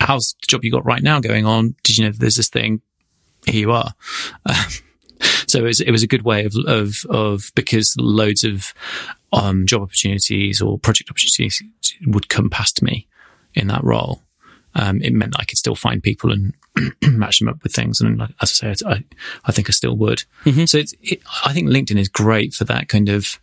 "How's 0.00 0.34
the 0.40 0.46
job 0.46 0.64
you 0.64 0.70
got 0.70 0.86
right 0.86 1.02
now 1.02 1.20
going 1.20 1.44
on? 1.44 1.74
Did 1.82 1.98
you 1.98 2.04
know 2.04 2.12
there's 2.12 2.36
this 2.36 2.48
thing? 2.48 2.80
Here 3.46 3.60
you 3.60 3.72
are." 3.72 3.92
Um, 4.46 4.54
so 5.46 5.58
it 5.58 5.64
was, 5.64 5.80
it 5.80 5.90
was 5.90 6.02
a 6.02 6.06
good 6.06 6.22
way 6.22 6.44
of 6.44 6.54
of 6.66 7.04
of 7.10 7.50
because 7.54 7.94
loads 7.98 8.44
of 8.44 8.72
um, 9.32 9.66
job 9.66 9.82
opportunities 9.82 10.62
or 10.62 10.78
project 10.78 11.10
opportunities 11.10 11.62
would 12.06 12.28
come 12.28 12.48
past 12.48 12.80
me 12.82 13.06
in 13.54 13.66
that 13.66 13.82
role. 13.84 14.22
Um, 14.74 15.02
it 15.02 15.12
meant 15.12 15.32
that 15.32 15.40
I 15.40 15.44
could 15.44 15.58
still 15.58 15.74
find 15.74 16.02
people 16.02 16.32
and 16.32 16.54
match 17.02 17.40
them 17.40 17.48
up 17.48 17.62
with 17.62 17.72
things. 17.72 18.00
And 18.00 18.18
like, 18.18 18.30
as 18.40 18.60
I 18.62 18.72
say, 18.72 18.86
I, 18.86 19.04
I 19.44 19.52
think 19.52 19.68
I 19.68 19.72
still 19.72 19.96
would. 19.96 20.24
So 20.66 20.78
it's, 20.78 20.94
it, 21.02 21.20
I 21.44 21.52
think 21.52 21.68
LinkedIn 21.68 21.98
is 21.98 22.08
great 22.08 22.54
for 22.54 22.64
that 22.64 22.88
kind 22.88 23.08
of, 23.08 23.40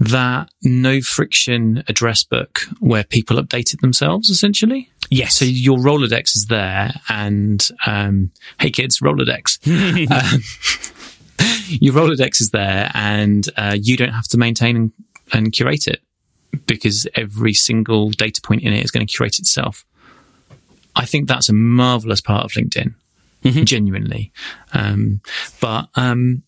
that 0.00 0.50
no 0.62 1.00
friction 1.00 1.84
address 1.88 2.24
book 2.24 2.62
where 2.80 3.04
people 3.04 3.36
updated 3.36 3.80
themselves 3.80 4.30
essentially. 4.30 4.90
Yes. 5.10 5.34
So 5.36 5.44
your 5.44 5.78
Rolodex 5.78 6.34
is 6.34 6.46
there 6.46 6.92
and, 7.08 7.68
um, 7.86 8.30
hey 8.58 8.70
kids, 8.70 9.00
Rolodex. 9.00 9.58
um, 10.10 10.42
your 11.80 11.94
Rolodex 11.94 12.40
is 12.40 12.50
there 12.50 12.90
and, 12.94 13.46
uh, 13.56 13.76
you 13.78 13.96
don't 13.96 14.12
have 14.12 14.28
to 14.28 14.38
maintain 14.38 14.76
and, 14.76 14.92
and 15.32 15.52
curate 15.52 15.86
it 15.86 16.02
because 16.66 17.06
every 17.14 17.54
single 17.54 18.10
data 18.10 18.40
point 18.42 18.62
in 18.62 18.72
it 18.72 18.84
is 18.84 18.90
going 18.90 19.06
to 19.06 19.12
curate 19.12 19.38
itself. 19.38 19.84
I 20.94 21.06
think 21.06 21.28
that's 21.28 21.48
a 21.48 21.54
marvelous 21.54 22.20
part 22.20 22.44
of 22.44 22.52
LinkedIn, 22.52 22.94
genuinely. 23.64 24.32
Um, 24.72 25.20
but 25.60 25.88
um, 25.94 26.42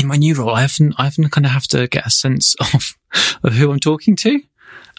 in 0.00 0.08
my 0.08 0.16
new 0.16 0.34
role, 0.34 0.50
I 0.50 0.64
often 0.64 0.94
I 0.98 1.06
often 1.06 1.28
kind 1.28 1.46
of 1.46 1.52
have 1.52 1.66
to 1.68 1.88
get 1.88 2.06
a 2.06 2.10
sense 2.10 2.54
of 2.60 2.96
of 3.42 3.54
who 3.54 3.72
I'm 3.72 3.80
talking 3.80 4.16
to, 4.16 4.40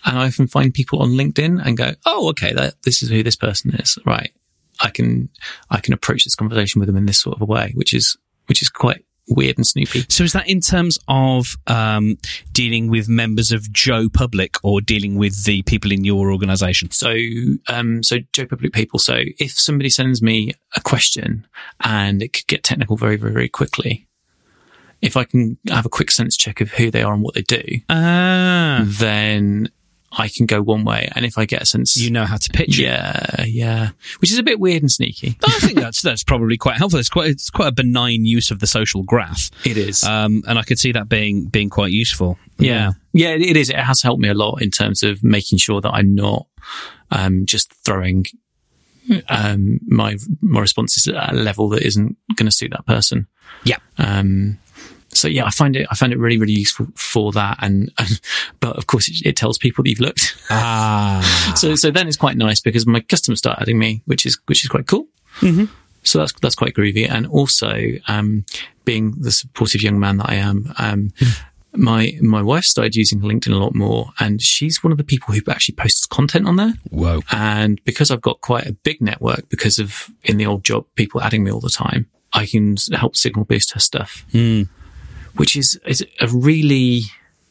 and 0.05 0.19
I 0.19 0.27
often 0.27 0.47
find 0.47 0.73
people 0.73 1.01
on 1.01 1.11
LinkedIn 1.11 1.65
and 1.65 1.77
go, 1.77 1.93
"Oh, 2.05 2.29
okay, 2.29 2.53
that 2.53 2.81
this 2.83 3.01
is 3.01 3.09
who 3.09 3.23
this 3.23 3.35
person 3.35 3.75
is." 3.75 3.97
Right, 4.05 4.31
I 4.81 4.89
can 4.89 5.29
I 5.69 5.79
can 5.79 5.93
approach 5.93 6.23
this 6.23 6.35
conversation 6.35 6.79
with 6.79 6.87
them 6.87 6.97
in 6.97 7.05
this 7.05 7.21
sort 7.21 7.35
of 7.35 7.41
a 7.41 7.45
way, 7.45 7.71
which 7.75 7.93
is 7.93 8.17
which 8.47 8.61
is 8.61 8.69
quite 8.69 9.04
weird 9.27 9.57
and 9.57 9.65
snoopy. 9.65 10.05
So 10.09 10.23
is 10.23 10.33
that 10.33 10.47
in 10.47 10.59
terms 10.59 10.97
of 11.07 11.55
um, 11.67 12.17
dealing 12.51 12.89
with 12.89 13.09
members 13.09 13.51
of 13.51 13.71
Joe 13.71 14.09
Public 14.09 14.55
or 14.63 14.81
dealing 14.81 15.15
with 15.15 15.43
the 15.45 15.61
people 15.63 15.91
in 15.91 16.03
your 16.03 16.31
organisation? 16.31 16.91
So, 16.91 17.15
um, 17.67 18.03
so 18.03 18.17
Joe 18.33 18.45
Public 18.45 18.73
people. 18.73 18.99
So 18.99 19.21
if 19.39 19.51
somebody 19.51 19.89
sends 19.89 20.21
me 20.21 20.53
a 20.75 20.81
question 20.81 21.47
and 21.83 22.21
it 22.21 22.33
could 22.33 22.47
get 22.47 22.63
technical 22.63 22.97
very, 22.97 23.15
very, 23.15 23.33
very 23.33 23.49
quickly, 23.49 24.07
if 25.01 25.17
I 25.17 25.23
can 25.23 25.57
have 25.69 25.85
a 25.85 25.89
quick 25.89 26.09
sense 26.09 26.35
check 26.37 26.61
of 26.61 26.71
who 26.71 26.89
they 26.89 27.03
are 27.03 27.13
and 27.13 27.21
what 27.21 27.35
they 27.35 27.41
do, 27.41 27.63
Ah, 27.89 28.83
then 28.85 29.69
I 30.17 30.29
can 30.29 30.45
go 30.45 30.61
one 30.61 30.85
way. 30.85 31.09
And 31.15 31.25
if 31.25 31.37
I 31.37 31.45
get 31.45 31.61
a 31.61 31.65
sense, 31.65 31.97
you 31.97 32.09
know 32.09 32.25
how 32.25 32.37
to 32.37 32.49
pitch 32.51 32.79
it. 32.79 32.83
yeah, 32.83 33.43
yeah, 33.45 33.89
which 34.19 34.31
is 34.31 34.37
a 34.37 34.43
bit 34.43 34.59
weird 34.59 34.81
and 34.81 34.91
sneaky. 34.91 35.37
I 35.45 35.59
think 35.59 35.77
that's 35.79 36.01
that's 36.01 36.23
probably 36.23 36.57
quite 36.57 36.77
helpful. 36.77 36.99
It's 36.99 37.09
quite 37.09 37.29
it's 37.29 37.49
quite 37.49 37.67
a 37.67 37.71
benign 37.73 38.25
use 38.25 38.49
of 38.51 38.59
the 38.59 38.67
social 38.67 39.03
graph, 39.03 39.51
It 39.65 39.77
is. 39.77 40.03
um, 40.03 40.41
and 40.47 40.57
I 40.57 40.63
could 40.63 40.79
see 40.79 40.91
that 40.93 41.09
being 41.09 41.45
being 41.47 41.69
quite 41.69 41.91
useful. 41.91 42.37
Yeah. 42.57 42.91
Yeah, 43.13 43.29
it 43.35 43.41
it 43.41 43.57
is. 43.57 43.69
It 43.69 43.75
has 43.77 44.01
helped 44.01 44.21
me 44.21 44.29
a 44.29 44.33
lot 44.33 44.61
in 44.61 44.71
terms 44.71 45.03
of 45.03 45.23
making 45.23 45.57
sure 45.57 45.81
that 45.81 45.91
I'm 45.91 46.15
not 46.15 46.47
um, 47.11 47.45
just 47.45 47.73
throwing 47.85 48.25
um, 49.29 49.79
my 49.87 50.17
my 50.41 50.61
responses 50.61 51.07
at 51.07 51.33
a 51.33 51.35
level 51.35 51.69
that 51.69 51.83
isn't 51.83 52.17
going 52.35 52.47
to 52.47 52.51
suit 52.51 52.71
that 52.71 52.85
person. 52.85 53.27
yeah. 53.63 53.77
Um, 53.97 54.57
so 55.15 55.27
yeah, 55.27 55.45
I 55.45 55.49
find 55.49 55.75
it 55.75 55.87
I 55.91 55.95
find 55.95 56.11
it 56.13 56.19
really 56.19 56.37
really 56.37 56.53
useful 56.53 56.87
for 56.95 57.31
that, 57.33 57.57
and, 57.61 57.91
and 57.97 58.19
but 58.59 58.75
of 58.77 58.87
course 58.87 59.07
it, 59.09 59.25
it 59.25 59.35
tells 59.35 59.57
people 59.57 59.83
that 59.83 59.89
you've 59.89 59.99
looked. 59.99 60.35
Ah, 60.49 61.53
so 61.55 61.75
so 61.75 61.91
then 61.91 62.07
it's 62.07 62.17
quite 62.17 62.37
nice 62.37 62.61
because 62.61 62.85
my 62.85 62.99
customers 62.99 63.39
start 63.39 63.59
adding 63.61 63.79
me, 63.79 64.01
which 64.05 64.25
is 64.25 64.37
which 64.47 64.63
is 64.63 64.69
quite 64.69 64.87
cool. 64.87 65.07
Mhm. 65.41 65.69
So 66.03 66.19
that's 66.19 66.33
that's 66.41 66.55
quite 66.55 66.73
groovy, 66.75 67.09
and 67.09 67.25
also 67.27 67.71
um, 68.07 68.45
being 68.85 69.11
the 69.19 69.31
supportive 69.31 69.81
young 69.81 69.99
man 69.99 70.17
that 70.17 70.29
I 70.29 70.35
am. 70.35 70.73
Um, 70.77 71.11
My 71.77 72.13
my 72.21 72.41
wife 72.41 72.63
started 72.63 72.95
using 72.95 73.19
LinkedIn 73.19 73.51
a 73.51 73.57
lot 73.57 73.75
more, 73.75 74.11
and 74.17 74.41
she's 74.41 74.81
one 74.81 74.93
of 74.93 74.97
the 74.97 75.03
people 75.03 75.33
who 75.33 75.41
actually 75.51 75.75
posts 75.75 76.05
content 76.05 76.47
on 76.47 76.55
there. 76.55 76.73
whoa. 76.89 77.21
And 77.31 77.83
because 77.83 78.11
I've 78.11 78.21
got 78.21 78.39
quite 78.39 78.65
a 78.65 78.71
big 78.71 79.01
network, 79.01 79.49
because 79.49 79.77
of 79.77 80.09
in 80.23 80.37
the 80.37 80.45
old 80.45 80.63
job 80.63 80.85
people 80.95 81.21
adding 81.21 81.43
me 81.43 81.51
all 81.51 81.59
the 81.59 81.69
time, 81.69 82.05
I 82.31 82.45
can 82.45 82.77
help 82.93 83.17
signal 83.17 83.43
boost 83.43 83.73
her 83.73 83.81
stuff, 83.81 84.25
Hmm. 84.31 84.63
Which 85.35 85.55
is 85.55 85.79
is 85.85 86.05
a 86.19 86.27
really. 86.27 87.03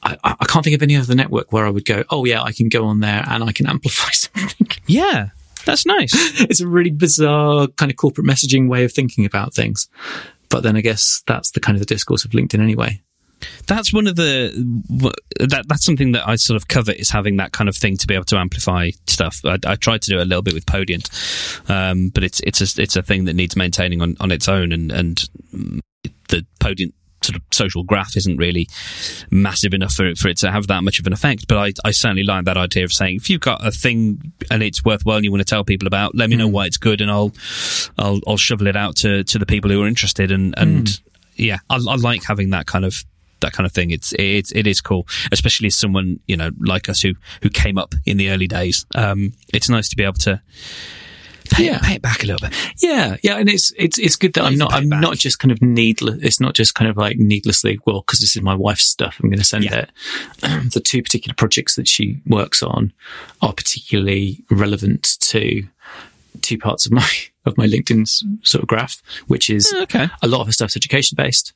I, 0.06 0.18
I 0.22 0.44
can't 0.44 0.62
think 0.62 0.76
of 0.76 0.82
any 0.82 0.96
other 0.96 1.14
network 1.14 1.50
where 1.50 1.64
I 1.64 1.70
would 1.70 1.86
go. 1.86 2.04
Oh 2.10 2.26
yeah, 2.26 2.42
I 2.42 2.52
can 2.52 2.68
go 2.68 2.84
on 2.84 3.00
there 3.00 3.24
and 3.26 3.42
I 3.42 3.52
can 3.52 3.66
amplify 3.70 4.10
something. 4.10 4.68
Yeah, 4.86 5.30
that's 5.64 5.86
nice. 5.86 6.12
it's 6.42 6.60
a 6.60 6.68
really 6.68 6.90
bizarre 6.90 7.68
kind 7.68 7.90
of 7.90 7.96
corporate 7.96 8.26
messaging 8.26 8.68
way 8.68 8.84
of 8.84 8.92
thinking 8.92 9.24
about 9.24 9.54
things. 9.54 9.88
But 10.50 10.62
then 10.62 10.76
I 10.76 10.82
guess 10.82 11.22
that's 11.26 11.50
the 11.52 11.60
kind 11.60 11.74
of 11.74 11.80
the 11.80 11.86
discourse 11.86 12.24
of 12.24 12.32
LinkedIn 12.32 12.60
anyway. 12.60 13.00
that's 13.66 13.92
one 13.92 14.06
of 14.06 14.16
the 14.16 14.52
that 15.40 15.64
that's 15.68 15.84
something 15.84 16.12
that 16.12 16.26
I 16.28 16.36
sort 16.36 16.56
of 16.56 16.68
covet 16.68 16.96
is 16.98 17.10
having 17.10 17.38
that 17.38 17.52
kind 17.52 17.68
of 17.68 17.76
thing 17.76 17.96
to 17.96 18.06
be 18.06 18.14
able 18.14 18.24
to 18.26 18.36
amplify 18.36 18.90
stuff. 19.06 19.40
I, 19.44 19.58
I 19.66 19.76
tried 19.76 20.02
to 20.02 20.10
do 20.10 20.18
it 20.18 20.22
a 20.22 20.24
little 20.26 20.42
bit 20.42 20.54
with 20.54 20.66
Podiant, 20.66 21.08
um, 21.70 22.10
but 22.10 22.24
it's 22.24 22.40
it's 22.40 22.60
a, 22.60 22.82
it's 22.82 22.96
a 22.96 23.02
thing 23.02 23.24
that 23.24 23.34
needs 23.34 23.56
maintaining 23.56 24.02
on, 24.02 24.16
on 24.20 24.30
its 24.30 24.48
own, 24.48 24.72
and 24.72 24.92
and 24.92 25.28
the 26.28 26.46
Podiant 26.60 26.92
sort 27.24 27.37
of 27.37 27.42
social 27.52 27.82
graph 27.82 28.16
isn't 28.16 28.37
really 28.37 28.68
massive 29.30 29.74
enough 29.74 29.92
for 29.92 30.06
it, 30.06 30.18
for 30.18 30.28
it 30.28 30.37
to 30.38 30.50
have 30.50 30.66
that 30.68 30.82
much 30.82 30.98
of 30.98 31.06
an 31.06 31.12
effect. 31.12 31.48
But 31.48 31.58
I, 31.58 31.72
I 31.88 31.90
certainly 31.90 32.24
like 32.24 32.44
that 32.44 32.56
idea 32.56 32.84
of 32.84 32.92
saying 32.92 33.16
if 33.16 33.30
you've 33.30 33.40
got 33.40 33.66
a 33.66 33.70
thing 33.70 34.32
and 34.50 34.62
it's 34.62 34.84
worthwhile 34.84 35.16
and 35.16 35.24
you 35.24 35.30
want 35.30 35.40
to 35.40 35.50
tell 35.50 35.64
people 35.64 35.87
about, 35.87 36.14
let 36.14 36.30
me 36.30 36.37
know 36.37 36.48
why 36.48 36.66
it's 36.66 36.76
good, 36.76 37.00
and 37.00 37.10
I'll 37.10 37.32
I'll 37.98 38.20
I'll 38.26 38.37
shovel 38.37 38.66
it 38.66 38.76
out 38.76 38.96
to 38.96 39.24
to 39.24 39.38
the 39.38 39.46
people 39.46 39.70
who 39.70 39.82
are 39.82 39.88
interested. 39.88 40.30
And 40.30 40.54
and 40.56 41.00
yeah, 41.37 41.58
I, 41.70 41.76
I 41.76 41.96
like 41.96 42.24
having 42.24 42.50
that 42.50 42.66
kind 42.66 42.84
of 42.84 43.04
that 43.40 43.52
kind 43.52 43.66
of 43.66 43.72
thing. 43.72 43.90
It's 43.90 44.12
it's 44.18 44.52
it 44.52 44.66
is 44.66 44.80
cool, 44.80 45.06
especially 45.32 45.68
as 45.68 45.76
someone 45.76 46.20
you 46.26 46.37
know 46.37 46.50
like 46.60 46.88
us 46.88 47.00
who 47.00 47.14
who 47.42 47.50
came 47.50 47.78
up 47.78 47.94
in 48.04 48.16
the 48.16 48.30
early 48.30 48.46
days. 48.46 48.87
Um, 48.94 49.32
it's 49.52 49.68
nice 49.68 49.88
to 49.90 49.96
be 49.96 50.04
able 50.04 50.14
to. 50.14 50.42
Pay, 51.50 51.66
Yeah. 51.66 51.78
pay 51.83 51.94
it 51.96 52.02
back 52.02 52.22
a 52.22 52.26
little 52.26 52.48
bit. 52.48 52.57
Yeah, 52.78 53.16
yeah, 53.22 53.37
and 53.37 53.48
it's 53.48 53.72
it's 53.76 53.98
it's 53.98 54.16
good 54.16 54.33
that 54.35 54.44
I'm 54.44 54.57
not 54.57 54.72
I'm 54.72 54.88
not 54.88 55.16
just 55.16 55.38
kind 55.38 55.52
of 55.52 55.61
needless. 55.61 56.18
It's 56.22 56.40
not 56.40 56.54
just 56.54 56.74
kind 56.74 56.90
of 56.90 56.96
like 56.96 57.18
needlessly 57.18 57.78
well 57.87 58.00
because 58.00 58.20
this 58.20 58.35
is 58.37 58.42
my 58.42 58.54
wife's 58.54 58.85
stuff. 58.85 59.18
I'm 59.22 59.28
going 59.28 59.38
to 59.38 59.44
send 59.44 59.64
Yeah. 59.64 59.87
it. 59.87 59.90
the 60.72 60.80
two 60.85 61.02
particular 61.02 61.35
projects 61.35 61.76
that 61.76 61.87
she 61.88 62.20
works 62.26 62.62
on 62.62 62.92
are 63.42 63.52
particularly 63.52 64.42
relevant 64.50 65.16
to 65.20 65.64
two 66.40 66.59
parts 66.59 66.87
of 66.87 66.92
my 66.92 67.09
of 67.46 67.57
my 67.59 67.66
LinkedIn's 67.66 68.24
sort 68.42 68.62
of 68.62 68.68
graph, 68.68 69.02
which 69.26 69.50
is 69.50 69.70
oh, 69.76 69.83
Okay. 69.83 70.09
a 70.22 70.26
lot 70.28 70.40
of 70.40 70.46
her 70.46 70.52
stuff's 70.52 70.76
education 70.76 71.14
based, 71.16 71.52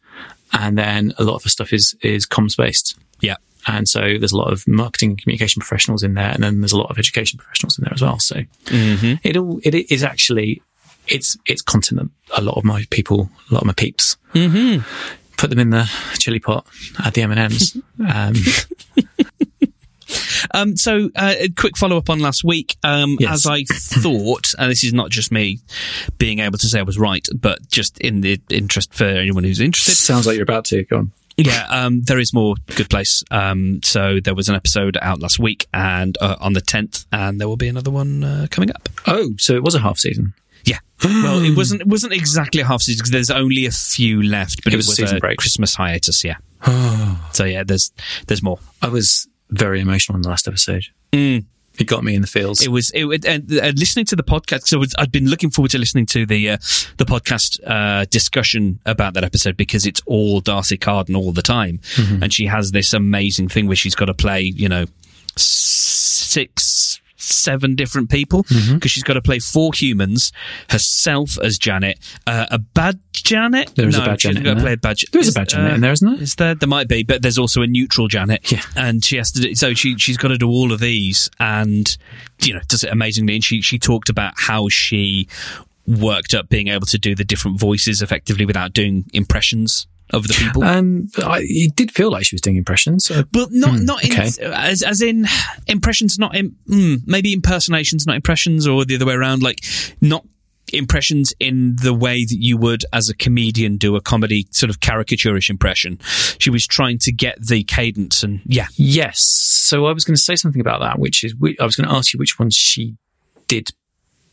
and 0.52 0.76
then 0.76 1.14
a 1.18 1.24
lot 1.24 1.34
of 1.36 1.44
her 1.44 1.50
stuff 1.50 1.72
is 1.72 1.94
is 2.02 2.26
comms 2.26 2.56
based. 2.56 2.96
Yeah. 3.20 3.36
And 3.66 3.88
so 3.88 4.00
there's 4.00 4.32
a 4.32 4.36
lot 4.36 4.52
of 4.52 4.66
marketing 4.66 5.10
and 5.10 5.22
communication 5.22 5.60
professionals 5.60 6.02
in 6.02 6.14
there, 6.14 6.30
and 6.30 6.42
then 6.42 6.60
there's 6.60 6.72
a 6.72 6.78
lot 6.78 6.90
of 6.90 6.98
education 6.98 7.38
professionals 7.38 7.78
in 7.78 7.84
there 7.84 7.92
as 7.92 8.02
well. 8.02 8.18
So 8.18 8.42
it 9.22 9.36
all 9.36 9.60
it 9.62 9.74
is 9.90 10.02
actually 10.02 10.62
it's 11.06 11.36
it's 11.46 11.62
content 11.62 12.00
that 12.00 12.40
a 12.40 12.42
lot 12.42 12.56
of 12.56 12.64
my 12.64 12.86
people, 12.90 13.30
a 13.50 13.54
lot 13.54 13.62
of 13.62 13.66
my 13.66 13.72
peeps, 13.72 14.16
mm-hmm. 14.32 14.82
put 15.36 15.50
them 15.50 15.58
in 15.58 15.70
the 15.70 15.90
chili 16.18 16.38
pot, 16.38 16.66
add 17.04 17.14
the 17.14 17.22
M 17.22 17.32
and 17.32 17.40
M's. 17.40 17.76
Um, 18.06 18.34
Um, 20.54 20.76
so, 20.76 21.10
uh, 21.16 21.34
a 21.38 21.48
quick 21.50 21.76
follow 21.76 21.98
up 21.98 22.08
on 22.08 22.20
last 22.20 22.44
week. 22.44 22.76
Um, 22.82 23.16
Yes. 23.20 23.32
As 23.32 23.46
I 23.46 23.64
thought, 23.64 24.54
and 24.58 24.70
this 24.70 24.84
is 24.84 24.92
not 24.92 25.10
just 25.10 25.32
me 25.32 25.60
being 26.18 26.38
able 26.38 26.58
to 26.58 26.66
say 26.66 26.78
I 26.78 26.82
was 26.82 26.98
right, 26.98 27.26
but 27.34 27.68
just 27.68 27.98
in 27.98 28.20
the 28.20 28.40
interest 28.48 28.94
for 28.94 29.04
anyone 29.04 29.44
who's 29.44 29.60
interested. 29.60 29.94
sounds 29.96 30.26
like 30.26 30.36
you're 30.36 30.44
about 30.44 30.64
to 30.66 30.84
go 30.84 30.98
on. 30.98 31.12
Yeah, 31.38 31.66
um, 31.70 32.02
there 32.02 32.18
is 32.18 32.34
more 32.34 32.56
Good 32.74 32.90
Place. 32.90 33.22
Um, 33.30 33.80
so 33.82 34.18
there 34.22 34.34
was 34.34 34.48
an 34.48 34.54
episode 34.56 34.98
out 35.00 35.20
last 35.20 35.38
week 35.38 35.66
and 35.72 36.18
uh, 36.20 36.36
on 36.40 36.52
the 36.52 36.60
10th, 36.60 37.06
and 37.12 37.40
there 37.40 37.48
will 37.48 37.56
be 37.56 37.68
another 37.68 37.90
one 37.90 38.24
uh, 38.24 38.46
coming 38.50 38.70
up. 38.70 38.88
Oh, 39.06 39.30
so 39.38 39.54
it 39.54 39.62
was 39.62 39.74
a 39.74 39.78
half 39.80 39.98
season. 39.98 40.34
Yeah. 40.64 40.78
well, 41.04 41.42
it 41.42 41.56
wasn't. 41.56 41.80
It 41.82 41.86
wasn't 41.86 42.12
exactly 42.12 42.60
a 42.60 42.66
half 42.66 42.82
season 42.82 42.98
because 42.98 43.12
there's 43.12 43.30
only 43.30 43.64
a 43.66 43.70
few 43.70 44.22
left, 44.22 44.64
but 44.64 44.72
It 44.72 44.74
it, 44.74 44.76
was 44.78 44.88
a 44.88 44.90
was, 44.90 44.96
season 44.96 45.16
a 45.16 45.20
break. 45.20 45.38
Christmas 45.38 45.74
hiatus. 45.74 46.24
Yeah. 46.24 46.36
so 47.32 47.44
yeah, 47.44 47.62
there's 47.64 47.92
there's 48.26 48.42
more. 48.42 48.58
I 48.82 48.88
was 48.88 49.28
very 49.50 49.80
emotional 49.80 50.16
in 50.16 50.22
the 50.22 50.28
last 50.28 50.48
episode. 50.48 50.84
Mm. 51.12 51.44
It 51.78 51.84
got 51.84 52.02
me 52.04 52.14
in 52.14 52.20
the 52.22 52.26
feels. 52.26 52.62
It 52.62 52.68
was 52.68 52.90
it, 52.94 53.24
and, 53.24 53.50
and 53.50 53.78
listening 53.78 54.04
to 54.06 54.16
the 54.16 54.22
podcast. 54.22 54.66
So 54.66 54.82
I'd 54.98 55.12
been 55.12 55.28
looking 55.28 55.50
forward 55.50 55.70
to 55.72 55.78
listening 55.78 56.06
to 56.06 56.26
the 56.26 56.50
uh, 56.50 56.56
the 56.96 57.04
podcast 57.04 57.60
uh, 57.66 58.04
discussion 58.10 58.80
about 58.86 59.14
that 59.14 59.24
episode 59.24 59.56
because 59.56 59.86
it's 59.86 60.02
all 60.06 60.40
D'Arcy 60.40 60.76
Carden 60.76 61.14
all 61.14 61.32
the 61.32 61.42
time, 61.42 61.80
and 62.22 62.32
she 62.32 62.46
has 62.46 62.72
this 62.72 62.92
amazing 62.92 63.48
thing 63.48 63.66
where 63.66 63.76
she's 63.76 63.94
got 63.94 64.06
to 64.06 64.14
play, 64.14 64.40
you 64.42 64.68
know, 64.68 64.86
six. 65.36 66.87
Seven 67.30 67.74
different 67.74 68.08
people 68.08 68.46
because 68.72 68.90
she's 68.90 69.02
got 69.02 69.14
to 69.14 69.22
play 69.22 69.38
four 69.38 69.72
humans, 69.74 70.32
herself 70.70 71.38
as 71.42 71.58
Janet, 71.58 71.98
uh, 72.26 72.46
a 72.50 72.58
bad 72.58 73.00
Janet. 73.12 73.74
There 73.74 73.86
is 73.86 73.96
a 73.96 73.98
no, 73.98 74.06
bad 74.06 74.20
she 74.22 74.28
Janet 74.28 74.44
got 74.44 74.50
to 74.50 74.54
there. 74.54 74.64
play 74.64 74.72
a 74.72 74.76
bad. 74.78 74.98
There 75.12 75.20
is 75.20 75.28
a 75.28 75.32
bad 75.32 75.48
Janet 75.50 75.72
uh, 75.72 75.74
in 75.74 75.80
there, 75.82 75.92
isn't 75.92 76.10
there? 76.10 76.22
Is 76.22 76.34
there? 76.36 76.54
There 76.54 76.68
might 76.68 76.88
be, 76.88 77.02
but 77.02 77.20
there's 77.20 77.36
also 77.36 77.60
a 77.60 77.66
neutral 77.66 78.08
Janet. 78.08 78.50
Yeah. 78.50 78.62
And 78.76 79.04
she 79.04 79.16
has 79.18 79.30
to 79.32 79.40
do, 79.40 79.54
so 79.54 79.74
she, 79.74 79.98
she's 79.98 80.16
got 80.16 80.28
to 80.28 80.38
do 80.38 80.48
all 80.48 80.72
of 80.72 80.80
these 80.80 81.28
and, 81.38 81.96
you 82.42 82.54
know, 82.54 82.60
does 82.68 82.82
it 82.82 82.90
amazingly. 82.90 83.34
And 83.34 83.44
she, 83.44 83.60
she 83.60 83.78
talked 83.78 84.08
about 84.08 84.32
how 84.36 84.68
she 84.70 85.28
worked 85.86 86.32
up 86.32 86.48
being 86.48 86.68
able 86.68 86.86
to 86.86 86.98
do 86.98 87.14
the 87.14 87.24
different 87.24 87.60
voices 87.60 88.00
effectively 88.00 88.46
without 88.46 88.72
doing 88.72 89.04
impressions 89.12 89.86
of 90.10 90.26
the 90.26 90.34
people. 90.34 90.64
Um, 90.64 91.08
I, 91.18 91.40
it 91.42 91.76
did 91.76 91.90
feel 91.90 92.10
like 92.10 92.24
she 92.24 92.34
was 92.34 92.40
doing 92.40 92.56
impressions. 92.56 93.06
So 93.06 93.22
but 93.32 93.48
not, 93.52 93.80
not 93.80 94.04
in, 94.04 94.12
okay. 94.12 94.30
as, 94.52 94.82
as 94.82 95.02
in 95.02 95.26
impressions, 95.66 96.18
not 96.18 96.34
in, 96.34 96.56
mm, 96.68 97.00
maybe 97.06 97.32
impersonations, 97.32 98.06
not 98.06 98.16
impressions 98.16 98.66
or 98.66 98.84
the 98.84 98.94
other 98.94 99.06
way 99.06 99.14
around, 99.14 99.42
like 99.42 99.64
not 100.00 100.24
impressions 100.72 101.32
in 101.40 101.76
the 101.76 101.94
way 101.94 102.24
that 102.24 102.36
you 102.38 102.56
would 102.56 102.84
as 102.92 103.08
a 103.08 103.16
comedian 103.16 103.76
do 103.76 103.96
a 103.96 104.00
comedy 104.00 104.46
sort 104.50 104.70
of 104.70 104.80
caricaturish 104.80 105.50
impression. 105.50 105.98
She 106.38 106.50
was 106.50 106.66
trying 106.66 106.98
to 107.00 107.12
get 107.12 107.38
the 107.40 107.62
cadence 107.64 108.22
and 108.22 108.40
yeah, 108.44 108.66
Yes. 108.76 109.20
So 109.20 109.86
I 109.86 109.92
was 109.92 110.04
going 110.04 110.16
to 110.16 110.20
say 110.20 110.36
something 110.36 110.60
about 110.60 110.80
that, 110.80 110.98
which 110.98 111.24
is 111.24 111.34
I 111.60 111.64
was 111.64 111.76
going 111.76 111.88
to 111.88 111.94
ask 111.94 112.12
you 112.12 112.18
which 112.18 112.38
ones 112.38 112.54
she 112.54 112.96
did 113.46 113.70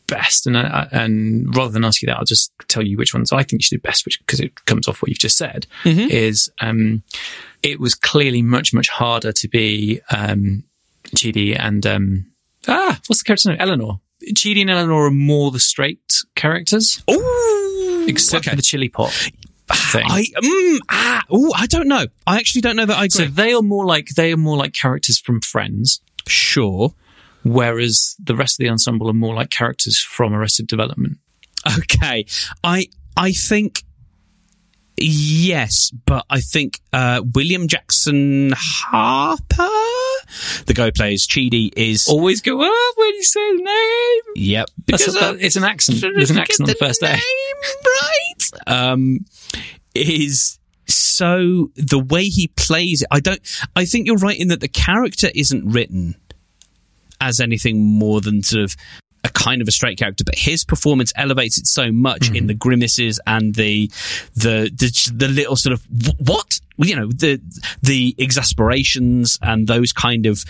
best, 0.07 0.47
and 0.47 0.57
I, 0.57 0.87
and 0.91 1.55
rather 1.55 1.71
than 1.71 1.85
ask 1.85 2.01
you 2.01 2.07
that, 2.07 2.17
I'll 2.17 2.25
just 2.25 2.51
tell 2.67 2.83
you 2.83 2.97
which 2.97 3.13
ones 3.13 3.31
I 3.31 3.43
think 3.43 3.63
she 3.63 3.75
did 3.75 3.83
best, 3.83 4.05
which 4.05 4.19
because 4.19 4.39
it 4.39 4.65
comes 4.65 4.87
off 4.87 5.01
what 5.01 5.09
you've 5.09 5.19
just 5.19 5.37
said. 5.37 5.67
Is 6.09 6.49
um, 6.61 7.03
it 7.63 7.79
was 7.79 7.95
clearly 7.95 8.41
much 8.41 8.73
much 8.73 8.89
harder 8.89 9.31
to 9.31 9.47
be 9.47 10.01
um, 10.11 10.63
Chidi 11.15 11.57
and 11.59 11.85
um, 11.85 12.25
ah, 12.67 12.99
what's 13.07 13.21
the 13.23 13.27
character's 13.27 13.47
name? 13.47 13.57
Eleanor. 13.59 13.99
Chidi 14.33 14.61
and 14.61 14.69
Eleanor 14.69 15.07
are 15.07 15.11
more 15.11 15.51
the 15.51 15.59
straight 15.59 16.13
characters, 16.35 17.03
Ooh, 17.11 18.05
except 18.07 18.45
okay. 18.45 18.51
for 18.51 18.55
the 18.55 18.61
chili 18.61 18.89
pot 18.89 19.11
thing. 19.11 20.05
I 20.07 20.25
mm, 20.37 20.77
ah, 20.89 21.21
ooh, 21.33 21.51
I 21.55 21.67
don't 21.67 21.87
know. 21.87 22.05
I 22.25 22.37
actually 22.37 22.61
don't 22.61 22.75
know 22.75 22.85
that 22.85 22.97
I 22.97 23.07
so 23.07 23.25
they 23.25 23.53
are 23.53 23.61
more 23.61 23.85
like 23.85 24.09
they 24.15 24.31
are 24.31 24.37
more 24.37 24.57
like 24.57 24.73
characters 24.73 25.19
from 25.19 25.41
Friends. 25.41 26.01
sure. 26.27 26.93
Whereas 27.45 28.15
the 28.21 28.35
rest 28.35 28.59
of 28.59 28.65
the 28.65 28.69
ensemble 28.69 29.09
are 29.09 29.13
more 29.13 29.33
like 29.35 29.49
characters 29.51 29.97
from 29.99 30.33
Arrested 30.33 30.67
Development. 30.67 31.17
Okay. 31.79 32.25
I 32.63 32.87
I 33.15 33.31
think 33.31 33.83
yes, 34.97 35.91
but 36.05 36.25
I 36.29 36.39
think 36.41 36.79
uh, 36.93 37.21
William 37.33 37.67
Jackson 37.67 38.51
Harper, 38.55 39.47
the 40.65 40.73
guy 40.73 40.85
who 40.85 40.91
plays 40.91 41.27
Chidi, 41.27 41.71
is 41.75 42.07
Always 42.07 42.41
go 42.41 42.61
up 42.61 42.93
when 42.97 43.13
you 43.15 43.23
say 43.23 43.51
his 43.51 43.61
name. 43.61 44.21
yep 44.35 44.69
because 44.85 45.15
a- 45.15 45.29
uh, 45.29 45.37
it's 45.39 45.55
an 45.55 45.63
accent. 45.63 46.01
There's 46.01 46.31
an 46.31 46.37
accent 46.39 46.61
on 46.69 46.73
the 46.73 46.75
first 46.75 47.01
day. 47.01 47.13
name 47.13 47.21
right. 47.85 48.51
Um, 48.67 49.19
is 49.93 50.59
so 50.87 51.71
the 51.75 51.99
way 51.99 52.25
he 52.25 52.47
plays 52.49 53.01
it. 53.01 53.07
I 53.11 53.19
don't. 53.19 53.41
I 53.75 53.85
think 53.85 54.07
you're 54.07 54.17
right 54.17 54.39
in 54.39 54.49
that 54.49 54.59
the 54.59 54.67
character 54.67 55.29
isn't 55.33 55.67
written 55.67 56.15
as 57.21 57.39
anything 57.39 57.81
more 57.81 58.21
than 58.21 58.43
sort 58.43 58.63
of 58.63 58.75
a 59.25 59.29
kind 59.29 59.61
of 59.61 59.67
a 59.67 59.71
straight 59.71 59.97
character, 59.97 60.23
but 60.23 60.35
his 60.35 60.63
performance 60.63 61.11
elevates 61.15 61.57
it 61.57 61.65
so 61.65 61.91
much 61.91 62.29
in 62.31 62.45
the 62.47 62.53
grimaces 62.53 63.19
and 63.25 63.55
the 63.55 63.87
the 64.35 64.69
the, 64.75 65.11
the 65.15 65.27
little 65.27 65.55
sort 65.55 65.73
of 65.73 65.83
what 66.19 66.59
you 66.77 66.95
know 66.95 67.07
the 67.07 67.41
the 67.81 68.13
exasperations 68.17 69.39
and 69.41 69.67
those 69.67 69.91
kind 69.91 70.25
of 70.27 70.43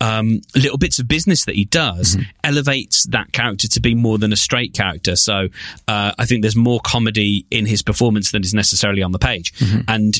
um, 0.00 0.40
little 0.54 0.78
bits 0.78 0.98
of 0.98 1.06
business 1.06 1.44
that 1.44 1.54
he 1.54 1.66
does 1.66 2.16
elevates 2.44 3.04
that 3.06 3.30
character 3.32 3.68
to 3.68 3.80
be 3.80 3.94
more 3.94 4.16
than 4.18 4.32
a 4.32 4.36
straight 4.36 4.72
character. 4.72 5.16
So 5.16 5.48
uh, 5.86 6.12
I 6.18 6.24
think 6.24 6.42
there's 6.42 6.56
more 6.56 6.80
comedy 6.80 7.44
in 7.50 7.66
his 7.66 7.82
performance 7.82 8.30
than 8.32 8.42
is 8.42 8.54
necessarily 8.54 9.02
on 9.02 9.12
the 9.12 9.18
page, 9.18 9.52
and 9.88 10.14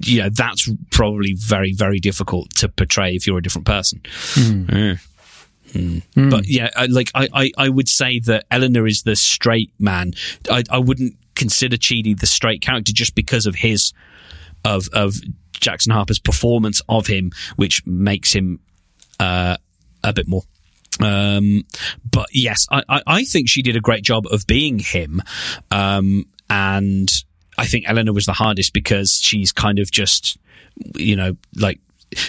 you 0.00 0.22
know 0.22 0.30
that's 0.30 0.68
probably 0.90 1.34
very 1.34 1.74
very 1.74 2.00
difficult 2.00 2.54
to 2.56 2.68
portray 2.68 3.14
if 3.14 3.26
you're 3.26 3.38
a 3.38 3.42
different 3.42 3.66
person. 3.66 4.00
Yeah. 4.68 4.96
But 6.30 6.48
yeah, 6.48 6.70
I- 6.76 6.86
like 6.86 7.10
I, 7.14 7.28
I, 7.32 7.50
I 7.58 7.68
would 7.68 7.88
say 7.88 8.18
that 8.20 8.46
Eleanor 8.50 8.86
is 8.86 9.02
the 9.02 9.16
straight 9.16 9.72
man. 9.78 10.12
I, 10.50 10.64
I 10.70 10.78
wouldn't 10.78 11.16
consider 11.34 11.76
Chidi 11.76 12.18
the 12.18 12.26
straight 12.26 12.60
character 12.60 12.92
just 12.92 13.14
because 13.14 13.46
of 13.46 13.54
his 13.54 13.92
of 14.64 14.88
of 14.92 15.14
Jackson 15.52 15.92
Harper's 15.92 16.18
performance 16.18 16.82
of 16.88 17.06
him, 17.06 17.30
which 17.56 17.84
makes 17.86 18.32
him 18.32 18.60
uh, 19.18 19.56
a 20.02 20.12
bit 20.12 20.26
more. 20.28 20.42
Um, 21.00 21.64
but 22.10 22.26
yes, 22.32 22.66
I, 22.70 22.82
I, 22.88 23.02
I 23.06 23.24
think 23.24 23.48
she 23.48 23.62
did 23.62 23.76
a 23.76 23.80
great 23.80 24.02
job 24.02 24.26
of 24.30 24.46
being 24.46 24.78
him. 24.78 25.22
Um, 25.70 26.26
and 26.50 27.10
I 27.56 27.66
think 27.66 27.84
Eleanor 27.88 28.12
was 28.12 28.26
the 28.26 28.32
hardest 28.32 28.72
because 28.72 29.18
she's 29.22 29.52
kind 29.52 29.78
of 29.78 29.90
just, 29.90 30.36
you 30.96 31.16
know, 31.16 31.36
like 31.56 31.80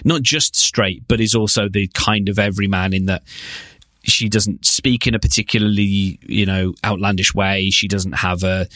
not 0.04 0.22
just 0.22 0.56
straight, 0.56 1.08
but 1.08 1.20
is 1.20 1.36
also 1.36 1.68
the 1.70 1.88
kind 1.94 2.30
of 2.30 2.40
everyman 2.40 2.94
in 2.94 3.06
that 3.06 3.24
she 4.04 4.30
doesn't 4.30 4.66
speak 4.66 5.06
in 5.08 5.14
a 5.14 5.20
particularly, 5.20 6.20
you 6.24 6.46
know, 6.46 6.74
outlandish 6.84 7.34
way. 7.34 7.70
She 7.70 7.88
doesn't 7.88 8.14
have 8.14 8.44
a, 8.44 8.68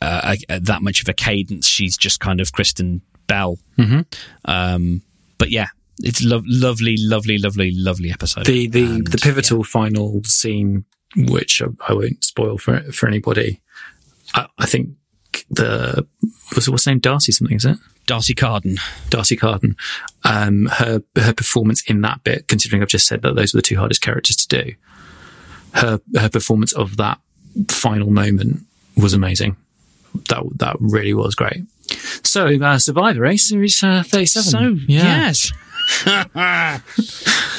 a, 0.00 0.38
a 0.48 0.60
that 0.60 0.82
much 0.82 1.02
of 1.02 1.08
a 1.08 1.12
cadence. 1.12 1.66
She's 1.66 1.96
just 1.96 2.20
kind 2.20 2.40
of 2.40 2.52
Kristen 2.52 3.02
Bell. 3.26 3.58
Mm-hmm. 3.78 4.00
Um, 4.46 5.02
but 5.38 5.50
yeah, 5.50 5.68
it's 5.98 6.22
lo- 6.22 6.42
lovely, 6.46 6.96
lovely, 6.98 7.38
lovely, 7.38 7.72
lovely 7.72 8.10
episode. 8.10 8.46
The 8.46 8.68
the 8.68 8.84
And, 8.84 9.06
the 9.06 9.18
pivotal 9.18 9.64
final 9.64 10.22
scene, 10.24 10.84
which 11.16 11.62
I, 11.62 11.66
I 11.88 11.92
won't 11.92 12.24
spoil 12.24 12.58
for 12.58 12.80
for 12.92 13.06
anybody. 13.06 13.60
I, 14.34 14.46
I 14.58 14.66
think 14.66 14.90
the 15.48 16.06
was 16.54 16.68
what's 16.68 16.84
her 16.84 16.92
name 16.92 17.00
D'Arcy 17.00 17.32
something 17.32 17.56
is 17.56 17.64
it 17.64 17.78
D'Arcy 18.10 18.34
Carden. 18.34 18.76
D'Arcy 19.08 19.36
Carden. 19.36 19.76
Um, 20.24 20.66
her 20.66 21.00
her 21.16 21.32
performance 21.32 21.82
in 21.88 22.00
that 22.00 22.24
bit, 22.24 22.48
considering 22.48 22.82
I've 22.82 22.88
just 22.88 23.06
said 23.06 23.22
that 23.22 23.36
those 23.36 23.54
were 23.54 23.58
the 23.58 23.62
two 23.62 23.76
hardest 23.76 24.02
characters 24.02 24.34
to 24.36 24.64
do. 24.64 24.74
Her 25.74 26.00
her 26.16 26.28
performance 26.28 26.72
of 26.72 26.96
that 26.96 27.20
final 27.68 28.10
moment 28.10 28.62
was 28.96 29.14
amazing. 29.14 29.56
That 30.28 30.42
that 30.56 30.76
really 30.80 31.14
was 31.14 31.36
great. 31.36 31.62
So, 32.24 32.46
uh, 32.46 32.78
Survivor, 32.78 33.24
eh? 33.26 33.36
Series 33.36 33.82
uh, 33.84 34.02
thirty-seven. 34.04 34.50
So 34.50 34.76
yes, 34.88 35.52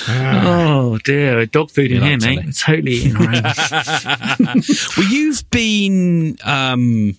Oh 0.08 0.98
dear, 1.04 1.46
dog 1.46 1.72
food 1.72 1.92
in 1.92 2.02
here, 2.02 2.18
mate. 2.18 2.56
Totally 2.58 2.92
eating 2.92 3.16
around. 3.16 3.44
well, 4.98 5.08
you've 5.10 5.50
been 5.50 6.38
um, 6.44 7.16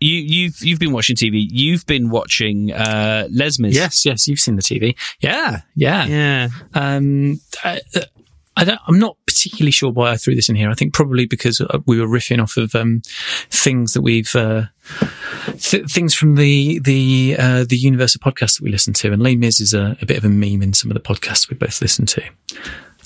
you 0.00 0.14
you've 0.16 0.60
you've 0.60 0.78
been 0.78 0.92
watching 0.92 1.16
TV. 1.16 1.46
You've 1.50 1.86
been 1.86 2.10
watching 2.10 2.72
uh, 2.72 3.26
Les 3.30 3.58
Mis. 3.58 3.74
yes, 3.74 4.04
yes, 4.06 4.28
you've 4.28 4.40
seen 4.40 4.56
the 4.56 4.62
TV. 4.62 4.96
Yeah, 5.20 5.62
yeah. 5.74 6.06
yeah. 6.06 6.48
Um, 6.74 7.40
I, 7.64 7.80
I 8.56 8.64
don't, 8.64 8.80
I'm 8.88 8.98
not 8.98 9.16
particularly 9.26 9.70
sure 9.70 9.90
why 9.92 10.10
I 10.10 10.16
threw 10.16 10.34
this 10.34 10.48
in 10.48 10.56
here. 10.56 10.68
I 10.68 10.74
think 10.74 10.92
probably 10.92 11.26
because 11.26 11.60
uh, 11.60 11.78
we 11.86 12.00
were 12.00 12.08
riffing 12.08 12.42
off 12.42 12.56
of 12.56 12.74
um, 12.74 13.02
things 13.50 13.92
that 13.92 14.02
we've 14.02 14.34
uh, 14.34 14.64
th- 15.58 15.86
things 15.90 16.14
from 16.14 16.34
the 16.34 16.78
the 16.80 17.36
uh, 17.38 17.64
the 17.68 17.76
Universal 17.76 18.20
podcast 18.20 18.56
that 18.58 18.62
we 18.62 18.70
listen 18.70 18.92
to, 18.94 19.12
and 19.12 19.22
Les 19.22 19.36
Mis 19.36 19.60
is 19.60 19.74
a, 19.74 19.96
a 20.02 20.06
bit 20.06 20.16
of 20.18 20.24
a 20.24 20.28
meme 20.28 20.62
in 20.62 20.72
some 20.72 20.90
of 20.90 20.94
the 20.94 21.00
podcasts 21.02 21.48
we 21.50 21.56
both 21.56 21.80
listen 21.80 22.06
to. 22.06 22.22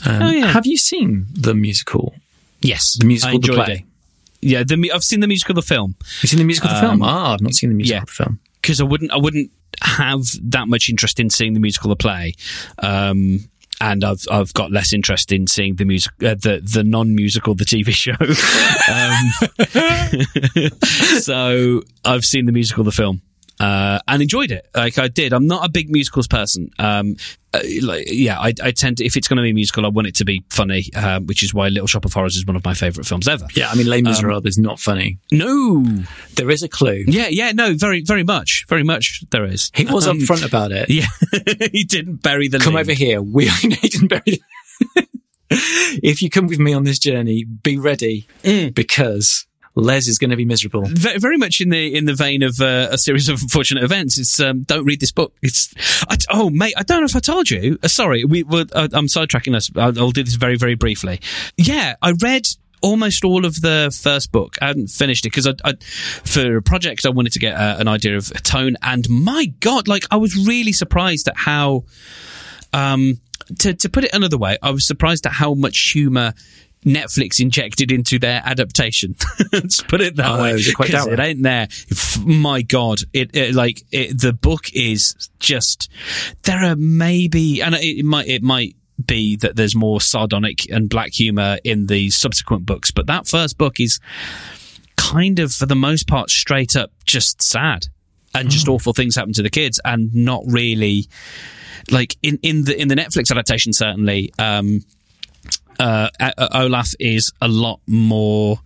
Um, 0.07 0.23
Oh, 0.23 0.31
yeah. 0.31 0.47
Have 0.47 0.67
you 0.67 0.77
seen 0.77 1.27
the 1.33 1.55
musical? 1.55 2.15
Yes, 2.61 2.97
The 2.99 3.07
musical, 3.07 3.37
I 3.37 3.41
the 3.41 3.53
play. 3.65 3.75
it. 3.75 3.83
Yeah, 4.43 4.65
the, 4.65 4.91
I've 4.93 5.05
seen 5.05 5.21
the 5.21 5.29
musical, 5.29 5.55
the 5.55 5.63
film, 5.63 5.95
Have 6.01 6.23
you 6.25 6.29
seen 6.29 6.39
the 6.39 6.45
musical, 6.45 6.69
the 6.71 6.81
film? 6.81 7.01
Ah, 7.03 7.35
I've 7.35 7.41
not 7.41 7.55
seen 7.55 7.71
the 7.71 7.77
musical, 7.77 7.99
yeah. 8.01 8.05
the 8.05 8.11
film. 8.11 8.41
because 8.61 8.81
I 8.81 8.85
wouldn't 8.85 9.13
I 9.13 9.17
wouldn't 9.17 9.51
have 9.83 10.23
that 10.43 10.67
much 10.69 10.89
interest 10.91 11.19
in 11.21 11.31
seeing 11.31 11.55
the 11.55 11.61
musical, 11.61 11.89
the 11.91 11.97
play. 11.97 12.35
Um, 12.79 13.49
and 13.81 14.05
I've 14.05 14.23
I've 14.31 14.53
got 14.55 14.71
less 14.71 14.93
interest 14.93 15.33
in 15.33 15.47
seeing 15.47 15.77
the 15.77 15.85
music, 15.85 16.13
uh, 16.23 16.35
the 16.35 16.61
the 16.63 16.85
non 16.85 17.15
musical, 17.15 17.55
the 17.55 17.65
TV 17.65 17.93
show. 17.95 18.15
um, 18.93 19.33
so 21.21 21.83
I've 22.05 22.25
seen 22.25 22.47
the 22.47 22.53
musical, 22.53 22.85
the 22.85 22.93
film, 22.93 23.23
uh, 23.61 23.99
and 24.09 24.23
enjoyed 24.23 24.51
it. 24.51 24.67
Like 24.75 24.99
I 24.99 25.09
did. 25.09 25.33
I'm 25.33 25.47
not 25.47 25.65
a 25.65 25.69
big 25.69 25.91
musicals 25.91 26.27
person. 26.29 26.71
Um, 26.79 27.17
uh, 27.55 27.61
like 27.83 28.07
yeah, 28.11 28.39
I, 28.41 28.55
I 28.63 28.71
tend 28.71 28.97
to 28.99 29.05
if 29.05 29.17
it's 29.17 29.29
going 29.29 29.37
to 29.37 29.43
be 29.43 29.51
a 29.51 29.55
musical, 29.55 29.85
I 29.85 29.89
want 29.91 30.07
it 30.09 30.15
to 30.17 30.25
be 30.25 30.43
funny, 30.51 30.87
um, 30.95 31.27
which 31.27 31.43
is 31.43 31.53
why 31.53 31.69
Little 31.69 31.87
Shop 31.87 32.05
of 32.05 32.13
Horrors 32.15 32.37
is 32.37 32.47
one 32.47 32.57
of 32.57 32.65
my 32.65 32.73
favourite 32.75 33.07
films 33.07 33.29
ever. 33.29 33.47
Yeah, 33.55 33.69
I 33.71 33.75
mean, 33.75 33.87
Les 33.89 34.01
Miserables 34.03 34.47
is 34.47 34.57
not 34.59 34.81
funny. 34.81 35.19
No, 35.31 35.85
There 36.37 36.51
is 36.51 36.63
a 36.63 36.69
clue. 36.69 37.05
yeah, 37.07 37.29
yeah, 37.29 37.53
no, 37.53 37.75
very, 37.75 38.03
very 38.03 38.25
much, 38.25 38.65
very 38.69 38.83
much. 38.85 39.23
There 39.31 39.45
is. 39.45 39.71
He 39.75 39.85
was 39.85 40.07
Um, 40.09 40.19
upfront 40.19 40.47
about 40.47 40.73
it. 40.73 40.89
Yeah, 40.91 41.07
he 41.73 41.85
didn't 41.85 42.23
bury 42.23 42.49
the 42.49 42.59
come 42.59 42.75
lead. 42.75 42.81
over 42.83 42.93
here. 42.93 43.21
We 43.21 43.49
he 43.83 43.89
didn't 43.89 44.09
bury 44.09 44.23
the- 44.27 44.41
if 46.03 46.23
you 46.23 46.31
come 46.31 46.47
with 46.47 46.59
me 46.59 46.73
on 46.73 46.85
this 46.85 46.99
journey, 46.99 47.45
be 47.45 47.77
ready 47.77 48.27
Mm. 48.43 48.75
because 48.75 49.47
Les 49.75 50.07
is 50.07 50.19
going 50.19 50.31
to 50.31 50.37
be 50.37 50.45
miserable. 50.45 50.85
Ve- 50.85 51.19
very 51.19 51.39
much 51.39 51.61
in 51.61 51.71
the 51.71 51.95
in 51.95 52.05
the 52.05 52.15
vein 52.15 52.43
of 52.43 52.61
uh, 52.61 52.89
a 52.91 52.99
series 52.99 53.29
of 53.29 53.41
unfortunate 53.43 53.83
events. 53.83 54.19
It's 54.19 54.39
um, 54.41 54.63
don't 54.65 54.85
read 54.85 55.01
this 55.01 55.13
book. 55.13 55.35
It's 55.43 55.75
I, 56.09 56.17
oh 56.31 56.51
mate, 56.51 56.75
I 56.77 56.83
don't 56.83 57.01
know 57.01 57.07
if 57.07 57.17
I 57.17 57.21
told 57.21 57.51
you. 57.51 57.79
Uh, 57.83 57.89
sorry, 57.89 58.25
we 58.25 58.43
were, 58.43 58.67
uh, 58.73 58.89
I'm 58.93 59.07
sidetracking 59.07 59.55
us. 59.55 59.71
I'll, 59.77 59.99
I'll 59.99 60.11
do 60.11 60.23
this 60.23 60.35
very 60.35 60.57
very 60.57 60.75
briefly. 60.75 61.21
Yeah, 61.57 61.95
I 62.03 62.13
read 62.21 62.49
almost 62.83 63.25
all 63.25 63.47
of 63.47 63.61
the 63.61 63.97
first 64.03 64.33
book. 64.33 64.57
I 64.61 64.67
hadn't 64.67 64.89
finished 64.89 65.25
it 65.25 65.31
because 65.31 65.47
I, 65.47 65.55
I, 65.65 65.75
for 66.25 66.57
a 66.57 66.63
project 66.63 67.07
I 67.07 67.11
wanted 67.11 67.33
to 67.33 67.39
get 67.39 67.55
uh, 67.55 67.77
an 67.79 67.89
idea 67.89 68.17
of 68.17 68.31
tone. 68.43 68.77
And 68.83 69.09
my 69.09 69.47
God, 69.61 69.89
like 69.89 70.05
I 70.11 70.17
was 70.17 70.37
really 70.47 70.73
surprised 70.73 71.29
at 71.29 71.37
how 71.37 71.85
um, 72.73 73.21
to 73.61 73.73
to 73.73 73.89
put 73.89 74.05
it 74.05 74.15
another 74.15 74.37
way, 74.37 74.59
I 74.63 74.71
was 74.71 74.87
surprised 74.87 75.25
at 75.27 75.33
how 75.33 75.55
much 75.55 75.93
humor 75.93 76.35
Netflix 76.85 77.41
injected 77.41 77.93
into 77.93 78.19
their 78.19 78.43
adaptation. 78.45 79.15
Let's 79.53 79.83
put 79.83 80.01
it 80.01 80.17
that 80.17 80.27
Oh, 80.31 80.43
way. 80.43 80.53
it 80.55 80.75
quite 80.75 80.91
it 80.91 81.21
ain't 81.21 81.43
there. 81.43 81.69
F- 81.91 82.19
My 82.25 82.63
God, 82.63 83.01
it, 83.13 83.35
it 83.37 83.55
like 83.55 83.83
it, 83.93 84.21
the 84.21 84.33
book 84.33 84.67
is 84.75 85.15
just 85.39 85.89
there 86.43 86.65
are 86.65 86.77
maybe, 86.77 87.63
and 87.63 87.75
it, 87.75 87.99
it 87.99 88.05
might 88.05 88.27
it 88.29 88.43
might 88.43 88.75
be 89.05 89.37
that 89.37 89.57
there's 89.57 89.75
more 89.75 90.01
sardonic 90.01 90.71
and 90.71 90.89
black 90.89 91.13
humor 91.13 91.59
in 91.65 91.87
the 91.87 92.11
subsequent 92.11 92.67
books, 92.67 92.91
but 92.91 93.07
that 93.07 93.27
first 93.27 93.59
book 93.59 93.81
is 93.81 93.99
kind 94.97 95.39
of 95.39 95.53
for 95.53 95.67
the 95.67 95.75
most 95.75 96.07
part 96.07 96.31
straight 96.31 96.77
up 96.77 96.91
just 97.05 97.43
sad 97.43 97.87
and 98.35 98.49
just 98.51 98.69
awful 98.69 98.93
things 98.93 99.17
happen 99.17 99.33
to 99.33 99.43
the 99.43 99.51
kids 99.51 99.81
and 99.85 100.15
not 100.15 100.43
really 100.47 101.07
like 101.91 102.17
in, 102.23 102.39
in 102.43 102.65
the 102.65 102.81
in 102.81 102.89
the 102.89 102.95
Netflix 102.95 103.31
adaptation 103.31 103.73
certainly 103.73 104.33
um 104.39 104.81
uh, 105.79 106.09
Olaf 106.53 106.93
is 106.99 107.33
a 107.41 107.49
lot 107.49 107.81
more 107.87 108.59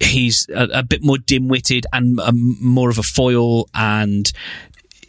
he's 0.00 0.46
a, 0.54 0.68
a 0.74 0.82
bit 0.82 1.02
more 1.02 1.18
dim-witted 1.18 1.86
and 1.92 2.20
um, 2.20 2.56
more 2.60 2.88
of 2.88 2.98
a 2.98 3.02
foil 3.02 3.68
and 3.74 4.32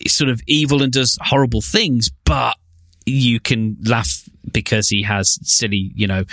sort 0.08 0.30
of 0.30 0.42
evil 0.48 0.82
and 0.82 0.94
does 0.94 1.18
horrible 1.22 1.62
things 1.62 2.10
but 2.26 2.56
you 3.06 3.40
can 3.40 3.78
laugh 3.84 4.24
because 4.50 4.90
he 4.90 5.04
has 5.04 5.40
silly, 5.44 5.92
you 5.96 6.08
know, 6.08 6.26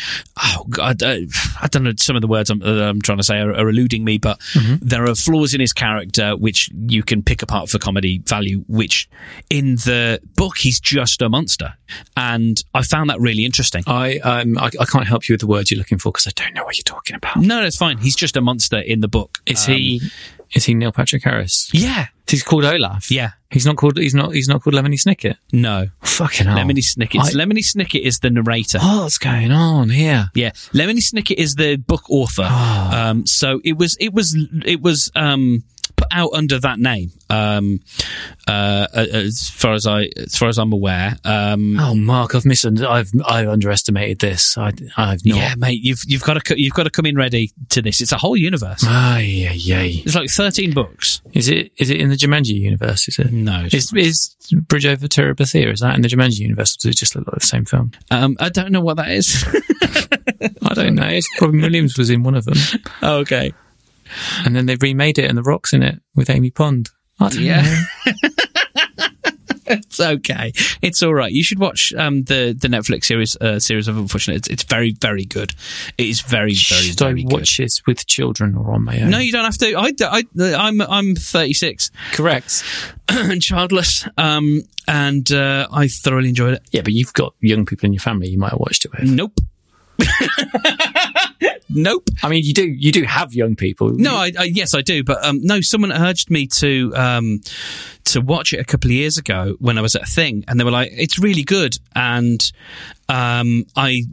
oh 0.42 0.64
God, 0.68 1.02
uh, 1.02 1.18
I 1.62 1.68
don't 1.68 1.84
know. 1.84 1.92
Some 1.96 2.16
of 2.16 2.22
the 2.22 2.28
words 2.28 2.50
I'm, 2.50 2.62
uh, 2.62 2.88
I'm 2.88 3.00
trying 3.00 3.18
to 3.18 3.24
say 3.24 3.38
are, 3.38 3.52
are 3.52 3.68
eluding 3.68 4.04
me, 4.04 4.18
but 4.18 4.40
there 4.80 5.04
are 5.08 5.14
flaws 5.14 5.54
in 5.54 5.60
his 5.60 5.72
character 5.72 6.36
which 6.36 6.70
you 6.88 7.02
can 7.02 7.22
pick 7.22 7.42
apart 7.42 7.68
for 7.68 7.78
comedy 7.78 8.18
value. 8.18 8.64
Which 8.68 9.08
in 9.50 9.76
the 9.76 10.20
book 10.34 10.58
he's 10.58 10.80
just 10.80 11.22
a 11.22 11.28
monster, 11.28 11.74
and 12.16 12.62
I 12.74 12.82
found 12.82 13.10
that 13.10 13.20
really 13.20 13.44
interesting. 13.44 13.82
I, 13.86 14.18
um, 14.18 14.58
I 14.58 14.70
I 14.80 14.84
can't 14.84 15.06
help 15.06 15.28
you 15.28 15.34
with 15.34 15.40
the 15.40 15.46
words 15.46 15.70
you're 15.70 15.78
looking 15.78 15.98
for 15.98 16.12
because 16.12 16.26
I 16.26 16.32
don't 16.34 16.54
know 16.54 16.64
what 16.64 16.76
you're 16.76 16.84
talking 16.84 17.16
about. 17.16 17.36
No, 17.36 17.62
that's 17.62 17.76
fine. 17.76 17.98
He's 17.98 18.16
just 18.16 18.36
a 18.36 18.40
monster 18.40 18.78
in 18.78 19.00
the 19.00 19.08
book. 19.08 19.38
Is 19.46 19.66
Um, 19.68 19.74
he 19.74 20.10
is 20.54 20.64
he 20.64 20.74
Neil 20.74 20.92
Patrick 20.92 21.24
Harris? 21.24 21.68
Yeah. 21.72 22.06
He's 22.28 22.42
called 22.42 22.64
Olaf. 22.64 23.10
Yeah. 23.10 23.30
He's 23.50 23.64
not 23.64 23.76
called. 23.76 23.96
He's 23.98 24.14
not. 24.14 24.34
He's 24.34 24.48
not 24.48 24.60
called 24.62 24.74
Lemony 24.74 24.94
Snicket. 25.00 25.36
No. 25.52 25.86
Fucking 26.02 26.46
hell. 26.48 26.56
Lemony 26.58 26.82
Snicket. 26.82 27.20
I- 27.20 27.30
Lemony 27.30 27.60
Snicket 27.64 28.00
is 28.00 28.18
the 28.18 28.30
narrator. 28.30 28.78
Oh, 28.82 29.04
what's 29.04 29.18
going 29.18 29.52
on 29.52 29.90
here? 29.90 30.30
Yeah, 30.34 30.50
Lemony 30.74 30.98
Snicket 30.98 31.36
is 31.36 31.54
the 31.54 31.76
book 31.76 32.02
author. 32.10 32.42
Um, 32.42 33.24
so 33.26 33.60
it 33.64 33.78
was 33.78 33.96
it 34.00 34.12
was 34.12 34.36
it 34.64 34.82
was 34.82 35.12
um, 35.14 35.62
out 36.12 36.30
under 36.34 36.58
that 36.60 36.78
name. 36.78 37.10
Um, 37.28 37.80
uh, 38.46 38.86
as 38.94 39.50
far 39.50 39.72
as 39.74 39.86
I 39.86 40.08
as 40.16 40.36
far 40.36 40.48
as 40.48 40.58
I'm 40.58 40.72
aware. 40.72 41.16
Um, 41.24 41.76
Oh, 41.80 41.94
Mark, 41.94 42.34
I've 42.34 42.44
mis- 42.44 42.64
I've 42.64 43.10
I've 43.26 43.48
underestimated 43.48 44.20
this. 44.20 44.56
I 44.56 44.68
I've 44.96 45.24
not. 45.24 45.36
yeah, 45.36 45.54
mate, 45.56 45.80
you've 45.82 46.02
you've 46.06 46.22
got 46.22 46.44
to 46.44 46.60
you've 46.60 46.74
got 46.74 46.84
to 46.84 46.90
come 46.90 47.06
in 47.06 47.16
ready 47.16 47.50
to 47.70 47.82
this. 47.82 48.00
It's 48.00 48.12
a 48.12 48.16
whole 48.18 48.36
universe. 48.36 48.84
Ay, 48.86 49.48
ay, 49.50 49.72
ay. 49.74 50.02
It's 50.04 50.14
like 50.14 50.30
13 50.30 50.72
books. 50.72 51.20
Is 51.32 51.48
it 51.48 51.72
is 51.78 51.90
it 51.90 52.00
in 52.00 52.08
the 52.10 52.16
Jumanji 52.16 52.54
universe? 52.54 53.08
Is 53.08 53.18
it? 53.18 53.32
No, 53.32 53.62
it's 53.64 53.74
Is 53.74 53.92
is 53.94 54.36
Bridge 54.68 54.86
over 54.86 55.06
Terabithia? 55.08 55.72
Is 55.72 55.80
that 55.80 55.96
in 55.96 56.02
the 56.02 56.08
Jumanji 56.08 56.38
universe? 56.40 56.76
Or 56.76 56.78
does 56.88 56.94
it 56.94 56.98
just 56.98 57.16
look 57.16 57.26
like 57.26 57.40
the 57.40 57.46
same 57.46 57.64
film? 57.64 57.90
Um, 58.12 58.36
I 58.38 58.48
don't 58.50 58.70
know 58.70 58.80
what 58.82 58.98
that 58.98 59.10
is. 59.10 59.44
I 60.62 60.74
don't 60.74 60.94
know. 60.94 61.08
It's 61.08 61.28
probably 61.38 61.60
Williams 61.60 61.98
was 61.98 62.10
in 62.10 62.22
one 62.22 62.34
of 62.34 62.44
them, 62.44 62.56
oh, 63.02 63.16
okay. 63.20 63.52
And 64.44 64.54
then 64.56 64.66
they 64.66 64.76
remade 64.76 65.18
it, 65.18 65.28
and 65.28 65.36
The 65.36 65.42
Rock's 65.42 65.72
in 65.72 65.82
it 65.82 66.00
with 66.14 66.30
Amy 66.30 66.50
Pond. 66.50 66.90
I 67.20 67.30
Yeah. 67.30 67.82
It's 69.68 69.98
okay. 69.98 70.52
It's 70.80 71.02
all 71.02 71.12
right. 71.14 71.32
You 71.32 71.42
should 71.42 71.58
watch 71.58 71.92
um, 71.96 72.22
the 72.24 72.56
the 72.58 72.68
Netflix 72.68 73.06
series 73.06 73.36
uh, 73.36 73.58
series 73.58 73.88
of 73.88 73.96
Unfortunate. 73.96 74.36
It's, 74.36 74.48
it's 74.48 74.62
very 74.62 74.94
very 75.00 75.24
good. 75.24 75.54
It 75.98 76.06
is 76.06 76.20
very 76.20 76.54
very 76.54 76.54
Should 76.54 77.02
I 77.02 77.06
very 77.06 77.24
good. 77.24 77.32
watch 77.32 77.56
this 77.56 77.84
with 77.84 78.06
children 78.06 78.54
or 78.54 78.72
on 78.72 78.84
my 78.84 79.00
own? 79.00 79.10
No, 79.10 79.18
you 79.18 79.32
don't 79.32 79.44
have 79.44 79.58
to. 79.58 79.74
I, 79.74 79.92
I, 80.02 80.24
I'm 80.54 80.80
I'm 80.80 81.16
36 81.16 81.90
correct. 82.12 82.62
and 83.08 83.42
childless, 83.42 84.06
um, 84.16 84.62
and 84.86 85.30
uh, 85.32 85.66
I 85.72 85.88
thoroughly 85.88 86.28
enjoyed 86.28 86.54
it. 86.54 86.62
Yeah, 86.70 86.82
but 86.82 86.92
you've 86.92 87.12
got 87.12 87.34
young 87.40 87.66
people 87.66 87.86
in 87.86 87.92
your 87.92 88.00
family 88.00 88.28
you 88.28 88.38
might 88.38 88.50
have 88.50 88.60
watched 88.60 88.84
it 88.84 88.92
with. 88.92 89.10
Nope. 89.10 89.40
nope. 91.76 92.08
I 92.22 92.28
mean, 92.28 92.44
you 92.44 92.54
do 92.54 92.66
you 92.66 92.90
do 92.90 93.04
have 93.04 93.34
young 93.34 93.54
people. 93.54 93.90
No, 93.90 94.16
I, 94.16 94.32
I 94.38 94.44
yes, 94.44 94.74
I 94.74 94.82
do, 94.82 95.04
but 95.04 95.24
um, 95.24 95.40
no. 95.42 95.60
Someone 95.60 95.92
urged 95.92 96.30
me 96.30 96.46
to 96.48 96.92
um, 96.96 97.40
to 98.04 98.20
watch 98.20 98.52
it 98.52 98.60
a 98.60 98.64
couple 98.64 98.88
of 98.88 98.94
years 98.94 99.18
ago 99.18 99.56
when 99.58 99.78
I 99.78 99.82
was 99.82 99.94
at 99.94 100.02
a 100.02 100.06
thing, 100.06 100.44
and 100.48 100.58
they 100.58 100.64
were 100.64 100.70
like, 100.70 100.90
"It's 100.92 101.18
really 101.18 101.44
good," 101.44 101.76
and 101.94 102.40
um, 103.08 103.64
I 103.76 104.04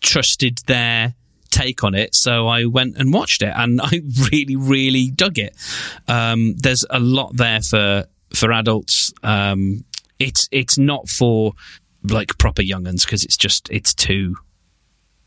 trusted 0.00 0.60
their 0.66 1.14
take 1.50 1.82
on 1.82 1.94
it, 1.94 2.14
so 2.14 2.46
I 2.46 2.66
went 2.66 2.96
and 2.98 3.12
watched 3.12 3.42
it, 3.42 3.52
and 3.54 3.80
I 3.82 4.02
really, 4.30 4.56
really 4.56 5.10
dug 5.10 5.38
it. 5.38 5.56
Um, 6.06 6.54
there's 6.58 6.84
a 6.90 7.00
lot 7.00 7.36
there 7.36 7.60
for 7.62 8.06
for 8.34 8.52
adults. 8.52 9.12
Um, 9.22 9.84
it's 10.18 10.48
it's 10.50 10.78
not 10.78 11.08
for 11.08 11.52
like 12.04 12.38
proper 12.38 12.62
younguns 12.62 13.04
because 13.04 13.24
it's 13.24 13.36
just 13.36 13.68
it's 13.70 13.94
too 13.94 14.36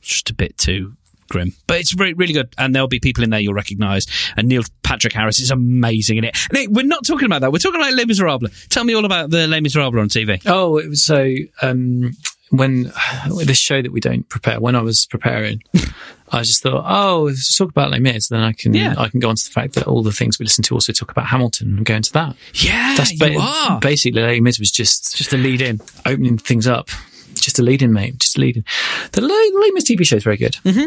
just 0.01 0.29
a 0.29 0.33
bit 0.33 0.57
too 0.57 0.95
grim. 1.31 1.53
But 1.67 1.79
it's 1.79 1.95
really 1.97 2.13
really 2.13 2.33
good, 2.33 2.53
and 2.57 2.75
there'll 2.75 2.87
be 2.87 2.99
people 2.99 3.23
in 3.23 3.29
there 3.31 3.39
you'll 3.39 3.53
recognise. 3.53 4.05
And 4.37 4.47
Neil 4.47 4.63
Patrick 4.83 5.13
Harris 5.13 5.39
is 5.39 5.49
amazing 5.51 6.17
in 6.17 6.25
it. 6.25 6.37
We're 6.69 6.85
not 6.85 7.05
talking 7.05 7.25
about 7.25 7.41
that. 7.41 7.51
We're 7.51 7.59
talking 7.59 7.79
about 7.81 7.93
Les 7.93 8.05
Miserables. 8.05 8.51
Tell 8.69 8.83
me 8.83 8.93
all 8.93 9.05
about 9.05 9.29
the 9.31 9.47
Les 9.47 9.61
Miserables 9.61 9.99
on 10.01 10.09
TV. 10.09 10.41
Oh, 10.45 10.77
it 10.77 10.89
was 10.89 11.03
so 11.03 11.33
um, 11.61 12.11
when 12.49 12.91
this 13.45 13.57
show 13.57 13.81
that 13.81 13.91
we 13.91 13.99
don't 13.99 14.27
prepare. 14.29 14.59
When 14.59 14.75
I 14.75 14.81
was 14.81 15.05
preparing, 15.05 15.63
I 16.33 16.43
just 16.43 16.61
thought, 16.63 16.83
oh, 16.87 17.23
let's 17.23 17.57
talk 17.57 17.69
about 17.69 17.91
Les 17.91 17.99
Mis, 17.99 18.27
then 18.29 18.41
I 18.41 18.53
can 18.53 18.73
Yeah. 18.73 18.95
I 18.97 19.07
can 19.09 19.19
go 19.19 19.29
on 19.29 19.35
to 19.35 19.43
the 19.43 19.51
fact 19.51 19.73
that 19.75 19.85
all 19.87 20.01
the 20.03 20.11
things 20.13 20.39
we 20.39 20.45
listen 20.45 20.63
to 20.65 20.73
also 20.75 20.93
talk 20.93 21.11
about 21.11 21.27
Hamilton 21.27 21.77
and 21.77 21.85
go 21.85 21.95
into 21.95 22.11
that. 22.13 22.35
Yeah, 22.53 22.95
That's 22.97 23.11
you 23.19 23.37
are. 23.39 23.79
basically 23.79 24.21
Les 24.21 24.39
Mis 24.39 24.59
was 24.59 24.71
just 24.71 25.15
just 25.17 25.33
a 25.33 25.37
lead 25.37 25.61
in. 25.61 25.79
opening 26.05 26.37
things 26.37 26.67
up. 26.67 26.89
Just 27.35 27.57
a 27.59 27.63
lead 27.63 27.81
in, 27.81 27.91
mate. 27.93 28.17
Just 28.19 28.37
a 28.37 28.41
lead 28.41 28.57
in. 28.57 28.65
The 29.13 29.21
Les 29.21 29.71
Mis 29.73 29.83
TV 29.85 30.05
show 30.05 30.17
is 30.17 30.23
very 30.23 30.37
good. 30.37 30.53
Mm-hmm. 30.63 30.85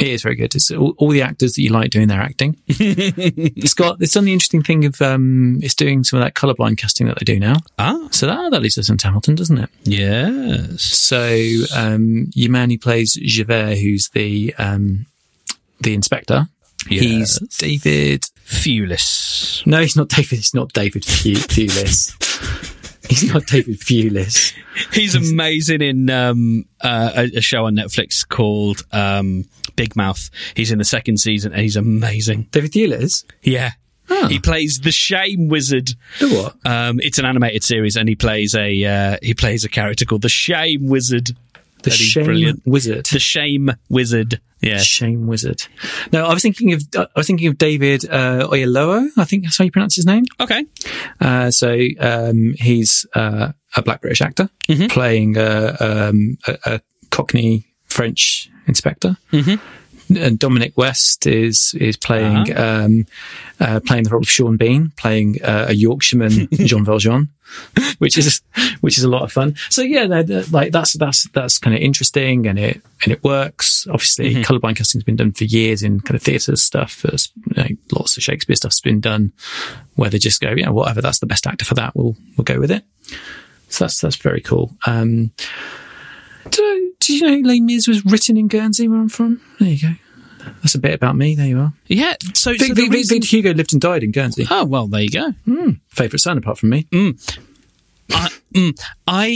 It 0.00 0.08
is 0.08 0.22
very 0.22 0.34
good. 0.36 0.54
It's 0.54 0.70
all, 0.70 0.94
all 0.98 1.10
the 1.10 1.22
actors 1.22 1.52
that 1.52 1.62
you 1.62 1.70
like 1.70 1.90
doing 1.90 2.08
their 2.08 2.20
acting. 2.20 2.56
it's 2.66 3.74
got, 3.74 4.00
it's 4.00 4.14
done 4.14 4.24
the 4.24 4.32
interesting 4.32 4.62
thing 4.62 4.84
of, 4.84 5.00
um, 5.02 5.58
it's 5.62 5.74
doing 5.74 6.02
some 6.02 6.18
of 6.18 6.24
that 6.24 6.34
colourblind 6.34 6.78
casting 6.78 7.06
that 7.08 7.18
they 7.18 7.24
do 7.24 7.38
now. 7.38 7.56
Ah, 7.78 8.08
So 8.10 8.26
that, 8.26 8.50
that 8.50 8.62
leads 8.62 8.78
us 8.78 8.88
into 8.88 9.06
Hamilton, 9.06 9.34
doesn't 9.34 9.58
it? 9.58 9.70
yes. 9.84 10.82
So, 10.82 11.36
um, 11.76 12.30
your 12.34 12.50
man 12.50 12.70
who 12.70 12.78
plays 12.78 13.18
Javert, 13.22 13.76
who's 13.76 14.08
the, 14.10 14.54
um, 14.58 15.06
the 15.80 15.94
inspector, 15.94 16.46
he's 16.88 17.38
David. 17.58 18.22
Thewlis. 18.46 19.64
No, 19.66 19.80
he's 19.80 19.96
not 19.96 20.08
David. 20.08 20.36
He's 20.38 20.54
not 20.54 20.72
David 20.72 21.02
Thewlis. 21.02 22.78
he's 23.08 23.32
not 23.32 23.46
David 23.46 23.80
Thewlis. 23.80 24.54
He's 24.92 25.14
amazing 25.14 25.82
in 25.82 26.10
um, 26.10 26.64
uh, 26.80 27.12
a, 27.16 27.38
a 27.38 27.40
show 27.40 27.66
on 27.66 27.74
Netflix 27.74 28.26
called 28.26 28.86
um, 28.92 29.44
Big 29.76 29.96
Mouth. 29.96 30.30
He's 30.54 30.70
in 30.70 30.78
the 30.78 30.84
second 30.84 31.18
season 31.18 31.52
and 31.52 31.62
he's 31.62 31.76
amazing. 31.76 32.48
David 32.50 32.72
Thewlis? 32.72 33.24
Yeah. 33.42 33.72
Oh. 34.08 34.28
He 34.28 34.38
plays 34.38 34.80
the 34.80 34.92
Shame 34.92 35.48
Wizard. 35.48 35.90
The 36.20 36.28
what? 36.28 36.70
Um, 36.70 37.00
it's 37.00 37.18
an 37.18 37.24
animated 37.24 37.64
series, 37.64 37.96
and 37.96 38.08
he 38.08 38.14
plays 38.14 38.54
a 38.54 38.84
uh, 38.84 39.16
he 39.22 39.32
plays 39.32 39.64
a 39.64 39.68
character 39.68 40.04
called 40.04 40.22
the 40.22 40.28
Shame 40.28 40.86
Wizard. 40.86 41.30
The 41.82 41.90
That 41.90 41.96
Shame 41.96 42.24
brilliant. 42.24 42.62
Wizard. 42.66 43.06
The 43.06 43.18
Shame 43.18 43.70
Wizard. 43.88 44.40
Yeah. 44.60 44.78
Shame 44.78 45.26
Wizard. 45.26 45.66
No, 46.12 46.24
I 46.24 46.32
was 46.32 46.42
thinking 46.42 46.72
of 46.72 46.82
I 46.96 47.06
was 47.16 47.26
thinking 47.26 47.48
of 47.48 47.58
David 47.58 48.04
uh, 48.08 48.48
Oyelowo. 48.48 49.08
I 49.16 49.24
think 49.24 49.42
that's 49.42 49.58
how 49.58 49.64
you 49.64 49.72
pronounce 49.72 49.96
his 49.96 50.06
name. 50.06 50.24
Okay. 50.38 50.64
Uh, 51.20 51.50
so 51.50 51.76
um, 51.98 52.54
he's 52.58 53.04
uh, 53.14 53.52
a 53.76 53.82
black 53.82 54.00
British 54.02 54.20
actor 54.22 54.48
playing 54.88 55.36
a, 55.36 55.76
um, 55.80 56.38
a, 56.46 56.58
a 56.64 56.80
Cockney 57.10 57.66
French 57.86 58.48
inspector. 58.66 59.16
And 60.14 60.38
Dominic 60.38 60.76
West 60.76 61.26
is 61.26 61.74
is 61.80 61.96
playing 61.96 62.54
um, 62.56 63.06
uh, 63.58 63.80
playing 63.84 64.04
the 64.04 64.10
role 64.10 64.20
of 64.22 64.28
Sean 64.28 64.56
Bean, 64.58 64.92
playing 64.96 65.42
uh, 65.42 65.66
a 65.70 65.72
Yorkshireman 65.72 66.48
Jean 66.52 66.84
Valjean, 66.84 67.30
which 67.98 68.16
is 68.18 68.40
which 68.80 68.98
is 68.98 69.04
a 69.04 69.08
lot 69.08 69.22
of 69.22 69.32
fun. 69.32 69.54
So 69.70 69.82
yeah, 69.82 70.06
they're- 70.06 70.22
they're- 70.22 70.44
like 70.50 70.72
that's 70.72 70.94
that's 70.98 71.28
that's 71.30 71.58
kind 71.58 71.74
of 71.76 71.82
interesting, 71.82 72.46
and 72.46 72.58
it 72.58 72.80
and 73.04 73.12
it 73.12 73.22
works. 73.24 73.86
Obviously, 73.90 74.34
colourblind 74.44 74.76
casting's 74.76 75.04
been 75.04 75.16
done 75.16 75.32
for 75.32 75.44
years 75.44 75.82
in 75.82 76.00
kind 76.00 76.16
of 76.16 76.22
theatre 76.22 76.56
stuff. 76.56 77.02
There's 77.02 77.30
know, 77.56 77.66
lots 77.92 78.16
of 78.16 78.22
Shakespeare 78.22 78.56
stuff's 78.56 78.80
been 78.80 79.00
done 79.00 79.32
where 79.96 80.10
they 80.10 80.18
just 80.18 80.40
go, 80.40 80.52
yeah, 80.56 80.70
whatever, 80.70 81.00
that's 81.02 81.18
the 81.20 81.26
best 81.26 81.46
actor 81.46 81.64
for 81.64 81.74
that. 81.74 81.94
We'll 81.94 82.16
we'll 82.36 82.44
go 82.44 82.58
with 82.60 82.70
it. 82.70 82.84
So 83.68 83.84
that's 83.84 84.00
that's 84.00 84.16
very 84.16 84.40
cool. 84.40 84.74
Um, 84.86 85.32
do, 86.50 86.92
do 87.00 87.14
you 87.16 87.22
know 87.42 87.48
Les 87.48 87.60
Mis 87.60 87.86
was 87.88 88.04
written 88.04 88.36
in 88.36 88.48
Guernsey, 88.48 88.88
where 88.88 88.98
I'm 89.00 89.08
from? 89.08 89.40
There 89.60 89.68
you 89.68 89.80
go. 89.80 89.94
That's 90.62 90.74
a 90.74 90.78
bit 90.78 90.94
about 90.94 91.16
me. 91.16 91.34
There 91.34 91.46
you 91.46 91.58
are. 91.60 91.72
Yeah. 91.86 92.14
So, 92.34 92.52
so 92.54 92.58
Vic, 92.58 92.60
the 92.60 92.66
Vic, 92.74 92.76
Vic, 92.84 92.92
reason- 92.92 93.14
Victor 93.20 93.36
Hugo 93.36 93.52
lived 93.54 93.72
and 93.72 93.80
died 93.82 94.02
in 94.02 94.10
Guernsey. 94.12 94.46
oh 94.50 94.64
well, 94.64 94.86
there 94.86 95.02
you 95.02 95.10
go. 95.10 95.34
Favourite 95.88 96.20
son, 96.20 96.38
apart 96.38 96.58
from 96.58 96.70
me. 96.70 96.86
I, 98.10 98.28
mm, 98.54 98.78
I 99.06 99.26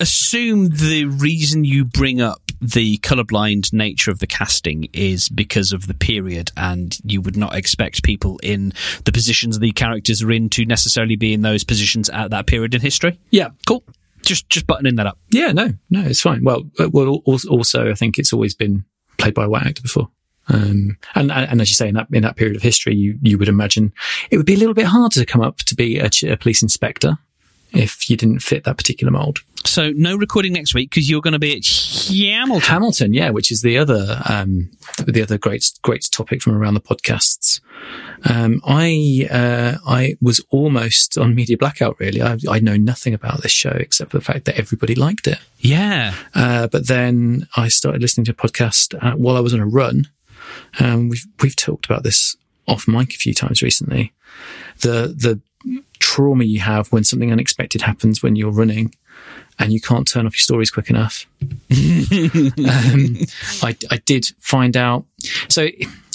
assume 0.00 0.68
the 0.70 1.04
reason 1.04 1.64
you 1.64 1.84
bring 1.84 2.20
up 2.20 2.40
the 2.60 2.98
colorblind 2.98 3.72
nature 3.72 4.10
of 4.10 4.18
the 4.18 4.26
casting 4.26 4.88
is 4.92 5.28
because 5.28 5.72
of 5.72 5.86
the 5.86 5.94
period, 5.94 6.50
and 6.56 6.98
you 7.04 7.20
would 7.20 7.36
not 7.36 7.54
expect 7.54 8.02
people 8.02 8.38
in 8.42 8.72
the 9.04 9.12
positions 9.12 9.58
the 9.58 9.70
characters 9.72 10.22
are 10.22 10.32
in 10.32 10.48
to 10.50 10.64
necessarily 10.66 11.16
be 11.16 11.32
in 11.32 11.42
those 11.42 11.62
positions 11.64 12.08
at 12.10 12.30
that 12.30 12.46
period 12.46 12.74
in 12.74 12.80
history. 12.80 13.18
Yeah, 13.30 13.50
Cool. 13.66 13.84
Just 14.22 14.50
just 14.50 14.66
buttoning 14.66 14.96
that 14.96 15.06
up. 15.06 15.18
yeah, 15.30 15.50
no, 15.52 15.72
no, 15.88 16.02
it's 16.02 16.20
fine. 16.20 16.44
Well, 16.44 16.64
uh, 16.78 16.90
well, 16.92 17.22
also, 17.24 17.90
I 17.90 17.94
think 17.94 18.18
it's 18.18 18.34
always 18.34 18.54
been 18.54 18.84
played 19.16 19.32
by 19.32 19.44
a 19.44 19.48
white 19.48 19.64
actor 19.66 19.80
before. 19.80 20.10
Um, 20.48 20.96
and, 21.14 21.30
and 21.30 21.60
as 21.60 21.68
you 21.68 21.74
say, 21.74 21.88
in 21.88 21.94
that 21.94 22.08
in 22.12 22.22
that 22.22 22.36
period 22.36 22.56
of 22.56 22.62
history, 22.62 22.94
you 22.94 23.18
you 23.22 23.38
would 23.38 23.48
imagine 23.48 23.92
it 24.30 24.36
would 24.36 24.46
be 24.46 24.54
a 24.54 24.58
little 24.58 24.74
bit 24.74 24.86
hard 24.86 25.12
to 25.12 25.24
come 25.26 25.40
up 25.42 25.58
to 25.58 25.74
be 25.74 25.98
a, 25.98 26.10
a 26.24 26.36
police 26.36 26.62
inspector 26.62 27.18
if 27.72 28.10
you 28.10 28.16
didn't 28.16 28.40
fit 28.40 28.64
that 28.64 28.76
particular 28.76 29.12
mold. 29.12 29.38
So 29.64 29.92
no 29.92 30.16
recording 30.16 30.52
next 30.52 30.74
week 30.74 30.90
because 30.90 31.08
you're 31.08 31.20
going 31.20 31.32
to 31.32 31.38
be 31.38 31.56
at 31.56 31.64
Hamilton. 32.12 32.68
Hamilton, 32.68 33.14
yeah, 33.14 33.30
which 33.30 33.52
is 33.52 33.62
the 33.62 33.78
other 33.78 34.20
um, 34.28 34.70
the 34.98 35.22
other 35.22 35.38
great 35.38 35.70
great 35.82 36.08
topic 36.10 36.42
from 36.42 36.56
around 36.56 36.74
the 36.74 36.80
podcasts. 36.80 37.60
Um, 38.28 38.60
I 38.64 39.28
uh, 39.30 39.78
I 39.86 40.16
was 40.20 40.40
almost 40.50 41.18
on 41.18 41.34
media 41.34 41.56
blackout. 41.56 42.00
Really, 42.00 42.22
I, 42.22 42.38
I 42.48 42.58
know 42.58 42.76
nothing 42.76 43.14
about 43.14 43.42
this 43.42 43.52
show 43.52 43.70
except 43.70 44.10
for 44.10 44.18
the 44.18 44.24
fact 44.24 44.46
that 44.46 44.58
everybody 44.58 44.94
liked 44.94 45.26
it. 45.26 45.38
Yeah. 45.58 46.14
Uh, 46.34 46.66
but 46.66 46.88
then 46.88 47.46
I 47.56 47.68
started 47.68 48.02
listening 48.02 48.24
to 48.26 48.32
a 48.32 48.34
podcast 48.34 48.94
uh, 49.00 49.16
while 49.16 49.36
I 49.36 49.40
was 49.40 49.54
on 49.54 49.60
a 49.60 49.66
run. 49.66 50.08
Um, 50.78 51.08
we've 51.08 51.26
we've 51.42 51.56
talked 51.56 51.86
about 51.86 52.02
this 52.02 52.36
off 52.66 52.86
mic 52.86 53.14
a 53.14 53.18
few 53.18 53.34
times 53.34 53.62
recently. 53.62 54.12
The 54.80 55.14
the 55.16 55.40
trauma 55.98 56.44
you 56.44 56.60
have 56.60 56.88
when 56.88 57.04
something 57.04 57.30
unexpected 57.30 57.82
happens 57.82 58.22
when 58.22 58.36
you're 58.36 58.50
running 58.50 58.94
and 59.58 59.72
you 59.72 59.80
can't 59.80 60.08
turn 60.08 60.26
off 60.26 60.34
your 60.34 60.40
stories 60.40 60.70
quick 60.70 60.88
enough. 60.88 61.26
um, 61.42 63.18
I, 63.62 63.76
I 63.90 64.00
did 64.06 64.26
find 64.38 64.76
out. 64.76 65.04
So, 65.48 65.68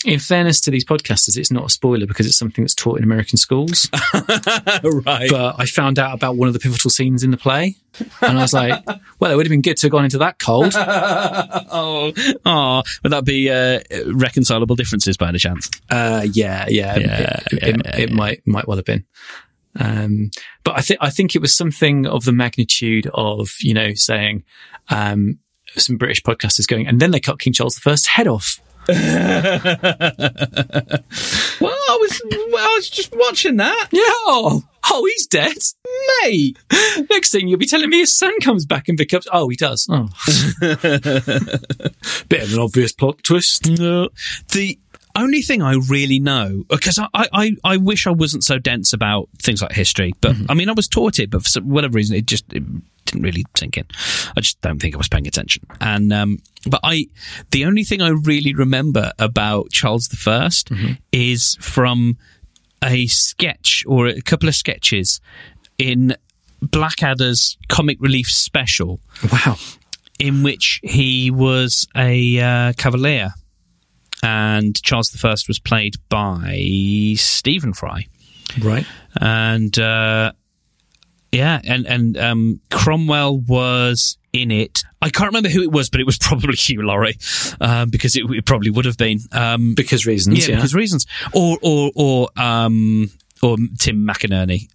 in 0.05 0.19
fairness 0.19 0.61
to 0.61 0.71
these 0.71 0.85
podcasters, 0.85 1.37
it's 1.37 1.51
not 1.51 1.65
a 1.65 1.69
spoiler 1.69 2.05
because 2.05 2.27
it's 2.27 2.37
something 2.37 2.63
that's 2.63 2.75
taught 2.75 2.97
in 2.97 3.03
American 3.03 3.37
schools. 3.37 3.89
right. 4.13 5.29
But 5.29 5.55
I 5.57 5.65
found 5.65 5.97
out 5.97 6.13
about 6.13 6.37
one 6.37 6.47
of 6.47 6.53
the 6.53 6.59
pivotal 6.59 6.89
scenes 6.89 7.23
in 7.23 7.31
the 7.31 7.37
play, 7.37 7.75
and 8.21 8.37
I 8.37 8.41
was 8.41 8.53
like, 8.53 8.83
"Well, 9.19 9.31
it 9.31 9.35
would 9.35 9.45
have 9.45 9.51
been 9.51 9.61
good 9.61 9.77
to 9.77 9.87
have 9.87 9.91
gone 9.91 10.05
into 10.05 10.19
that 10.19 10.39
cold." 10.39 10.73
oh, 10.75 12.13
oh, 12.45 12.83
would 13.03 13.11
that 13.11 13.25
be 13.25 13.49
uh, 13.49 13.79
reconcilable 14.13 14.75
differences 14.75 15.17
by 15.17 15.29
any 15.29 15.39
chance? 15.39 15.69
Uh, 15.89 16.25
yeah, 16.33 16.65
yeah, 16.69 16.97
Yeah, 16.97 17.39
it, 17.51 17.63
it, 17.63 17.81
yeah, 17.85 17.97
it 17.97 18.11
might 18.11 18.45
might 18.45 18.67
well 18.67 18.77
have 18.77 18.85
been. 18.85 19.05
Um, 19.77 20.31
but 20.63 20.77
I 20.77 20.81
think 20.81 20.99
I 21.01 21.09
think 21.09 21.35
it 21.35 21.39
was 21.39 21.53
something 21.53 22.05
of 22.05 22.25
the 22.25 22.31
magnitude 22.31 23.09
of 23.13 23.51
you 23.59 23.73
know 23.73 23.93
saying 23.93 24.43
um, 24.89 25.39
some 25.75 25.97
British 25.97 26.21
podcasters 26.21 26.67
going, 26.67 26.87
and 26.87 26.99
then 26.99 27.11
they 27.11 27.19
cut 27.19 27.39
King 27.39 27.53
Charles 27.53 27.75
the 27.75 27.91
I's 27.91 28.05
head 28.05 28.27
off. 28.27 28.61
Well, 31.61 31.71
I 31.71 31.97
was, 32.01 32.21
well, 32.51 32.71
I 32.71 32.75
was 32.75 32.89
just 32.89 33.15
watching 33.15 33.57
that, 33.57 33.87
Yeah, 33.91 34.01
oh, 34.05 34.63
oh, 34.91 35.05
he's 35.05 35.27
dead, 35.27 35.55
mate. 36.23 36.57
Next 37.09 37.31
thing 37.31 37.47
you'll 37.47 37.59
be 37.59 37.65
telling 37.65 37.89
me 37.89 37.99
his 37.99 38.15
son 38.15 38.39
comes 38.41 38.65
back 38.65 38.87
and 38.87 38.97
becomes. 38.97 39.27
Oh, 39.31 39.49
he 39.49 39.55
does. 39.55 39.87
Oh, 39.89 40.09
bit 42.29 42.43
of 42.43 42.53
an 42.53 42.59
obvious 42.59 42.91
plot 42.91 43.23
twist. 43.23 43.69
No. 43.69 44.09
The 44.51 44.77
only 45.15 45.41
thing 45.41 45.61
I 45.61 45.75
really 45.89 46.19
know, 46.19 46.63
uh, 46.69 46.75
because 46.75 46.99
I, 46.99 47.07
I, 47.13 47.55
I 47.63 47.77
wish 47.77 48.05
I 48.05 48.11
wasn't 48.11 48.43
so 48.43 48.59
dense 48.59 48.91
about 48.91 49.29
things 49.41 49.61
like 49.61 49.71
history, 49.71 50.13
but 50.19 50.33
mm-hmm. 50.33 50.51
I 50.51 50.55
mean, 50.55 50.69
I 50.69 50.73
was 50.73 50.87
taught 50.87 51.19
it, 51.19 51.29
but 51.29 51.43
for 51.43 51.49
some, 51.49 51.69
whatever 51.69 51.95
reason, 51.95 52.17
it 52.17 52.25
just 52.25 52.51
it 52.51 52.63
didn't 53.05 53.23
really 53.23 53.43
sink 53.55 53.77
in. 53.77 53.85
I 54.35 54.41
just 54.41 54.59
don't 54.61 54.79
think 54.81 54.95
I 54.95 54.97
was 54.97 55.07
paying 55.07 55.27
attention. 55.27 55.63
And, 55.79 56.11
um, 56.11 56.39
but 56.67 56.79
I, 56.83 57.07
the 57.51 57.65
only 57.65 57.83
thing 57.83 58.01
I 58.01 58.09
really 58.09 58.53
remember 58.53 59.11
about 59.19 59.71
Charles 59.71 60.07
the 60.07 60.17
1st 60.17 60.97
is 61.11 61.57
from 61.61 62.17
a 62.83 63.07
sketch 63.07 63.83
or 63.87 64.07
a 64.07 64.21
couple 64.21 64.49
of 64.49 64.55
sketches 64.55 65.21
in 65.77 66.15
Blackadder's 66.61 67.57
comic 67.69 67.97
relief 67.99 68.27
special 68.29 68.99
Wow. 69.31 69.57
in 70.19 70.41
which 70.43 70.79
he 70.83 71.29
was 71.31 71.87
a 71.95 72.39
uh, 72.39 72.73
cavalier, 72.73 73.33
and 74.23 74.81
Charles 74.81 75.09
the 75.09 75.17
First 75.17 75.47
was 75.47 75.59
played 75.59 75.95
by 76.09 77.13
Stephen 77.17 77.73
Fry, 77.73 78.07
Right. 78.59 78.85
and 79.19 79.77
uh, 79.77 80.31
yeah, 81.35 81.59
and 81.63 81.85
and 81.87 82.17
um, 82.17 82.59
Cromwell 82.71 83.37
was 83.39 84.17
in 84.33 84.51
it. 84.51 84.83
I 85.01 85.09
can't 85.09 85.27
remember 85.27 85.49
who 85.49 85.61
it 85.61 85.71
was, 85.71 85.89
but 85.89 85.99
it 85.99 86.05
was 86.05 86.17
probably 86.21 86.55
Hugh 86.55 86.81
Laurie 86.81 87.17
um, 87.61 87.89
because 87.89 88.15
it, 88.15 88.23
it 88.29 88.45
probably 88.45 88.69
would 88.71 88.85
have 88.85 88.97
been. 88.97 89.19
Um, 89.31 89.73
Because 89.75 90.05
reasons. 90.05 90.39
yeah, 90.39 90.53
Yeah. 90.53 90.55
because 90.57 90.73
reasons, 90.73 91.05
or 91.33 91.57
or 91.61 91.91
or 91.95 92.29
um, 92.37 93.09
or 93.45 93.57
Tim 93.77 94.05
McInnerny, 94.07 94.67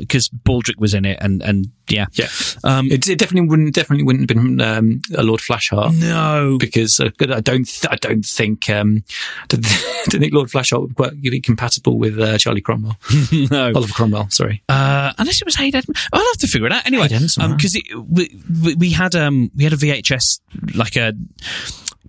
because 0.00 0.28
Baldrick 0.28 0.78
was 0.78 0.94
in 0.94 1.04
it, 1.04 1.18
and 1.20 1.42
and 1.42 1.68
yeah, 1.88 2.06
Yeah. 2.12 2.28
um, 2.64 2.90
It, 2.90 3.08
it 3.08 3.18
definitely 3.18 3.48
wouldn't 3.48 3.74
definitely 3.74 4.04
wouldn't 4.04 4.30
have 4.30 4.36
been 4.36 4.60
um, 4.60 5.02
a 5.16 5.22
Lord 5.22 5.40
Flashheart. 5.40 5.98
no, 5.98 6.56
Because 6.58 7.00
uh, 7.00 7.10
I 7.20 7.40
don't, 7.40 7.64
th- 7.66 7.86
I 7.90 7.96
don't 7.96 8.24
think, 8.24 8.70
um, 8.70 9.02
I 9.42 9.46
don't, 9.48 9.62
don't 10.08 10.20
think 10.20 10.32
Lord 10.32 10.48
Flashheart 10.48 10.80
would 10.80 10.94
quite 10.94 11.20
be 11.20 11.40
compatible 11.40 11.98
with 11.98 12.18
uh, 12.20 12.38
Charlie 12.38 12.60
Cromwell, 12.60 12.96
no. 13.50 13.72
Oliver 13.74 13.92
Cromwell. 13.92 14.28
Sorry. 14.30 14.62
Uh, 14.68 15.12
unless 15.18 15.40
it 15.40 15.44
was 15.44 15.56
Hayden, 15.56 15.78
Edmund. 15.78 15.98
I'll 16.12 16.20
have 16.20 16.38
to 16.38 16.46
figure 16.46 16.66
it 16.66 16.72
out 16.72 16.86
anyway. 16.86 17.08
Because 17.08 17.76
we, 18.08 18.40
we 18.62 18.74
we 18.76 18.90
had 18.90 19.14
um 19.14 19.50
we 19.56 19.64
had 19.64 19.72
a 19.72 19.76
VHS 19.76 20.40
like 20.74 20.96
a 20.96 21.12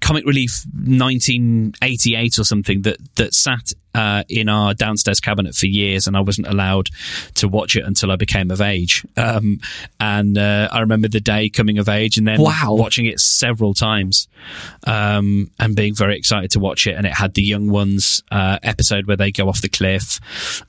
comic 0.03 0.25
relief 0.25 0.63
1988 0.75 2.39
or 2.39 2.43
something 2.43 2.81
that 2.83 2.97
that 3.15 3.33
sat 3.33 3.73
uh, 3.95 4.23
in 4.27 4.49
our 4.49 4.73
downstairs 4.73 5.19
cabinet 5.19 5.53
for 5.55 5.67
years, 5.67 6.07
and 6.07 6.17
I 6.17 6.19
wasn't 6.19 6.47
allowed 6.47 6.89
to 7.35 7.47
watch 7.47 7.75
it 7.75 7.85
until 7.85 8.11
I 8.11 8.15
became 8.15 8.49
of 8.51 8.59
age. 8.59 9.05
Um, 9.17 9.59
and 9.99 10.37
uh, 10.37 10.67
I 10.71 10.79
remember 10.79 11.07
the 11.07 11.19
day 11.19 11.47
coming 11.49 11.77
of 11.77 11.87
age, 11.87 12.17
and 12.17 12.27
then 12.27 12.41
Wow. 12.41 12.73
watching 12.73 13.05
it 13.05 13.19
several 13.19 13.73
times, 13.73 14.27
um, 14.87 15.51
and 15.59 15.75
being 15.75 15.95
very 15.95 16.17
excited 16.17 16.51
to 16.51 16.59
watch 16.59 16.87
it. 16.87 16.95
And 16.95 17.05
it 17.05 17.13
had 17.13 17.35
the 17.35 17.43
young 17.43 17.69
ones 17.69 18.23
uh, 18.31 18.57
episode 18.63 19.05
where 19.07 19.17
they 19.17 19.31
go 19.31 19.47
off 19.47 19.61
the 19.61 19.69
cliff. 19.69 20.19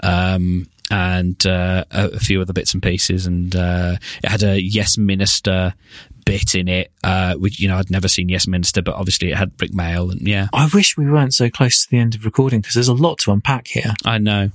Um, 0.01 0.67
and 0.95 1.45
uh, 1.45 1.85
a, 1.91 2.21
few 2.21 2.41
other 2.41 2.53
bits 2.53 2.73
and 2.73 2.81
pieces, 2.81 3.27
and 3.27 3.55
uh, 3.57 3.97
it 4.23 4.29
had 4.29 4.45
a 4.45 4.61
Yes 4.61 4.97
Minister 4.97 5.75
bit 6.25 6.55
in 6.55 6.69
it, 6.69 6.93
uh, 7.03 7.35
which 7.35 7.59
you 7.59 7.67
know 7.67 7.79
I'd 7.79 7.91
never 7.91 8.07
seen 8.07 8.29
Yes 8.29 8.47
Minister, 8.47 8.81
but 8.81 8.95
obviously 8.95 9.33
it 9.33 9.37
had 9.37 9.51
Rik 9.61 9.73
Mayall, 9.73 10.13
and 10.13 10.27
yeah, 10.27 10.47
I 10.53 10.69
wish 10.73 10.97
we 10.97 11.11
weren't 11.11 11.35
so 11.35 11.51
close 11.51 11.85
to 11.85 11.91
the 11.91 11.99
end 11.99 12.15
of 12.15 12.25
recording 12.25 12.61
because 12.61 12.75
there's 12.75 12.89
a 12.89 12.95
lot 12.95 13.19
to 13.21 13.33
unpack 13.33 13.67
here. 13.67 13.95
I 14.05 14.19
know, 14.19 14.51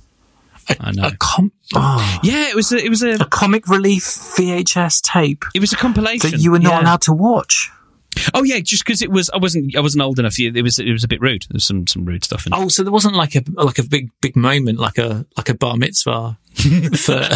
A, 0.70 0.76
I 0.80 0.92
know. 0.92 1.10
Com- 1.18 1.52
oh, 1.74 2.20
yeah, 2.22 2.48
it 2.48 2.56
was 2.56 2.72
a, 2.72 2.82
it 2.82 2.88
was 2.88 3.02
a 3.02 3.10
a 3.10 3.26
comic 3.26 3.68
relief 3.68 4.04
VHS 4.04 5.02
tape 5.02 5.44
it 5.54 5.60
was 5.60 5.74
a 5.74 5.76
compilation 5.76 6.30
that 6.30 6.38
you 6.38 6.52
were 6.52 6.58
not 6.58 6.72
yeah. 6.72 6.80
allowed 6.80 7.02
to 7.02 7.12
watch. 7.12 7.70
Oh 8.34 8.42
yeah, 8.42 8.58
just 8.60 8.84
because 8.84 9.02
it 9.02 9.10
was 9.10 9.30
I 9.30 9.38
wasn't 9.38 9.76
I 9.76 9.80
wasn't 9.80 10.02
old 10.02 10.18
enough. 10.18 10.38
It 10.38 10.62
was 10.62 10.78
it 10.78 10.90
was 10.90 11.04
a 11.04 11.08
bit 11.08 11.20
rude. 11.20 11.42
There 11.42 11.54
was 11.54 11.64
some 11.64 11.86
some 11.86 12.04
rude 12.04 12.24
stuff 12.24 12.46
in 12.46 12.52
it. 12.52 12.56
Oh, 12.56 12.68
so 12.68 12.82
there 12.82 12.92
wasn't 12.92 13.14
like 13.14 13.34
a 13.34 13.42
like 13.52 13.78
a 13.78 13.82
big 13.82 14.10
big 14.20 14.36
moment, 14.36 14.78
like 14.78 14.98
a 14.98 15.26
like 15.36 15.48
a 15.48 15.54
bar 15.54 15.76
mitzvah 15.76 16.38
for 16.96 17.28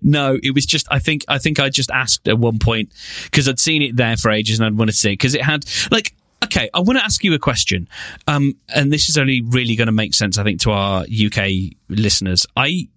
No, 0.00 0.38
it 0.42 0.54
was 0.54 0.66
just 0.66 0.86
I 0.90 0.98
think 0.98 1.24
I 1.28 1.38
think 1.38 1.58
I 1.58 1.68
just 1.68 1.90
asked 1.90 2.28
at 2.28 2.38
one 2.38 2.58
point 2.58 2.92
because 3.24 3.48
I'd 3.48 3.58
seen 3.58 3.82
it 3.82 3.96
there 3.96 4.16
for 4.16 4.30
ages 4.30 4.58
and 4.58 4.66
I'd 4.66 4.78
wanted 4.78 4.92
to 4.92 4.98
see 4.98 5.10
it 5.10 5.14
because 5.14 5.34
it 5.34 5.42
had 5.42 5.64
like 5.90 6.14
okay 6.44 6.70
I 6.72 6.80
want 6.80 6.98
to 6.98 7.04
ask 7.04 7.22
you 7.24 7.34
a 7.34 7.38
question 7.38 7.88
um 8.28 8.56
and 8.74 8.92
this 8.92 9.08
is 9.08 9.18
only 9.18 9.40
really 9.42 9.76
going 9.76 9.86
to 9.86 9.92
make 9.92 10.14
sense 10.14 10.38
I 10.38 10.44
think 10.44 10.60
to 10.62 10.70
our 10.70 11.02
UK 11.02 11.74
listeners 11.88 12.46
I 12.56 12.88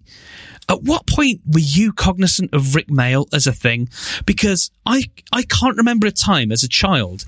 at 0.68 0.82
what 0.84 1.06
point 1.06 1.42
were 1.46 1.60
you 1.60 1.94
cognizant 1.94 2.54
of 2.54 2.74
Rik 2.76 2.88
Mayall 2.88 3.28
as 3.34 3.46
a 3.48 3.52
thing? 3.52 3.88
Because 4.26 4.72
I 4.86 5.04
I 5.32 5.44
can't 5.44 5.78
remember 5.78 6.08
a 6.08 6.12
time 6.12 6.52
as 6.52 6.64
a 6.64 6.68
child 6.68 7.26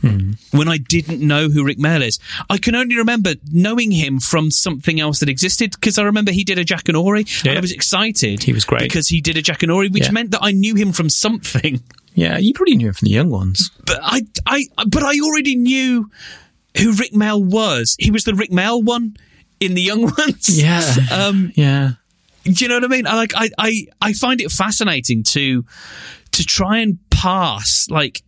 when 0.51 0.67
I 0.67 0.77
didn't 0.77 1.21
know 1.21 1.49
who 1.49 1.63
Rik 1.63 1.77
Mayall 1.77 2.01
is. 2.05 2.19
I 2.49 2.57
can 2.57 2.73
only 2.75 2.97
remember 2.97 3.35
knowing 3.51 3.91
him 3.91 4.19
from 4.19 4.49
something 4.51 4.99
else 4.99 5.19
that 5.19 5.29
existed 5.29 5.71
because 5.71 5.97
I 5.99 6.03
remember 6.03 6.31
he 6.31 6.43
did 6.43 6.57
a 6.57 6.65
Jackanory. 6.65 7.45
and 7.47 7.57
I 7.57 7.61
was 7.61 7.71
excited. 7.71 8.43
He 8.43 8.53
was 8.53 8.65
great. 8.65 8.81
because 8.81 9.07
he 9.09 9.21
did 9.21 9.38
a 9.38 9.41
Jackanory, 9.43 9.91
which 9.93 10.05
Yeah. 10.05 10.11
meant 10.11 10.31
that 10.31 10.41
I 10.41 10.51
knew 10.51 10.75
him 10.75 10.91
from 10.91 11.09
something. 11.09 11.81
yeah, 12.15 12.38
you 12.39 12.53
probably 12.53 12.75
knew 12.75 12.88
him 12.88 12.93
from 12.93 13.05
the 13.07 13.13
young 13.13 13.29
ones. 13.29 13.69
But 13.85 13.99
I 14.01 14.21
I 14.47 14.65
but 14.88 15.03
I 15.03 15.19
already 15.19 15.55
knew 15.55 16.09
who 16.79 16.91
Rik 16.93 17.13
Mayall 17.13 17.43
was. 17.45 17.95
He 17.99 18.09
was 18.11 18.23
the 18.23 18.33
Rik 18.33 18.51
Mayall 18.51 18.83
one 18.83 19.15
in 19.59 19.73
the 19.73 19.81
Young 19.81 20.01
Ones. 20.17 20.47
Yeah, 20.61 20.83
Um, 21.11 21.51
yeah. 21.55 21.93
Do 22.53 22.65
you 22.65 22.69
know 22.69 22.75
what 22.75 22.85
I 22.85 22.87
mean? 22.87 23.07
I 23.07 23.15
like 23.15 23.33
I, 23.35 23.49
I 23.57 23.85
I 24.01 24.13
find 24.13 24.41
it 24.41 24.51
fascinating 24.51 25.23
to 25.23 25.65
to 26.31 26.45
try 26.45 26.79
and 26.79 26.97
pass 27.09 27.87
like 27.89 28.23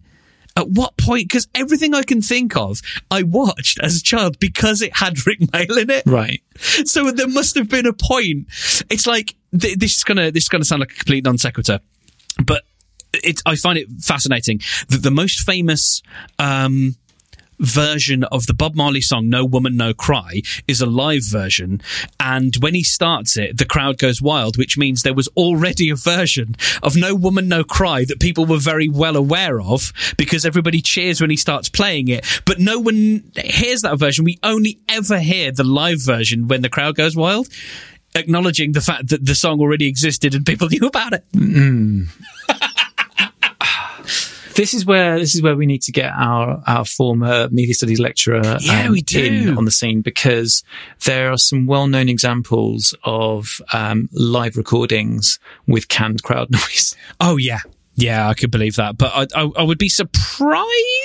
at 0.58 0.70
what 0.70 0.98
point 0.98 1.30
because 1.30 1.48
everything 1.56 1.94
I 1.94 2.04
can 2.04 2.22
think 2.22 2.58
of 2.58 2.82
I 3.10 3.24
watched 3.24 3.80
as 3.82 3.98
a 3.98 4.04
child 4.04 4.40
because 4.40 4.82
it 4.82 4.96
had 4.96 5.26
Rik 5.26 5.40
Mayall 5.40 5.82
in 5.82 5.90
it. 5.90 6.04
Right. 6.06 6.42
So 6.84 7.12
there 7.12 7.30
must 7.30 7.56
have 7.56 7.70
been 7.70 7.86
a 7.86 7.94
point. 7.94 8.48
It's 8.90 9.08
like 9.08 9.36
th- 9.58 9.78
this 9.78 9.96
is 9.96 10.04
gonna 10.04 10.30
this 10.30 10.44
is 10.44 10.50
gonna 10.50 10.66
sound 10.66 10.82
like 10.82 10.92
a 10.92 10.96
complete 10.96 11.24
non 11.24 11.38
sequitur, 11.38 11.80
but 12.44 12.64
it 13.14 13.42
I 13.46 13.56
find 13.56 13.78
it 13.78 13.88
fascinating 14.02 14.60
that 14.90 15.02
the 15.02 15.12
most 15.12 15.40
famous 15.46 16.02
um, 16.38 16.96
version 17.60 18.24
of 18.26 18.48
the 18.48 18.54
Bob 18.54 18.76
Marley 18.76 19.02
song 19.02 19.30
"No 19.30 19.46
Woman 19.46 19.76
No 19.76 19.94
Cry" 19.94 20.42
is 20.68 20.82
a 20.82 20.86
live 20.86 21.24
version, 21.26 21.82
and 22.20 22.56
when 22.58 22.74
he 22.74 22.84
starts 22.84 23.38
it, 23.38 23.58
the 23.58 23.66
crowd 23.66 23.98
goes 23.98 24.22
wild, 24.22 24.58
which 24.58 24.78
means 24.78 25.02
there 25.02 25.14
was 25.14 25.28
already 25.36 25.90
a 25.90 25.96
version 25.96 26.56
of 26.82 26.96
"No 26.96 27.14
Woman 27.16 27.48
No 27.48 27.64
Cry" 27.64 28.06
that 28.06 28.20
people 28.20 28.46
were 28.46 28.58
very 28.58 28.88
well 28.90 29.16
aware 29.16 29.62
of 29.62 29.92
because 30.18 30.46
everybody 30.46 30.82
cheers 30.82 31.22
when 31.22 31.30
he 31.30 31.38
starts 31.38 31.70
playing 31.70 32.08
it, 32.08 32.26
but 32.46 32.60
no 32.60 32.80
one 32.80 33.24
hears 33.36 33.82
that 33.82 34.00
version. 34.00 34.26
We 34.26 34.40
only 34.44 34.80
ever 34.88 35.20
hear 35.20 35.52
the 35.52 35.64
live 35.64 36.02
version 36.02 36.48
when 36.48 36.62
the 36.62 36.70
crowd 36.70 36.96
goes 36.96 37.16
wild. 37.16 37.50
Acknowledging 38.16 38.72
the 38.72 38.82
fact 38.82 39.10
that 39.10 39.24
the 39.24 39.36
song 39.36 39.60
already 39.60 39.88
existed 39.88 40.34
and 40.34 40.44
people 40.44 40.68
knew 40.72 40.88
about 40.88 41.14
it. 41.14 41.24
This 44.56 44.74
is 44.74 44.86
where 44.86 45.20
this 45.20 45.36
is 45.36 45.42
where 45.42 45.56
we 45.56 45.66
need 45.66 45.82
to 45.84 45.92
get 45.92 46.12
our 46.16 46.62
our 46.68 46.86
former 46.86 47.50
media 47.50 47.74
studies 47.74 48.00
lecturer 48.00 48.58
um, 48.70 48.92
we 48.92 49.02
do. 49.02 49.24
in 49.24 49.58
on 49.58 49.66
the 49.66 49.72
scene 49.72 50.02
because 50.02 50.64
there 51.06 51.32
are 51.32 51.38
some 51.38 51.66
well 51.66 51.88
known 51.88 52.10
examples 52.10 52.96
of 53.04 53.62
um, 53.74 54.10
live 54.12 54.58
recordings 54.58 55.40
with 55.68 55.88
canned 55.88 56.24
crowd 56.24 56.50
noise. 56.52 56.96
Oh 57.20 57.38
yeah, 57.38 57.60
yeah, 58.00 58.30
I 58.30 58.34
could 58.34 58.50
believe 58.50 58.78
that, 58.78 58.98
but 58.98 59.12
I, 59.14 59.42
I, 59.42 59.50
I 59.58 59.64
would 59.64 59.78
be 59.78 59.90
surprised. 59.90 60.48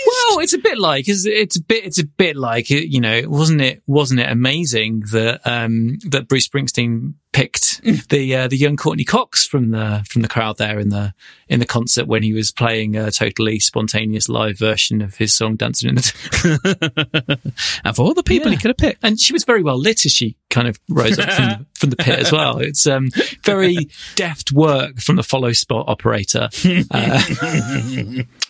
Well, 0.06 0.38
it's 0.38 0.52
a 0.52 0.58
bit 0.58 0.78
like 0.78 1.08
it's, 1.08 1.26
it's 1.26 1.56
a 1.56 1.62
bit 1.62 1.84
it's 1.84 1.98
a 1.98 2.06
bit 2.06 2.36
like 2.36 2.70
you 2.70 3.00
know 3.00 3.22
wasn't 3.26 3.60
it 3.60 3.82
wasn't 3.86 4.20
it 4.20 4.30
amazing 4.30 5.02
that 5.10 5.40
um, 5.44 5.98
that 6.10 6.28
Bruce 6.28 6.48
Springsteen 6.48 7.14
picked 7.34 7.82
the 8.10 8.34
uh, 8.34 8.48
the 8.48 8.56
young 8.56 8.76
Courteney 8.76 9.04
Cox 9.04 9.44
from 9.46 9.72
the 9.72 10.06
from 10.08 10.22
the 10.22 10.28
crowd 10.28 10.56
there 10.56 10.78
in 10.78 10.88
the 10.88 11.12
in 11.48 11.58
the 11.60 11.66
concert 11.66 12.06
when 12.06 12.22
he 12.22 12.32
was 12.32 12.50
playing 12.52 12.96
a 12.96 13.10
totally 13.10 13.58
spontaneous 13.58 14.28
live 14.28 14.56
version 14.58 15.02
of 15.02 15.16
his 15.16 15.34
song 15.34 15.56
Dancing 15.56 15.90
in 15.90 15.94
the 15.96 17.52
of 17.84 17.98
all 18.00 18.14
the 18.14 18.22
people 18.22 18.48
he 18.50 18.54
Yeah. 18.54 18.56
he 18.58 18.62
could 18.62 18.68
have 18.70 18.76
picked. 18.76 19.04
and 19.04 19.18
she 19.20 19.32
was 19.32 19.44
very 19.44 19.62
well 19.62 19.76
lit 19.78 20.06
as 20.06 20.12
she 20.12 20.36
kind 20.48 20.68
of 20.68 20.78
rose 20.88 21.18
up 21.18 21.30
from 21.32 21.44
the, 21.48 21.66
from 21.74 21.90
the 21.90 21.96
pit 21.96 22.20
as 22.20 22.30
well. 22.30 22.58
It's 22.58 22.86
um, 22.86 23.10
very 23.42 23.88
deft 24.14 24.52
work 24.52 25.00
from 25.00 25.16
the 25.16 25.24
follow 25.24 25.52
spot 25.52 25.86
operator. 25.88 26.48
Uh, 26.90 27.22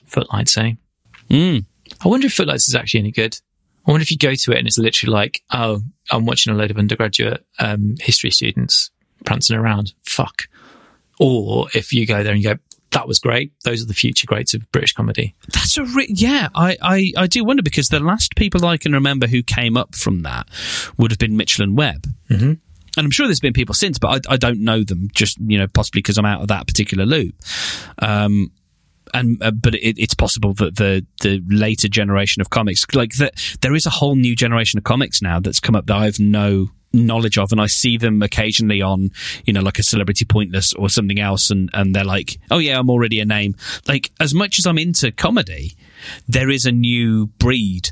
Footlights, 0.06 0.56
eh? 0.58 0.72
Mm. 1.30 1.64
I 2.04 2.08
wonder 2.08 2.26
if 2.26 2.34
Footlights 2.34 2.68
is 2.68 2.74
actually 2.74 3.00
any 3.00 3.10
good. 3.12 3.38
I 3.86 3.90
wonder 3.90 4.02
if 4.02 4.10
you 4.10 4.18
go 4.18 4.34
to 4.34 4.52
it 4.52 4.58
and 4.58 4.66
it's 4.66 4.78
literally 4.78 5.12
like, 5.12 5.42
oh, 5.52 5.82
I'm 6.10 6.24
watching 6.24 6.52
a 6.52 6.56
load 6.56 6.70
of 6.70 6.78
undergraduate 6.78 7.44
um, 7.58 7.96
history 8.00 8.30
students 8.30 8.90
prancing 9.24 9.56
around. 9.56 9.92
Fuck. 10.04 10.48
Or 11.18 11.68
if 11.74 11.92
you 11.92 12.06
go 12.06 12.22
there 12.22 12.32
and 12.32 12.42
you 12.42 12.54
go, 12.54 12.60
that 12.94 13.08
was 13.08 13.18
great. 13.18 13.52
Those 13.64 13.82
are 13.82 13.86
the 13.86 13.94
future 13.94 14.26
greats 14.26 14.54
of 14.54 14.70
British 14.72 14.92
comedy. 14.92 15.34
That's 15.52 15.76
a 15.76 15.84
re- 15.84 16.06
yeah. 16.08 16.48
I, 16.54 16.76
I 16.80 17.12
I 17.16 17.26
do 17.26 17.44
wonder 17.44 17.62
because 17.62 17.88
the 17.88 18.00
last 18.00 18.36
people 18.36 18.64
I 18.64 18.76
can 18.76 18.92
remember 18.92 19.26
who 19.26 19.42
came 19.42 19.76
up 19.76 19.94
from 19.94 20.22
that 20.22 20.48
would 20.96 21.10
have 21.10 21.18
been 21.18 21.36
Mitchell 21.36 21.64
and 21.64 21.76
Webb. 21.76 22.06
Mm-hmm. 22.30 22.52
And 22.96 23.04
I'm 23.04 23.10
sure 23.10 23.26
there's 23.26 23.40
been 23.40 23.52
people 23.52 23.74
since, 23.74 23.98
but 23.98 24.26
I, 24.28 24.34
I 24.34 24.36
don't 24.36 24.60
know 24.60 24.84
them. 24.84 25.08
Just 25.12 25.38
you 25.40 25.58
know, 25.58 25.66
possibly 25.66 26.00
because 26.00 26.18
I'm 26.18 26.24
out 26.24 26.40
of 26.40 26.48
that 26.48 26.68
particular 26.68 27.04
loop. 27.04 27.34
Um, 27.98 28.52
and 29.14 29.42
uh, 29.42 29.52
but 29.52 29.74
it, 29.76 29.98
it's 29.98 30.14
possible 30.14 30.52
that 30.54 30.76
the 30.76 31.06
the 31.22 31.42
later 31.48 31.88
generation 31.88 32.42
of 32.42 32.50
comics, 32.50 32.84
like 32.92 33.14
that, 33.14 33.34
there 33.62 33.74
is 33.74 33.86
a 33.86 33.90
whole 33.90 34.16
new 34.16 34.36
generation 34.36 34.78
of 34.78 34.84
comics 34.84 35.22
now 35.22 35.40
that's 35.40 35.60
come 35.60 35.74
up 35.76 35.86
that 35.86 35.96
I 35.96 36.04
have 36.04 36.20
no 36.20 36.68
knowledge 36.92 37.38
of, 37.38 37.52
and 37.52 37.60
I 37.60 37.66
see 37.66 37.96
them 37.96 38.22
occasionally 38.22 38.82
on, 38.82 39.10
you 39.44 39.52
know, 39.52 39.60
like 39.60 39.78
a 39.78 39.82
Celebrity 39.82 40.24
Pointless 40.24 40.72
or 40.74 40.88
something 40.88 41.20
else, 41.20 41.50
and 41.50 41.70
and 41.72 41.94
they're 41.94 42.04
like, 42.04 42.38
oh 42.50 42.58
yeah, 42.58 42.78
I'm 42.78 42.90
already 42.90 43.20
a 43.20 43.24
name. 43.24 43.54
Like 43.88 44.10
as 44.20 44.34
much 44.34 44.58
as 44.58 44.66
I'm 44.66 44.78
into 44.78 45.12
comedy, 45.12 45.76
there 46.28 46.50
is 46.50 46.66
a 46.66 46.72
new 46.72 47.26
breed 47.26 47.90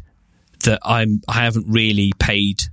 that 0.65 0.81
I'm 0.83 1.23
I 1.29 1.45
haven't 1.45 1.67
really 1.69 2.13
paid 2.19 2.65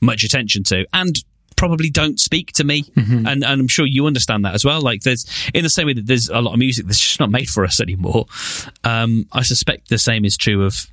much 0.00 0.22
attention 0.22 0.62
to, 0.64 0.86
and 0.92 1.16
probably 1.56 1.90
don't 1.90 2.20
speak 2.20 2.52
to 2.52 2.64
me. 2.64 2.84
And, 2.96 3.26
and 3.28 3.44
I'm 3.44 3.68
sure 3.68 3.86
you 3.86 4.06
understand 4.06 4.44
that 4.44 4.54
as 4.54 4.64
well. 4.64 4.80
Like 4.80 5.02
there's 5.02 5.26
in 5.54 5.62
the 5.62 5.70
same 5.70 5.86
way 5.86 5.94
that 5.94 6.06
there's 6.06 6.28
a 6.28 6.40
lot 6.40 6.52
of 6.52 6.58
music 6.58 6.86
that's 6.86 6.98
just 7.00 7.18
not 7.20 7.30
made 7.30 7.48
for 7.48 7.64
us 7.64 7.80
anymore 7.80 8.26
um, 8.84 9.26
I 9.32 9.42
suspect 9.42 9.88
the 9.88 9.98
same 9.98 10.24
is 10.24 10.36
true 10.36 10.64
of 10.64 10.86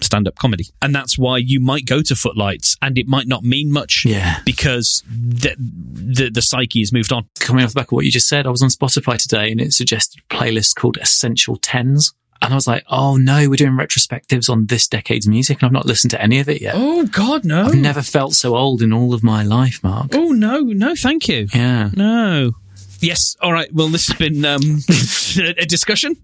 stand-up 0.00 0.36
comedy. 0.36 0.66
And 0.80 0.94
that's 0.94 1.18
why 1.18 1.38
you 1.38 1.58
might 1.60 1.84
go 1.84 2.02
to 2.02 2.14
footlights 2.14 2.76
and 2.80 2.96
it 2.98 3.08
might 3.08 3.26
not 3.26 3.42
mean 3.42 3.72
much 3.72 4.04
Yeah. 4.06 4.40
because 4.44 5.02
the, 5.08 5.56
the 5.58 6.30
the 6.30 6.42
psyche 6.42 6.80
has 6.80 6.92
moved 6.92 7.12
on. 7.12 7.26
Coming 7.40 7.64
off 7.64 7.70
the 7.70 7.80
back 7.80 7.88
of 7.88 7.92
what 7.92 8.04
you 8.04 8.12
just 8.12 8.28
said, 8.28 8.46
I 8.46 8.50
was 8.50 8.62
on 8.62 8.68
Spotify 8.68 9.16
today 9.18 9.50
and 9.50 9.60
it 9.60 9.72
suggested 9.72 10.22
a 10.30 10.34
playlist 10.34 10.76
called 10.76 10.98
Essential 10.98 11.56
Tens. 11.56 12.14
And 12.40 12.52
I 12.52 12.54
was 12.54 12.66
like, 12.66 12.84
oh 12.88 13.16
no, 13.16 13.48
we're 13.48 13.56
doing 13.56 13.72
retrospectives 13.72 14.48
on 14.48 14.66
this 14.66 14.86
decade's 14.86 15.26
music 15.26 15.60
and 15.60 15.66
I've 15.66 15.72
not 15.72 15.86
listened 15.86 16.12
to 16.12 16.22
any 16.22 16.38
of 16.38 16.48
it 16.48 16.60
yet. 16.60 16.74
Oh 16.76 17.06
God, 17.06 17.44
no! 17.44 17.66
I've 17.66 17.74
never 17.74 18.02
felt 18.02 18.34
so 18.34 18.56
old 18.56 18.80
in 18.80 18.92
all 18.92 19.12
of 19.12 19.22
my 19.24 19.42
life, 19.42 19.82
Mark. 19.82 20.14
Oh 20.14 20.28
no, 20.30 20.60
no, 20.60 20.94
thank 20.94 21.28
you. 21.28 21.48
Yeah. 21.52 21.90
No. 21.94 22.52
Yes. 23.00 23.36
All 23.40 23.52
right. 23.52 23.72
Well, 23.72 23.88
this 23.88 24.08
has 24.08 24.16
been 24.16 24.44
um, 24.44 24.60
a 25.58 25.66
discussion 25.66 26.16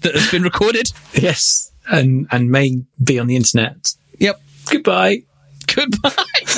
that 0.00 0.14
has 0.14 0.30
been 0.30 0.42
recorded. 0.42 0.90
Yes. 1.14 1.70
And, 1.88 2.26
and 2.30 2.50
may 2.50 2.82
be 3.02 3.18
on 3.18 3.26
the 3.26 3.36
internet. 3.36 3.92
Yep. 4.18 4.40
Goodbye. 4.70 5.22
Goodbye. 5.72 6.10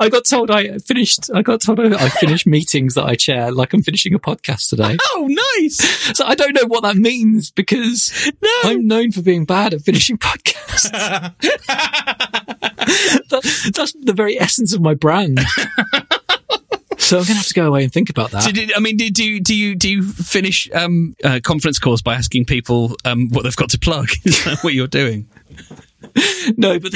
I 0.00 0.08
got 0.10 0.24
told 0.24 0.50
I 0.50 0.78
finished. 0.78 1.30
I 1.34 1.42
got 1.42 1.60
told 1.62 1.80
I 1.80 2.08
finished 2.08 2.46
meetings 2.46 2.94
that 2.94 3.04
I 3.04 3.14
chair, 3.14 3.50
like 3.52 3.72
I'm 3.72 3.82
finishing 3.82 4.14
a 4.14 4.18
podcast 4.18 4.68
today. 4.70 4.96
oh, 5.12 5.28
nice. 5.58 5.76
So 6.16 6.24
I 6.24 6.34
don't 6.34 6.54
know 6.54 6.66
what 6.66 6.82
that 6.82 6.96
means 6.96 7.50
because 7.50 8.30
No. 8.42 8.50
I'm 8.64 8.86
known 8.86 9.10
for 9.12 9.22
being 9.22 9.44
bad 9.44 9.74
at 9.74 9.80
finishing 9.82 10.18
podcasts. 10.18 10.90
That- 13.30 13.72
that's 13.74 13.92
the 14.00 14.12
very 14.12 14.38
essence 14.38 14.72
of 14.74 14.80
my 14.82 14.94
brand. 14.94 15.40
so 16.98 17.16
I'm 17.18 17.24
going 17.24 17.26
to 17.26 17.34
have 17.34 17.46
to 17.46 17.54
go 17.54 17.66
away 17.66 17.82
and 17.84 17.92
think 17.92 18.10
about 18.10 18.30
that. 18.32 18.52
Did 18.54 18.72
I 18.74 18.80
mean, 18.80 18.96
do, 18.96 19.08
do 19.10 19.24
you 19.24 19.40
do 19.40 19.54
you 19.54 19.74
do 19.74 19.88
you 19.90 20.02
finish 20.02 20.68
um, 20.74 21.16
uh, 21.24 21.40
conference 21.42 21.78
calls 21.78 22.02
by 22.02 22.14
asking 22.14 22.44
people 22.44 22.94
um, 23.04 23.28
what 23.30 23.42
they've 23.44 23.56
got 23.56 23.70
to 23.70 23.78
plug? 23.78 24.08
Is 24.24 24.44
that 24.44 24.58
what 24.62 24.74
you're 24.74 24.86
doing? 24.86 25.26
no, 26.56 26.78
but 26.78 26.92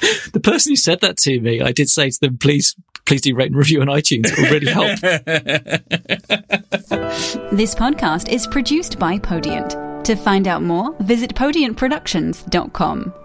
the 0.32 0.40
person 0.42 0.72
who 0.72 0.76
said 0.76 1.00
that 1.00 1.16
to 1.18 1.40
me, 1.40 1.60
I 1.60 1.72
did 1.72 1.88
say 1.88 2.10
to 2.10 2.20
them, 2.20 2.38
please, 2.38 2.76
please 3.06 3.20
do 3.20 3.34
rate 3.34 3.48
and 3.48 3.56
review 3.56 3.80
on 3.80 3.88
iTunes. 3.88 4.26
It 4.26 4.38
will 4.38 4.50
really 4.50 4.72
help. 4.72 4.98
This 7.52 7.74
podcast 7.74 8.28
is 8.28 8.46
produced 8.46 8.98
by 8.98 9.18
Podient. 9.18 10.04
To 10.04 10.16
find 10.16 10.48
out 10.48 10.62
more, 10.62 10.94
visit 11.00 11.34
podientproductions.com. 11.34 13.19